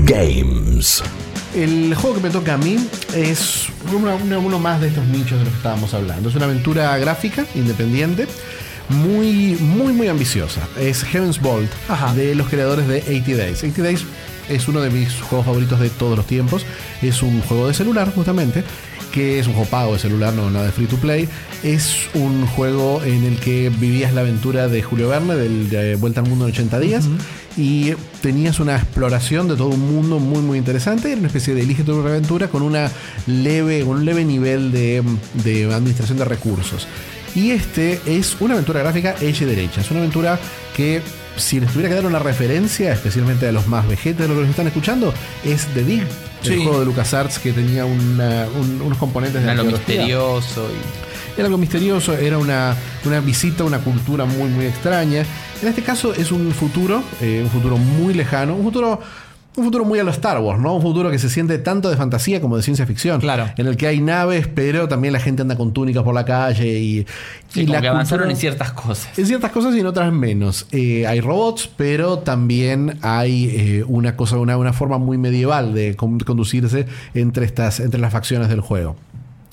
[0.05, 1.03] Games.
[1.55, 2.77] El juego que me toca a mí
[3.15, 6.29] es uno más de estos nichos de los que estábamos hablando.
[6.29, 8.29] Es una aventura gráfica, independiente,
[8.89, 10.61] muy, muy, muy ambiciosa.
[10.79, 12.15] Es Heaven's Vault, Ajá.
[12.15, 13.59] de los creadores de 80 Days.
[13.63, 14.05] 80 Days
[14.51, 16.67] es uno de mis juegos favoritos de todos los tiempos.
[17.03, 18.65] Es un juego de celular, justamente,
[19.13, 21.29] que es un juego pago de celular, no nada de free to play.
[21.63, 26.21] Es un juego en el que vivías la aventura de Julio Verne, del de Vuelta
[26.21, 27.09] al Mundo en 80 días,
[27.57, 27.93] y
[28.23, 31.11] tenías una exploración de todo un mundo muy, muy interesante.
[31.11, 32.91] Era una especie de elige tu aventura con una
[33.27, 35.03] leve, un leve nivel de,
[35.45, 36.87] de administración de recursos.
[37.35, 39.81] Y este es una aventura gráfica hecha y derecha.
[39.81, 40.39] Es una aventura
[40.77, 41.01] que,
[41.41, 44.41] si les tuviera que dar una referencia, especialmente a los más vejetes de los que
[44.43, 45.13] nos están escuchando,
[45.45, 46.05] es The Dig,
[46.43, 46.53] Sí.
[46.55, 51.11] el juego de LucasArts que tenía una- un- unos componentes de Algo misterioso y.
[51.39, 52.75] Era algo misterioso, era una,
[53.05, 55.25] una visita a una cultura muy, muy extraña.
[55.63, 59.01] En este caso es un futuro, eh, un futuro muy lejano, un futuro,
[59.57, 60.75] un futuro muy a lo Star Wars, ¿no?
[60.77, 63.21] Un futuro que se siente tanto de fantasía como de ciencia ficción.
[63.21, 63.47] Claro.
[63.57, 66.79] En el que hay naves, pero también la gente anda con túnicas por la calle
[66.79, 67.07] y.
[67.49, 69.19] Sí, y como la que avanzaron cultura- en ciertas cosas.
[69.19, 70.67] en ciertas cosas y en otras menos.
[70.73, 75.97] Eh, hay robots, pero también hay eh, una cosa, una, una forma muy medieval de
[75.97, 78.97] con- conducirse entre estas, entre las facciones del juego.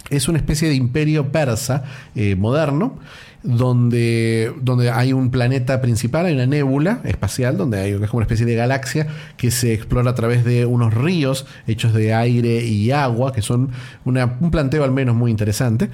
[0.10, 1.84] Es una especie de imperio persa
[2.16, 3.00] eh, moderno.
[3.44, 8.56] Donde, donde hay un planeta principal, hay una nébula espacial, donde hay una especie de
[8.56, 13.44] galaxia que se explora a través de unos ríos hechos de aire y agua, que
[13.44, 13.70] son
[14.04, 15.90] un planteo al menos muy interesante.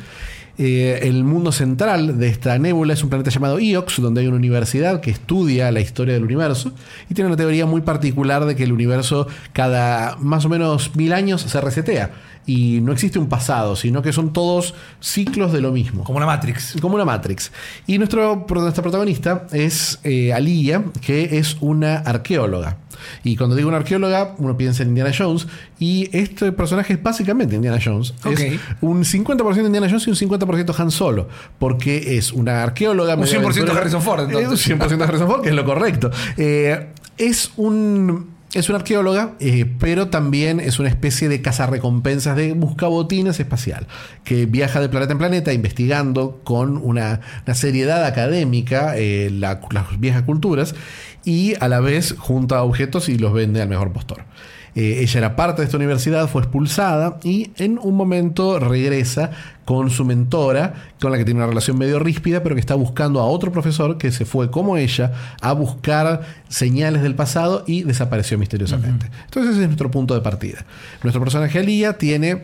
[0.59, 4.37] Eh, el mundo central de esta nébula es un planeta llamado Iox, donde hay una
[4.37, 6.73] universidad que estudia la historia del universo
[7.09, 11.11] y tiene una teoría muy particular de que el universo cada más o menos mil
[11.11, 12.11] años se resetea
[12.45, 16.03] y no existe un pasado, sino que son todos ciclos de lo mismo.
[16.03, 16.75] Como una Matrix.
[16.81, 17.51] Como una Matrix.
[17.87, 22.77] Y nuestro, nuestra protagonista es eh, Aliyah, que es una arqueóloga.
[23.23, 25.47] Y cuando digo una arqueóloga, uno piensa en Indiana Jones.
[25.79, 28.13] Y este personaje es básicamente Indiana Jones.
[28.25, 31.27] Es un 50% Indiana Jones y un 50% Han Solo.
[31.59, 33.15] Porque es una arqueóloga.
[33.15, 33.79] Un medio 100% aventurera.
[33.79, 34.67] Harrison Ford, entonces.
[34.67, 36.11] Eh, un 100% Harrison Ford, que es lo correcto.
[36.37, 38.32] Eh, es un.
[38.53, 43.87] Es una arqueóloga, eh, pero también es una especie de cazarrecompensas de buscabotines espacial,
[44.23, 49.99] que viaja de planeta en planeta investigando con una, una seriedad académica eh, la- las
[49.99, 50.75] viejas culturas
[51.25, 54.23] y a la vez junta objetos y los vende al mejor postor.
[54.75, 59.31] Eh, ella era parte de esta universidad, fue expulsada y en un momento regresa
[59.65, 63.19] con su mentora, con la que tiene una relación medio ríspida, pero que está buscando
[63.19, 68.37] a otro profesor que se fue como ella a buscar señales del pasado y desapareció
[68.37, 69.09] misteriosamente.
[69.25, 70.65] Entonces ese es nuestro punto de partida.
[71.03, 72.43] Nuestro personaje Alía tiene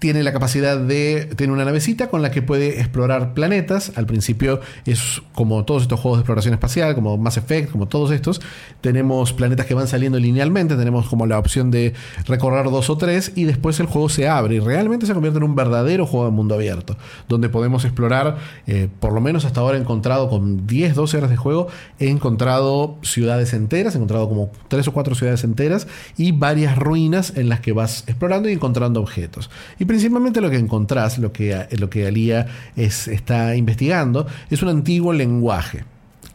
[0.00, 3.92] tiene la capacidad de tener una navecita con la que puede explorar planetas.
[3.96, 8.10] Al principio es como todos estos juegos de exploración espacial, como Mass Effect, como todos
[8.10, 8.40] estos.
[8.80, 11.92] Tenemos planetas que van saliendo linealmente, tenemos como la opción de
[12.26, 15.44] recorrer dos o tres y después el juego se abre y realmente se convierte en
[15.44, 16.96] un verdadero juego de mundo abierto,
[17.28, 21.30] donde podemos explorar, eh, por lo menos hasta ahora he encontrado con 10, 12 horas
[21.30, 25.86] de juego, he encontrado ciudades enteras, he encontrado como tres o cuatro ciudades enteras
[26.16, 29.50] y varias ruinas en las que vas explorando y encontrando objetos.
[29.90, 35.12] Principalmente lo que encontrás, lo que, lo que Alía es, está investigando, es un antiguo
[35.12, 35.84] lenguaje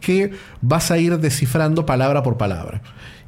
[0.02, 2.82] que vas a ir descifrando palabra por palabra.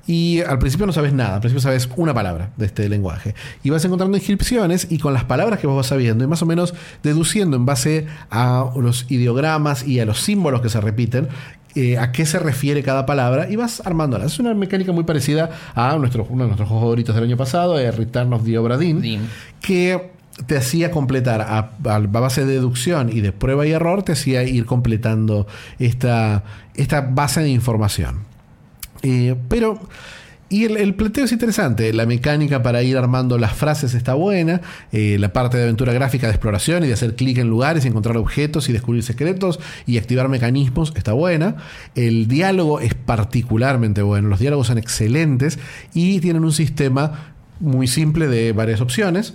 [0.05, 3.35] Y al principio no sabes nada, al principio sabes una palabra de este lenguaje.
[3.63, 6.45] Y vas encontrando inscripciones y con las palabras que vos vas sabiendo y más o
[6.45, 6.73] menos
[7.03, 11.29] deduciendo en base a los ideogramas y a los símbolos que se repiten,
[11.75, 14.33] eh, a qué se refiere cada palabra y vas armándolas.
[14.33, 17.79] Es una mecánica muy parecida a nuestro, uno de nuestros juegos favoritos del año pasado,
[17.79, 19.29] eh, Return of the Obra Dinn,
[19.61, 24.43] que te hacía completar a, base de deducción y de prueba y error, te hacía
[24.43, 25.47] ir completando
[25.79, 26.43] esta,
[26.75, 28.19] esta base de información.
[29.01, 29.79] Eh, pero
[30.49, 31.91] Y el, el planteo es interesante.
[31.91, 34.61] La mecánica para ir armando las frases está buena.
[34.91, 37.89] eh, la parte de aventura gráfica de exploración y de hacer clic en lugares, y
[37.89, 41.57] encontrar objetos y descubrir secretos y activar mecanismos está buena.
[41.95, 44.29] El diálogo es particularmente bueno.
[44.29, 45.59] Los diálogos son excelentes
[45.93, 49.33] y tienen un sistema muy simple de varias opciones.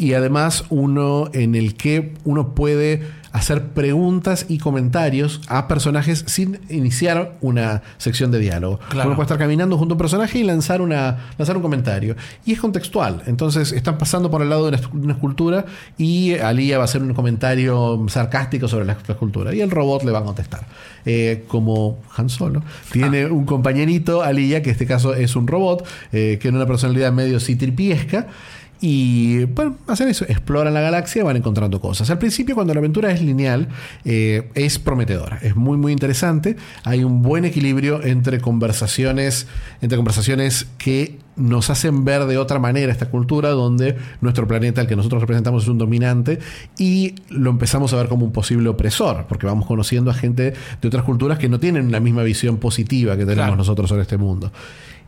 [0.00, 3.02] Y además uno en el que uno puede
[3.32, 8.80] hacer preguntas y comentarios a personajes sin iniciar una sección de diálogo.
[8.88, 9.10] Claro.
[9.10, 12.16] Uno puede estar caminando junto a un personaje y lanzar, una, lanzar un comentario.
[12.46, 13.22] Y es contextual.
[13.26, 15.66] Entonces están pasando por el lado de una, una escultura
[15.98, 19.54] y Alía va a hacer un comentario sarcástico sobre la, la escultura.
[19.54, 20.64] Y el robot le va a contestar.
[21.04, 22.62] Eh, como Han Solo.
[22.92, 26.66] Tiene un compañerito, Alía, que en este caso es un robot, eh, que tiene una
[26.66, 28.26] personalidad medio citripiesca.
[28.80, 32.08] Y bueno, hacen eso, exploran la galaxia, van encontrando cosas.
[32.10, 33.68] Al principio, cuando la aventura es lineal,
[34.04, 36.56] eh, es prometedora, es muy muy interesante.
[36.84, 39.46] Hay un buen equilibrio entre conversaciones,
[39.82, 44.86] entre conversaciones que nos hacen ver de otra manera esta cultura, donde nuestro planeta, el
[44.86, 46.38] que nosotros representamos, es un dominante,
[46.76, 50.88] y lo empezamos a ver como un posible opresor, porque vamos conociendo a gente de
[50.88, 53.56] otras culturas que no tienen la misma visión positiva que tenemos Claro.
[53.56, 54.52] nosotros sobre este mundo.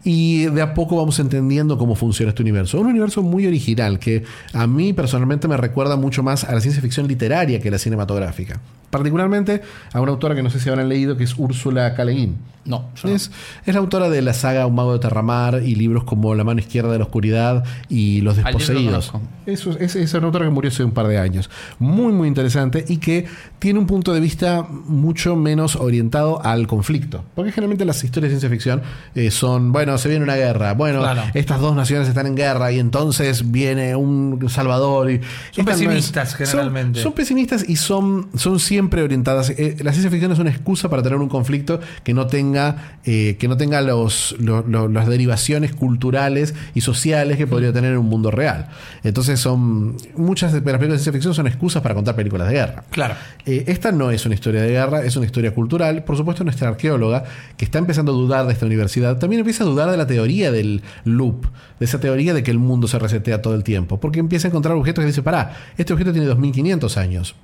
[0.05, 2.81] Y de a poco vamos entendiendo cómo funciona este universo.
[2.81, 6.83] Un universo muy original que a mí personalmente me recuerda mucho más a la ciencia
[6.83, 8.61] ficción literaria que a la cinematográfica.
[8.91, 9.63] Particularmente
[9.93, 12.05] a una autora que no sé si habrán leído, que es Úrsula K.
[12.05, 12.37] Le Guin.
[12.65, 13.11] No, no.
[13.11, 13.33] Es,
[13.67, 16.61] es la autora de la saga Un mago de Terramar y libros como La mano
[16.61, 19.13] izquierda de la oscuridad y Los desposeídos.
[19.47, 21.51] Eso, es, es una autora que murió hace un par de años.
[21.79, 23.27] Muy, muy interesante y que
[23.59, 27.25] tiene un punto de vista mucho menos orientado al conflicto.
[27.35, 28.83] Porque generalmente las historias de ciencia ficción
[29.15, 31.23] eh, son, bueno, se viene una guerra, bueno, Claro.
[31.35, 35.11] estas dos naciones están en guerra y entonces viene un salvador.
[35.11, 37.03] Y Son Esta no es- pesimistas, son- generalmente.
[37.03, 39.51] Son, pesimistas y son, son siempre orientadas.
[39.51, 43.37] eh, la ciencia ficción es una excusa para tener un conflicto que no tenga, eh,
[43.39, 47.99] que no tenga los, lo- lo- las derivaciones culturales y sociales que podría tener en
[47.99, 48.69] un mundo real.
[49.05, 52.55] Entonces son muchas de las películas de ciencia ficción son excusas para contar películas de
[52.55, 52.85] guerra.
[52.91, 53.15] Claro.
[53.47, 56.05] Eh, esta no es una historia de guerra, es una historia cultural.
[56.05, 57.25] Por supuesto, nuestra arqueóloga,
[57.57, 60.53] que está empezando a dudar de esta universidad, también empieza a dudar de la teoría
[60.53, 61.47] del loop,
[61.79, 63.99] de esa teoría de que el mundo se resetea todo el tiempo.
[63.99, 67.35] Porque empieza a encontrar objetos que dice, pará, este objeto tiene 2500 años.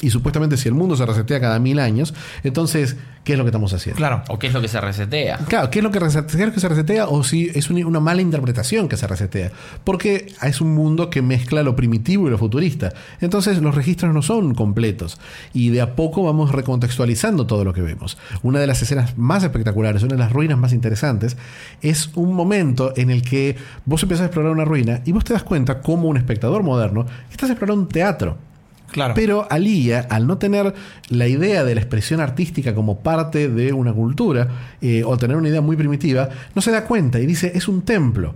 [0.00, 2.14] Y supuestamente si el mundo se resetea cada mil años,
[2.44, 3.96] entonces, ¿qué es lo que estamos haciendo?
[3.96, 4.22] Claro.
[4.28, 5.38] ¿O qué es lo que se resetea?
[5.48, 7.08] Claro, ¿qué es lo que, resete- qué es lo que se resetea?
[7.08, 9.50] O si es un- una mala interpretación que se resetea.
[9.84, 12.92] Porque es un mundo que mezcla lo primitivo y lo futurista.
[13.20, 15.18] Entonces los registros no son completos.
[15.52, 18.18] Y de a poco vamos recontextualizando todo lo que vemos.
[18.42, 21.36] Una de las escenas más espectaculares, una de las ruinas más interesantes,
[21.82, 25.32] es un momento en el que vos empezás a explorar una ruina y vos te
[25.32, 28.38] das cuenta como un espectador moderno que estás explorando un teatro.
[28.90, 29.14] Claro.
[29.14, 30.74] Pero Alía, al no tener
[31.10, 34.48] la idea de la expresión artística como parte de una cultura,
[34.80, 37.82] eh, o tener una idea muy primitiva, no se da cuenta y dice, es un
[37.82, 38.34] templo.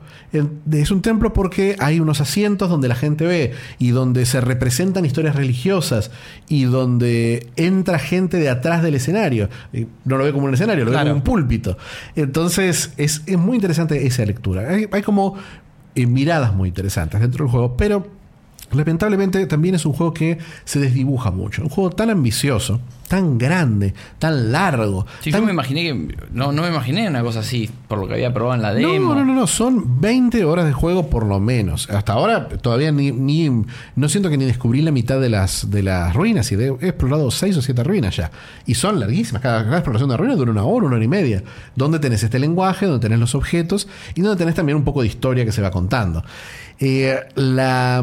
[0.70, 5.04] Es un templo porque hay unos asientos donde la gente ve y donde se representan
[5.04, 6.10] historias religiosas
[6.48, 9.48] y donde entra gente de atrás del escenario.
[10.04, 11.78] No lo ve como un escenario, lo ve como un púlpito.
[12.14, 14.68] Entonces es, es muy interesante esa lectura.
[14.68, 15.36] Hay, hay como
[15.94, 18.21] eh, miradas muy interesantes dentro del juego, pero
[18.74, 21.62] lamentablemente también es un juego que se desdibuja mucho.
[21.62, 25.06] Un juego tan ambicioso, tan grande, tan largo.
[25.20, 26.16] Sí, tan- yo me imaginé que.
[26.32, 29.14] No, no me imaginé una cosa así, por lo que había probado en la demo.
[29.14, 31.88] No, no, no, no, son 20 horas de juego por lo menos.
[31.90, 33.64] Hasta ahora todavía ni, ni-
[33.96, 37.30] no siento que ni descubrí la mitad de las, de las ruinas y he explorado
[37.30, 38.30] 6 o 7 ruinas ya.
[38.66, 39.42] Y son larguísimas.
[39.42, 41.42] Cada, cada exploración de ruina dura una hora, una hora y media.
[41.76, 45.08] Donde tenés este lenguaje, donde tenés los objetos y donde tenés también un poco de
[45.08, 46.24] historia que se va contando.
[46.80, 48.02] Eh, la,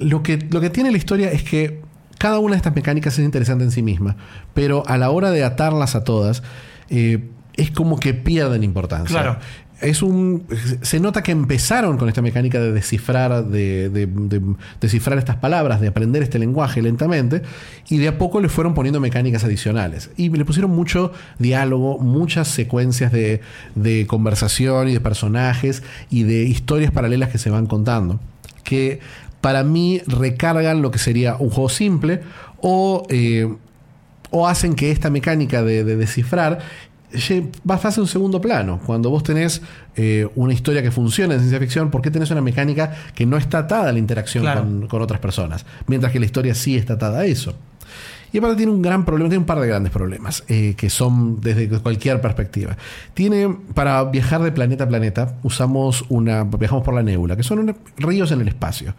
[0.00, 1.80] lo, que, lo que tiene la historia es que
[2.18, 4.16] cada una de estas mecánicas es interesante en sí misma,
[4.52, 6.42] pero a la hora de atarlas a todas,
[6.90, 9.08] eh, es como que pierden importancia.
[9.08, 9.38] Claro.
[9.80, 10.44] Es un.
[10.82, 14.42] Se nota que empezaron con esta mecánica de descifrar, de, de- de
[14.78, 17.40] descifrar estas palabras, de aprender este lenguaje lentamente,
[17.88, 20.10] y de a poco le fueron poniendo mecánicas adicionales.
[20.18, 23.40] Y le pusieron mucho diálogo, muchas secuencias de,
[23.74, 28.20] de conversación y de personajes y de historias paralelas que se van contando.
[28.64, 29.00] Que
[29.40, 32.20] para mí recargan lo que sería un juego simple
[32.60, 33.06] o.
[33.10, 33.48] eh,
[34.32, 36.60] o hacen que esta mecánica de, de descifrar
[37.12, 38.78] lle- va a un segundo plano.
[38.86, 39.60] Cuando vos tenés
[39.96, 43.36] eh, una historia que funciona en ciencia ficción, ¿por qué tenés una mecánica que no
[43.36, 44.60] está atada a la interacción Claro.
[44.60, 45.66] con, con otras personas?
[45.88, 47.56] Mientras que la historia sí está atada a eso.
[48.32, 51.40] Y aparte tiene un gran problema, tiene un par de grandes problemas, eh, que son
[51.40, 52.76] desde cualquier perspectiva.
[53.14, 57.74] Tiene, para viajar de planeta a planeta, usamos una, viajamos por la nébula, que son
[57.96, 58.94] ríos en el espacio.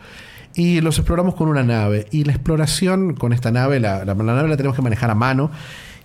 [0.56, 2.07] Y los exploramos con una nave.
[2.11, 5.15] Y la exploración con esta nave, la, la- la nave la tenemos que manejar a
[5.15, 5.52] mano.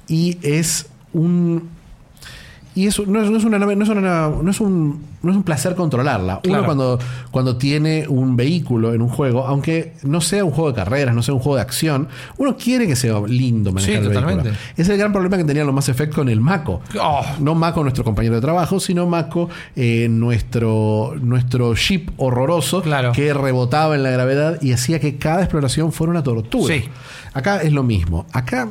[0.09, 1.69] Y es un
[2.77, 5.31] Y eso no es, no es una nave, no es una no es un, no
[5.31, 6.41] es un placer controlarla.
[6.43, 6.59] Claro.
[6.61, 6.99] Uno cuando,
[7.33, 11.23] cuando tiene un vehículo en un juego, aunque no sea un juego de carreras, no
[11.23, 14.43] sea un juego de acción, uno quiere que sea lindo manejar Sí, el totalmente.
[14.51, 14.71] vehículo.
[14.75, 16.83] Ese es el gran problema que tenían los Mass Effect con el Mako.
[17.01, 17.25] Oh.
[17.41, 23.13] No Mako nuestro compañero de trabajo, sino Mako eh, nuestro, nuestro ship horroroso Claro.
[23.13, 26.75] que rebotaba en la gravedad y hacía que cada exploración fuera una tortura.
[26.75, 26.85] Sí.
[27.33, 28.27] Acá es lo mismo.
[28.33, 28.69] Acá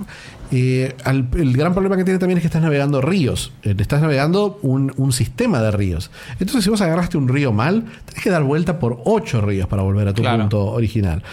[0.52, 3.52] eh, al- el gran problema que tiene también es que estás navegando ríos.
[3.64, 6.12] Eh, estás navegando un, un sistema de ríos.
[6.40, 9.82] Entonces, si vos agarraste un río mal, tenés que dar vuelta por ocho ríos para
[9.82, 10.44] volver a tu Claro.
[10.44, 11.24] punto original.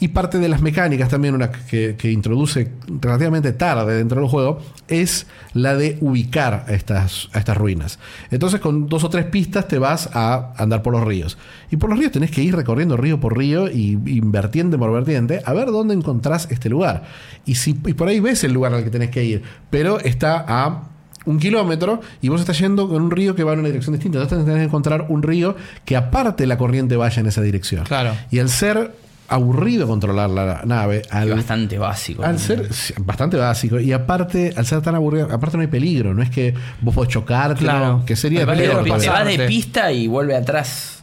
[0.00, 2.70] Y parte de las mecánicas también, una que, que introduce
[3.00, 7.98] relativamente tarde dentro del juego, es la de ubicar a estas, a estas ruinas.
[8.30, 11.36] Entonces, con dos o tres pistas te vas a andar por los ríos.
[11.70, 14.92] Y por los ríos tenés que ir recorriendo río por río y, y vertiente por
[14.92, 17.04] vertiente a ver dónde encontrás este lugar.
[17.44, 20.44] Y, si, y por ahí ves el lugar al que tenés que ir, pero está
[20.46, 20.84] a
[21.26, 24.20] un kilómetro y vos estás yendo con un río que va en una dirección distinta.
[24.20, 27.84] Entonces tenés que encontrar un río que aparte la corriente vaya en esa dirección.
[27.84, 28.14] Claro.
[28.30, 28.92] Y al ser
[29.28, 32.22] aburrido controlar la nave, al, bastante básico.
[32.24, 32.68] al ser
[33.00, 36.54] bastante básico y aparte, al ser tan aburrido, aparte no hay peligro, no es que
[36.80, 37.98] vos podés chocarte, Claro.
[37.98, 38.78] no, que sería Me peligro.
[38.78, 39.24] parece que se todavía.
[39.36, 40.94] va de pista y vuelve atrás.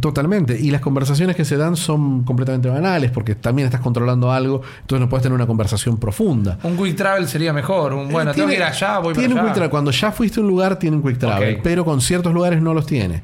[0.00, 0.58] Totalmente.
[0.58, 5.00] Y las conversaciones que se dan son completamente banales porque también estás controlando algo, entonces
[5.00, 6.58] no puedes tener una conversación profunda.
[6.64, 7.92] Un quick travel sería mejor.
[7.92, 9.46] Un, bueno, Eh, tengo tiene- que ir allá, voy tiene para un allá.
[9.46, 9.70] quick travel.
[9.70, 12.74] Cuando ya fuiste a un lugar, tiene un quick travel, pero con ciertos lugares no
[12.74, 13.22] los tiene.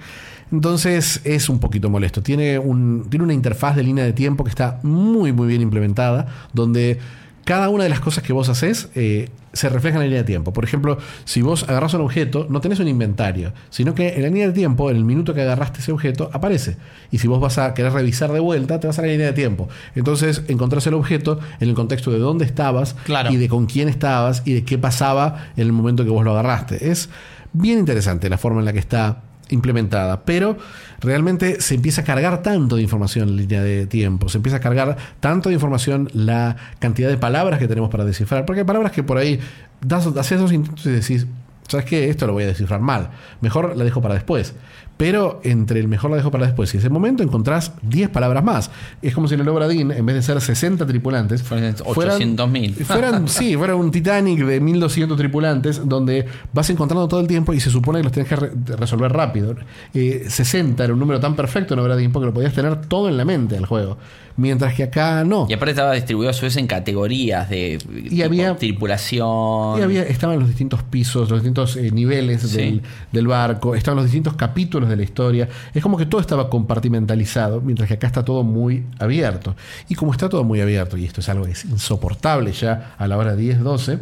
[0.52, 2.22] Entonces es un poquito molesto.
[2.22, 6.26] Tiene, un, tiene una interfaz de línea de tiempo que está muy, muy bien implementada,
[6.52, 6.98] donde
[7.44, 10.26] cada una de las cosas que vos haces eh, se refleja en la línea de
[10.26, 10.52] tiempo.
[10.52, 14.28] Por ejemplo, si vos agarras un objeto, no tenés un inventario, sino que en la
[14.28, 16.76] línea de tiempo, en el minuto que agarraste ese objeto, aparece.
[17.10, 19.32] Y si vos vas a querer revisar de vuelta, te vas a la línea de
[19.32, 19.68] tiempo.
[19.94, 23.32] Entonces encontrás el objeto en el contexto de dónde estabas Claro.
[23.32, 26.32] y de con quién estabas y de qué pasaba en el momento que vos lo
[26.32, 26.90] agarraste.
[26.90, 27.08] Es
[27.52, 30.56] bien interesante la forma en la que está implementada, pero
[31.00, 34.60] realmente se empieza a cargar tanto de información en línea de tiempo, se empieza a
[34.60, 38.92] cargar tanto de información la cantidad de palabras que tenemos para descifrar, porque hay palabras
[38.92, 39.40] que por ahí
[39.80, 41.26] das, haces dos intentos y decís,
[41.68, 42.08] ¿sabes qué?
[42.10, 43.10] Esto lo voy a descifrar mal,
[43.40, 44.54] mejor la dejo para después.
[45.00, 48.70] Pero entre el mejor la dejo para después y ese momento encontrás 10 palabras más.
[49.00, 52.74] Es como si en el Obradín, en vez de ser 60 tripulantes, Fueran 800.000.
[52.84, 57.60] fueran, sí, fuera un Titanic de 1200 tripulantes donde vas encontrando todo el tiempo y
[57.60, 59.56] se supone que los tenés que re- resolver rápido.
[59.94, 63.16] Eh, 60 era un número tan perfecto en Obradín porque lo podías tener todo en
[63.16, 63.96] la mente del juego.
[64.40, 65.46] Mientras que acá no.
[65.50, 67.76] Y aparte estaba distribuido a su vez en categorías de
[68.24, 69.78] había- tripulación.
[69.78, 72.56] Y había, estaban los distintos pisos, los distintos eh, niveles Sí.
[72.56, 75.48] del, del barco, estaban los distintos capítulos de la historia.
[75.74, 79.54] Es como que todo estaba compartimentalizado, mientras que acá está todo muy abierto.
[79.88, 83.06] Y como está todo muy abierto, y esto es algo que es insoportable ya a
[83.06, 83.98] la hora 10, 12,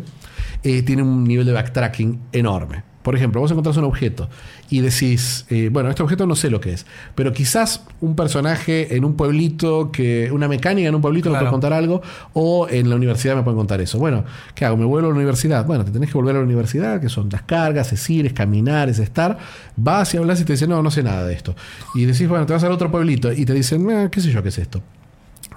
[0.63, 2.83] eh, tiene un nivel de backtracking enorme.
[3.09, 4.29] Por ejemplo, vos encontrás un objeto
[4.69, 8.95] y decís, eh, bueno, este objeto no sé lo que es, pero quizás un personaje
[8.97, 12.03] en un pueblito, que una mecánica en un pueblito me puede contar algo,
[12.35, 13.99] o en la universidad me pueden contar eso.
[13.99, 14.77] Bueno, ¿qué hago?
[14.77, 15.65] ¿Me vuelvo a la universidad?
[15.65, 18.35] Bueno, te tenés que volver a la universidad, que son las cargas, es ir, es
[18.35, 19.39] caminar, es estar.
[19.75, 21.55] Vas y hablas y te dicen, no, no sé nada de esto.
[21.95, 24.43] Y decís, bueno, te vas al otro pueblito y te dicen, "Ah, qué sé yo,
[24.43, 24.83] qué es esto.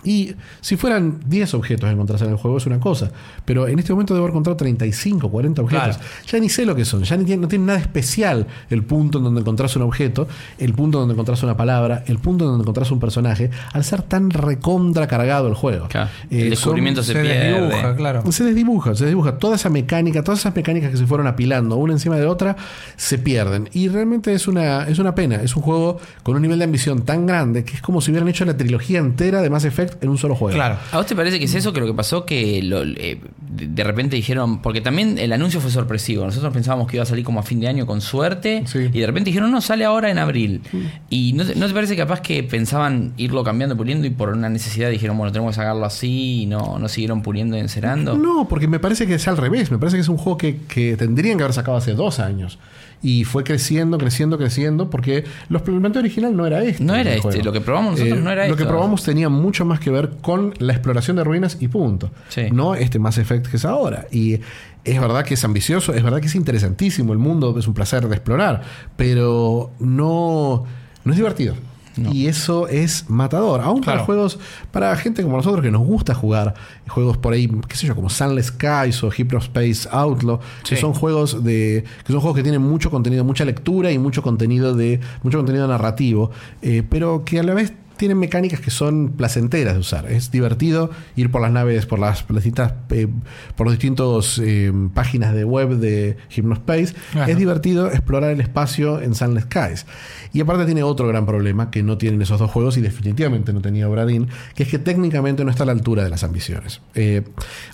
[0.03, 3.11] Y si fueran 10 objetos que encontrás en el juego es una cosa,
[3.45, 5.97] pero en este momento debo haber encontrado 35, 40 objetos.
[5.97, 6.09] Claro.
[6.27, 9.19] Ya ni sé lo que son, ya ni tiene, no tiene nada especial el punto
[9.19, 12.91] en donde encontrás un objeto, el punto donde encontrás una palabra, el punto donde encontrás
[12.91, 15.87] un personaje, al ser tan recontra cargado el juego.
[15.87, 16.09] Claro.
[16.29, 17.51] Eh, el descubrimiento Se se, pierde.
[17.51, 18.31] desdibuja, claro.
[18.31, 19.37] se desdibuja, se desdibuja.
[19.37, 22.55] Toda esa mecánica, todas esas mecánicas que se fueron apilando una encima de otra,
[22.95, 23.69] se pierden.
[23.73, 25.35] Y realmente es una, es una pena.
[25.37, 28.29] Es un juego con un nivel de ambición tan grande que es como si hubieran
[28.29, 30.55] hecho la trilogía entera de Mass Effect en un solo juego.
[30.55, 30.77] Claro.
[30.91, 32.25] ¿A vos te parece que es eso que lo que pasó?
[32.25, 33.19] Que lo- eh,
[33.49, 36.23] de de repente dijeron, porque también el anuncio fue sorpresivo.
[36.25, 38.63] Nosotros pensábamos que iba a salir como a fin de año con suerte.
[38.65, 38.89] Sí.
[38.93, 40.61] Y de repente dijeron, no, sale ahora en abril.
[41.09, 44.49] Y no te, ¿no te parece capaz que pensaban irlo cambiando, puliendo y por una
[44.49, 48.17] necesidad dijeron, bueno, tenemos que sacarlo así y no, no siguieron puliendo y encerando?
[48.17, 49.71] No, porque me parece que es al revés.
[49.71, 52.59] Me parece que es un juego que, que tendrían que haber sacado hace dos años.
[53.01, 56.83] Y fue creciendo, creciendo, creciendo, porque los planteamiento original no era este.
[56.83, 57.39] No era este, juego.
[57.39, 60.11] Eh, lo que probamos nosotros no era Lo que probamos tenía mucho más que ver
[60.21, 62.11] con la exploración de ruinas y punto.
[62.29, 62.43] Sí.
[62.51, 64.07] No este Mass Effect que es ahora.
[64.11, 64.39] Y
[64.83, 67.13] es verdad que es ambicioso, es verdad que es interesantísimo.
[67.13, 68.61] El mundo es un placer de explorar,
[68.95, 70.65] pero no,
[71.03, 71.55] no es divertido.
[71.97, 73.61] Y eso es matador.
[73.61, 74.39] Aún para juegos,
[74.71, 76.53] para gente como nosotros que nos gusta jugar
[76.87, 81.43] juegos por ahí, qué sé yo, como Sunless Skies o Hyperspace Outlaw, que son juegos
[81.43, 81.83] de.
[82.05, 84.99] que son juegos que tienen mucho contenido, mucha lectura y mucho contenido de.
[85.23, 86.31] mucho contenido narrativo.
[86.61, 90.11] eh, pero que a la vez tienen mecánicas que son placenteras de usar.
[90.11, 93.07] Es divertido ir por las naves, por las, distintas, eh,
[93.55, 96.95] por los distintos eh, páginas de web de Hypnospace.
[97.11, 97.29] Ajá.
[97.29, 99.85] Es divertido explorar el espacio en Sunless Skies.
[100.33, 103.61] Y aparte tiene otro gran problema que no tienen esos dos juegos y definitivamente no
[103.61, 106.81] tenía Obradin, que es que técnicamente no está a la altura de las ambiciones.
[106.95, 107.21] Eh,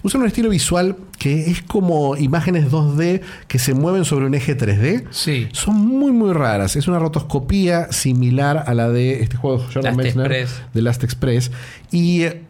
[0.04, 4.58] usan un estilo visual que es como imágenes 2D que se mueven sobre un eje
[4.58, 5.06] 3D.
[5.12, 5.48] Sí.
[5.54, 6.76] Son muy, muy raras.
[6.76, 10.61] Es una rotoscopía similar a la de este juego de Jordan Last Express.
[10.73, 11.52] de Last Express.
[11.91, 12.41] Y eh,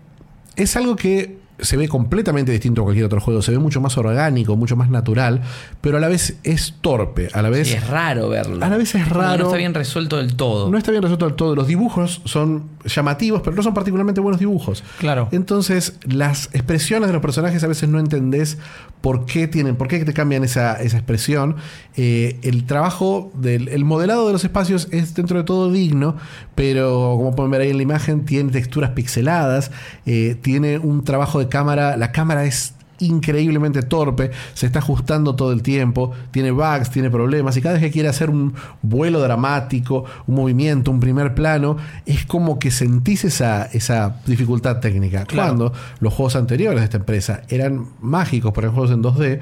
[0.55, 3.41] es algo que se ve completamente distinto a cualquier otro juego.
[3.41, 5.41] Se ve mucho más orgánico, mucho más natural,
[5.81, 7.29] pero a la vez es torpe.
[7.33, 8.63] A la vez Sí, es raro verlo.
[8.63, 9.37] A la vez es raro.
[9.37, 10.69] No está bien resuelto del todo.
[10.69, 11.55] no está bien resuelto del todo.
[11.55, 14.83] Los dibujos son llamativos, pero no son particularmente buenos dibujos.
[14.99, 15.29] Claro.
[15.31, 18.57] Entonces, las expresiones de los personajes a veces no entendés
[19.01, 21.55] por qué tienen, por qué te cambian esa, esa expresión.
[21.95, 26.17] Eh, el trabajo del el modelado de los espacios es dentro de todo digno,
[26.57, 29.69] pero como pueden ver ahí en la imagen, tiene texturas pixeladas,
[30.07, 31.95] eh, tiene un trabajo de cámara.
[31.97, 37.55] La cámara es increíblemente torpe, se está ajustando todo el tiempo, tiene bugs, tiene problemas
[37.57, 41.77] y cada vez que quiere hacer un vuelo dramático, un movimiento, un primer plano,
[42.07, 45.25] es como que sentís esa, esa dificultad técnica.
[45.25, 45.49] Claro.
[45.49, 49.39] Cuando los juegos anteriores de esta empresa eran mágicos, por ejemplo, juegos en 2D,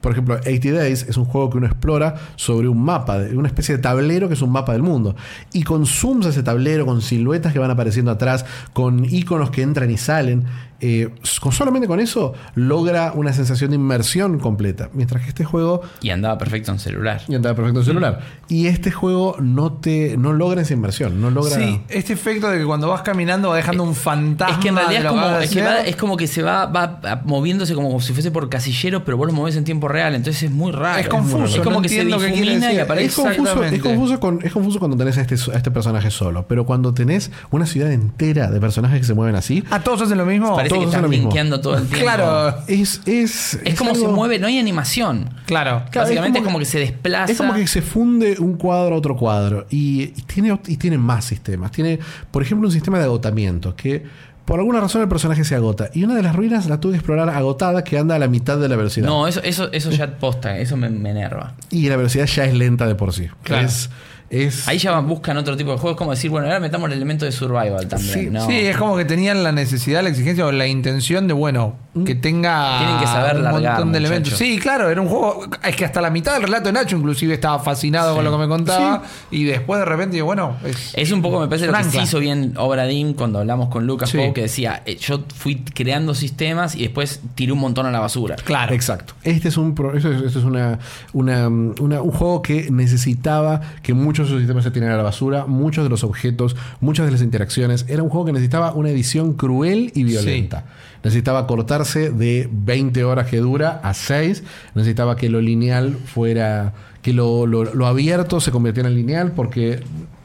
[0.00, 3.76] por ejemplo, 80 Days es un juego que uno explora sobre un mapa, una especie
[3.76, 5.16] de tablero que es un mapa del mundo.
[5.52, 9.62] Y con zooms a ese tablero, con siluetas que van apareciendo atrás, con iconos que
[9.62, 10.44] entran y salen,
[10.80, 11.08] eh,
[11.40, 14.90] con, solamente con eso logra una sensación de inmersión completa.
[14.92, 17.20] Mientras que este juego Y andaba perfecto en celular.
[17.26, 18.20] y andaba perfecto en celular.
[18.48, 21.56] Y este juego no te no logra esa inmersión, no logra.
[21.56, 24.54] Sí, este efecto de que cuando vas caminando va dejando un fantasma.
[24.54, 25.64] Es que en realidad es como, es, que hacer.
[25.64, 29.16] va- es como que se va, va a- moviéndose como si fuese por casilleros, pero
[29.16, 30.98] vos lo movés en tiempo real, entonces es muy raro.
[31.00, 33.06] Es confuso, Es como no que se difumina y aparece.
[33.06, 36.46] Es confuso, es, confuso con- es confuso cuando tenés a este, a este personaje solo,
[36.48, 40.18] pero cuando tenés una ciudad entera de personajes que se mueven así, Ah, todos hacen
[40.18, 40.54] lo mismo.
[40.54, 41.08] Parece todos que mismo.
[41.28, 42.04] linkeando todo el tiempo.
[42.04, 43.00] Claro, es.
[43.06, 45.30] Es, Es como se mueve, no hay animación.
[45.46, 45.82] claro.
[45.90, 47.32] Claro, Básicamente es como que se desplaza.
[47.32, 49.66] Es como que se funde un cuadro a otro cuadro.
[49.70, 51.70] Y, y tiene, y tiene más sistemas.
[51.72, 51.98] Tiene,
[52.30, 54.04] por ejemplo, un sistema de agotamiento que
[54.48, 55.90] por alguna razón el personaje se agota.
[55.92, 58.56] Y una de las ruinas la tuve que explorar agotada que anda a la mitad
[58.58, 59.06] de la velocidad.
[59.06, 61.52] No, eso, eso, eso ya posta, eso me, me enerva.
[61.70, 63.28] Y la velocidad ya es lenta de por sí.
[63.42, 63.66] Claro.
[63.66, 63.90] Es,
[64.30, 66.96] es, Ahí ya van- buscan otro tipo de juegos, como decir, bueno, ahora metamos el
[66.96, 68.12] elemento de survival también.
[68.14, 68.46] Sí, ¿no?
[68.46, 72.14] Sí, es como que tenían la necesidad, la exigencia o la intención de, bueno, que
[72.14, 74.34] tenga Tienen que saber un largar, montón de elementos.
[74.34, 75.46] Sí, claro, era un juego.
[75.64, 78.38] Es que hasta la mitad del relato de Nacho, inclusive, estaba fascinado con lo que
[78.38, 79.02] me contaba.
[79.30, 82.02] Y después de repente, digo, bueno, es, Es un poco, me parece, lo que ancla.
[82.02, 84.16] hizo bien Obra Dinn cuando hablamos con Lucas Sí.
[84.18, 88.00] Poe, que decía, eh, yo fui creando sistemas y después tiré un montón a la
[88.00, 88.36] basura.
[88.36, 88.74] Claro.
[88.74, 89.14] Exacto.
[89.22, 90.78] Este es un esto es, esto es una,
[91.12, 95.02] una- una- un juego que necesitaba que muchos de sus sistemas se tiraran a la
[95.04, 97.86] basura, muchos de los objetos, muchas de las interacciones.
[97.88, 100.64] Era un juego que necesitaba una edición cruel y violenta.
[101.04, 104.42] Necesitaba cortarse de 20 horas que dura a 6.
[104.74, 106.72] Necesitaba que lo lineal fuera.
[107.02, 109.80] que lo, lo- lo abierto se convirtiera en lineal porque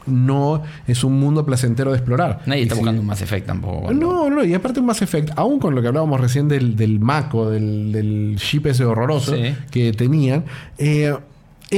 [0.05, 2.41] no es un mundo placentero de explorar.
[2.45, 3.93] Nadie Y está si- buscando un Mass Effect tampoco.
[3.93, 6.99] no, no, y aparte un Mass Effect, aún con lo que hablábamos recién del, del
[6.99, 9.55] Mako, del, del ship ese horroroso Sí.
[9.71, 10.43] que tenían,
[10.77, 11.15] eh,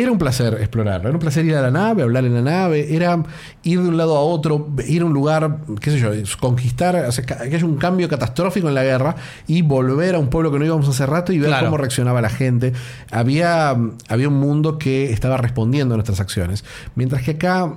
[0.01, 2.93] era un placer explorarlo, era un placer ir a la nave, hablar en la nave,
[2.95, 3.23] era
[3.63, 6.09] ir de un lado a otro, ir a un lugar, qué sé yo,
[6.39, 9.15] conquistar, o sea, que haya un cambio catastrófico en la guerra
[9.47, 11.67] y volver a un pueblo que no íbamos hace rato y ver Claro.
[11.67, 12.73] cómo reaccionaba la gente.
[13.11, 13.69] Había,
[14.09, 16.65] había un mundo que estaba respondiendo a nuestras acciones,
[16.95, 17.73] mientras que acá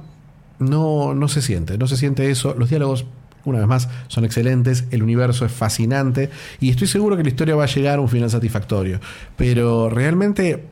[0.58, 2.54] no, no se siente, no se siente eso.
[2.58, 3.06] Los diálogos,
[3.44, 6.30] una vez más, son excelentes, el universo es fascinante
[6.60, 8.98] y estoy seguro que la historia va a llegar a un final satisfactorio.
[9.36, 10.64] Pero realmente,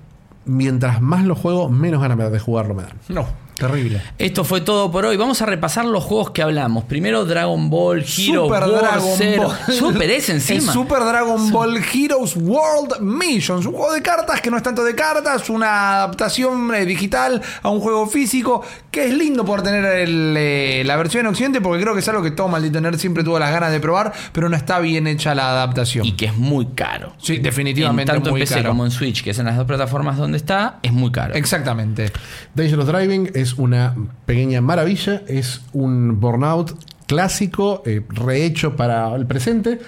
[0.46, 2.96] mientras más lo juego, menos ganas de jugarlo me dan.
[3.08, 3.26] No,
[3.58, 4.02] terrible.
[4.18, 5.16] Esto fue todo por hoy.
[5.16, 6.84] Vamos a repasar los juegos que hablamos.
[6.84, 9.42] Primero Dragon Ball Hero Super War Dragon Zero.
[9.48, 9.74] Ball.
[9.74, 10.58] Super es encima.
[10.58, 13.66] Es Super Dragon Ball Heroes World Missions.
[13.66, 17.68] Un juego de cartas que no es tanto de cartas, una adaptación eh, digital a
[17.70, 18.62] un juego físico.
[18.90, 22.08] Que es lindo poder tener el, eh, la versión en Occidente porque creo que es
[22.08, 25.06] algo que todo maldito nerd siempre tuvo las ganas de probar, pero no está bien
[25.06, 26.06] hecha la adaptación.
[26.06, 27.12] Y que es muy caro.
[27.18, 28.68] Sí, definitivamente En tanto muy en PC caro.
[28.70, 31.34] como en Switch, que es en las dos plataformas donde está, es muy caro.
[31.34, 32.10] Exactamente.
[32.54, 33.94] Dangerous Driving es una
[34.24, 39.78] pequeña maravilla, es un burnout clásico, eh, rehecho para el presente.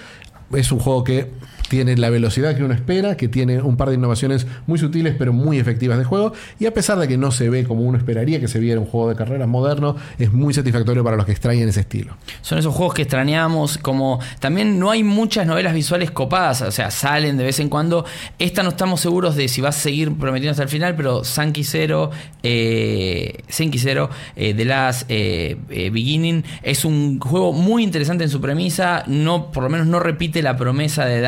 [0.51, 1.31] Es un juego que
[1.69, 5.31] tiene la velocidad que uno espera, que tiene un par de innovaciones muy sutiles pero
[5.31, 8.39] muy efectivas de juego, y a pesar de que no se ve como uno esperaría
[8.39, 11.69] que se viera un juego de carreras moderno, es muy satisfactorio para los que extrañan
[11.69, 12.17] ese estilo.
[12.41, 16.91] Son esos juegos que extrañamos, como también no hay muchas novelas visuales copadas, o sea,
[16.91, 18.05] salen de vez en cuando.
[18.37, 21.63] Esta no estamos seguros de si va a seguir prometiendo hasta el final, pero Sankey
[21.63, 22.11] Zero,
[22.43, 28.29] eh, Senki Zero, eh, The Last eh, eh, Beginning, es un juego muy interesante en
[28.29, 31.21] su premisa, no, por lo menos no repite la promesa de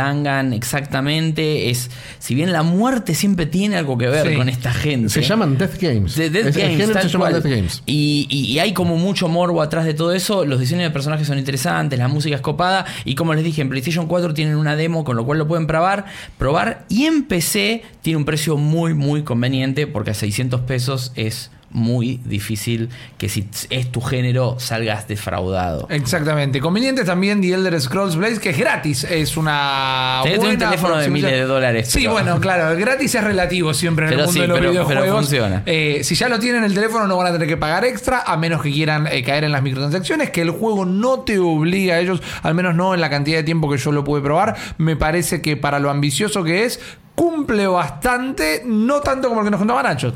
[0.53, 1.89] Exactamente, es,
[2.19, 4.35] si bien la muerte siempre tiene algo que ver Sí.
[4.35, 5.09] con esta gente.
[5.09, 6.15] Se llaman Death Games.
[6.15, 7.29] De Death Es- Games, género tal se llama.
[7.29, 7.83] Death Games.
[7.85, 10.45] Y, y- y hay como mucho morbo atrás de todo eso.
[10.45, 12.85] Los diseños de personajes son interesantes, la música es copada.
[13.05, 15.67] Y como les dije, en PlayStation 4 tienen una demo, con lo cual lo pueden
[15.67, 16.05] probar.
[16.37, 21.51] probar y en PC tiene un precio muy, muy conveniente, porque a 600 pesos es
[21.71, 25.87] muy difícil que si es tu género salgas defraudado.
[25.89, 26.59] Exactamente.
[26.59, 29.03] Conveniente también The Elder Scrolls Blaze, que es gratis.
[29.05, 30.19] Es una.
[30.23, 32.77] Tenés un buena teléfono de miles de dólares, Sí, pero- bueno, claro.
[32.77, 35.19] Gratis es relativo siempre en el mundo sí, de los pero- pero videojuegos.
[35.25, 35.63] funciona.
[35.65, 38.23] Eh, si ya lo tienen en el teléfono, no van a tener que pagar extra,
[38.25, 41.95] a menos que quieran eh, caer en las microtransacciones, que el juego no te obliga
[41.95, 44.55] a ellos, al menos no en la cantidad de tiempo que yo lo pude probar.
[44.77, 46.79] Me parece que para lo ambicioso que es,
[47.15, 50.13] cumple bastante, no tanto como el que nos contaba Nacho.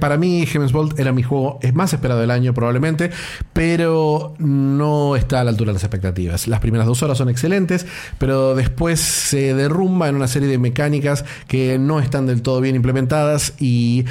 [0.00, 3.10] Para mí, Heaven's Bolt era mi juego más esperado del año, probablemente,
[3.52, 6.46] pero no está a la altura de las expectativas.
[6.46, 7.86] Las primeras dos horas son excelentes,
[8.18, 12.76] pero después se derrumba en una serie de mecánicas que no están del todo bien
[12.76, 14.04] implementadas y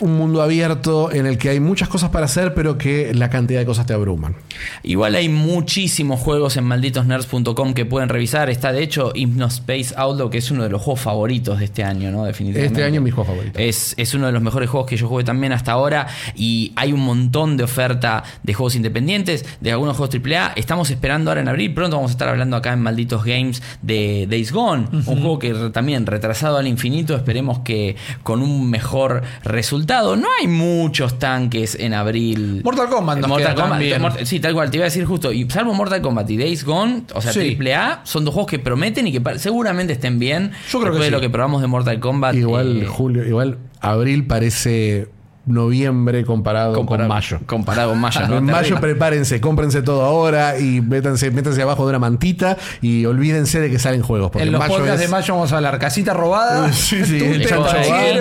[0.00, 3.60] un mundo abierto en el que hay muchas cosas para hacer, pero que la cantidad
[3.60, 4.34] de cosas te abruman.
[4.82, 8.50] Igual hay muchísimos juegos en malditosnerds.com que pueden revisar.
[8.50, 12.10] Está de hecho Hypnospace Outlaw, que es uno de los juegos favoritos de este año,
[12.10, 12.24] ¿no?
[12.24, 12.80] Definitivamente.
[12.80, 13.58] Este año es mi juego favorito.
[13.58, 16.06] Es, es uno de los mejores juegos que yo jugué también hasta ahora.
[16.34, 20.52] Y hay un montón de oferta de juegos independientes, de algunos juegos AAA.
[20.56, 21.74] Estamos esperando ahora en abril.
[21.74, 24.86] Pronto vamos a estar hablando acá en Malditos Games de Days Gone.
[24.92, 27.14] Un juego que también retrasado al infinito.
[27.16, 29.89] Esperemos que con un mejor resultado.
[29.90, 32.60] No hay muchos tanques en abril.
[32.64, 34.26] Mortal Kombat nos Mortal queda Kombat, también.
[34.26, 34.70] Sí, tal cual.
[34.70, 35.32] Te iba a decir justo.
[35.32, 37.56] Y salvo Mortal Kombat y Days Gone, o sea, Sí.
[37.60, 40.52] AAA, son dos juegos que prometen y que seguramente estén bien.
[40.70, 41.10] Yo creo que Después de sí.
[41.12, 42.34] lo que probamos de Mortal Kombat.
[42.36, 45.08] Igual eh, julio, igual abril parece
[45.46, 47.38] noviembre comparado, comparado- con mayo.
[47.46, 48.38] Comparado con mayo, ¿no?
[48.38, 53.60] en mayo prepárense, cómprense todo ahora y métanse, métanse abajo de una mantita y olvídense
[53.60, 54.30] de que salen juegos.
[54.30, 57.44] Porque En los mayo podcasts es- de mayo vamos a hablar casita robada, Sí, el.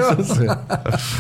[0.26, 0.46] Sí.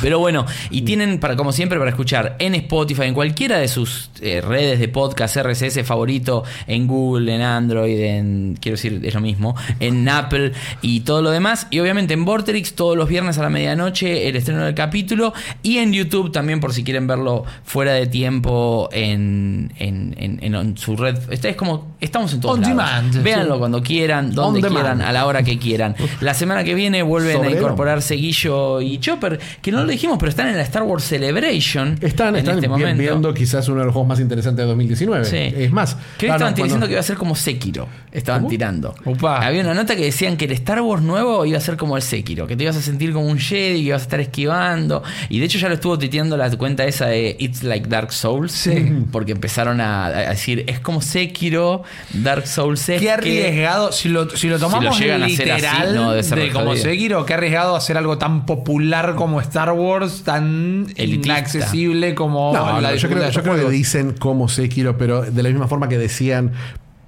[0.01, 4.09] Pero bueno, y tienen para como siempre para escuchar en Spotify, en cualquiera de sus
[4.21, 9.21] eh, redes de podcast RSS favorito, en Google, en Android, en quiero decir es lo
[9.21, 13.43] mismo, en Apple y todo lo demás, y obviamente en Vorterix todos los viernes a
[13.43, 17.93] la medianoche el estreno del capítulo y en YouTube también por si quieren verlo fuera
[17.93, 21.17] de tiempo en, en, en- su red.
[21.29, 22.75] Este es como estamos en todos On lados.
[23.11, 23.23] demand.
[23.23, 25.95] Véanlo cuando quieran, donde quieran, a la hora que quieran.
[26.21, 30.17] La semana que viene vuelven a el incorporar Seguillo y Chopper, que no lo dijimos,
[30.19, 31.97] pero están en la Star Wars Celebration.
[32.01, 33.01] Están, en están este momento.
[33.01, 35.25] viendo quizás uno de los juegos más interesantes de 2019.
[35.25, 35.37] Sí.
[35.37, 37.87] Es más, Que no, estaban cuando- diciendo que iba a ser como Sekiro.
[38.11, 38.49] Estaban ¿Cómo?
[38.49, 38.95] tirando.
[39.23, 42.01] Había una nota que decían que el Star Wars nuevo iba a ser como el
[42.03, 42.47] Sekiro.
[42.47, 45.03] Que te ibas a sentir como un Jedi, que ibas a estar esquivando.
[45.29, 48.51] Y de hecho ya lo estuvo tuiteando la cuenta esa de It's Like Dark Souls.
[48.51, 48.91] Sí.
[49.11, 51.84] Porque empezaron a, a decir, es como Sekiro,
[52.14, 52.88] Dark Souls.
[52.89, 56.11] es Qué que- arriesgado, si lo, si lo tomamos llegan a hacer así, literal no,
[56.11, 56.76] de como.
[56.76, 61.34] Sekiro, qué arriesgado hacer algo tan popular como Star Wars, tan Elitista.
[61.39, 65.43] inaccesible como No, la no, yo creo, yo creo que dicen como Sekiro, pero de
[65.43, 66.51] la misma forma que decían,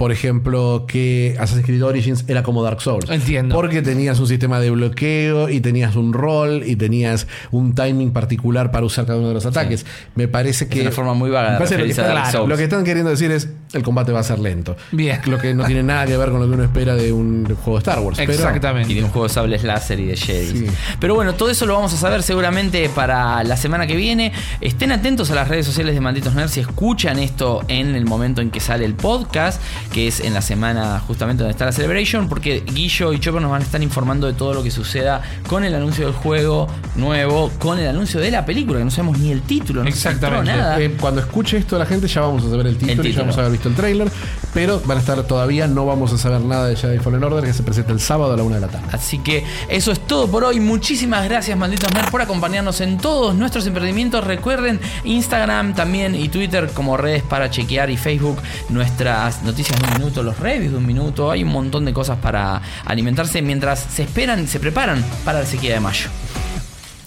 [0.02, 3.08] por ejemplo, que Assassin's Creed Origins era como Dark Souls.
[3.08, 3.54] Entiendo.
[3.54, 8.72] Porque tenías un sistema de bloqueo y tenías un rol y tenías un timing particular
[8.72, 9.86] para usar cada uno de los ataques.
[10.16, 10.82] Me parece que.
[10.82, 12.50] una forma muy vaga de lo, que Dark están, Souls.
[12.50, 14.76] lo que están queriendo decir es el combate va a ser lento.
[14.92, 15.22] Bien.
[15.28, 17.74] Lo que no tiene nada que ver con lo que uno espera de un juego
[17.74, 18.18] de Star Wars.
[18.18, 18.92] pero- Exactamente.
[18.92, 20.58] Y de un juego de sables láser y de Jedi.
[20.62, 20.66] Sí.
[21.00, 24.32] Pero bueno, todo eso lo vamos a saber seguramente para la semana que viene.
[24.62, 28.42] Estén atentos a las redes sociales de Malditos Nerds y escuchan esto en el momento
[28.42, 29.62] en que sale el podcast,
[29.92, 33.52] que es en la semana justamente donde está la Celebration, porque Guillo y Chopper nos
[33.52, 37.52] van a estar informando de todo lo que suceda con el anuncio del juego nuevo,
[37.60, 40.52] con el anuncio de la película, que no sabemos ni el título, no Exactamente.
[40.52, 40.80] nada.
[40.80, 43.38] Eh, cuando escuche esto la gente ya vamos a saber el título, y ya vamos
[43.38, 44.10] a haber visto el trailer,
[44.54, 47.54] pero van a estar todavía, no vamos a saber nada de Jedi Fallen Order que
[47.54, 48.88] se presenta el sábado a la una de la tarde.
[48.92, 50.60] Así que eso es todo por hoy.
[50.60, 54.24] Muchísimas gracias, malditos nerds, por acompañarnos en todos nuestros emprendimientos.
[54.24, 58.38] Recuerden Instagram también y Twitter como redes para chequear y Facebook
[58.70, 61.32] nuestras noticias un minuto, los reviews de un minuto.
[61.32, 65.74] Hay un montón de cosas para alimentarse mientras se esperan, se preparan para la sequía
[65.74, 66.10] de mayo.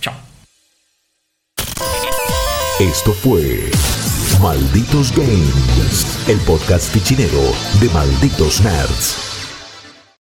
[0.01, 0.15] Chao.
[2.81, 3.71] Esto fue
[4.41, 7.41] Malditos Games, el podcast fichinero
[7.81, 9.24] de Malditos Nerds.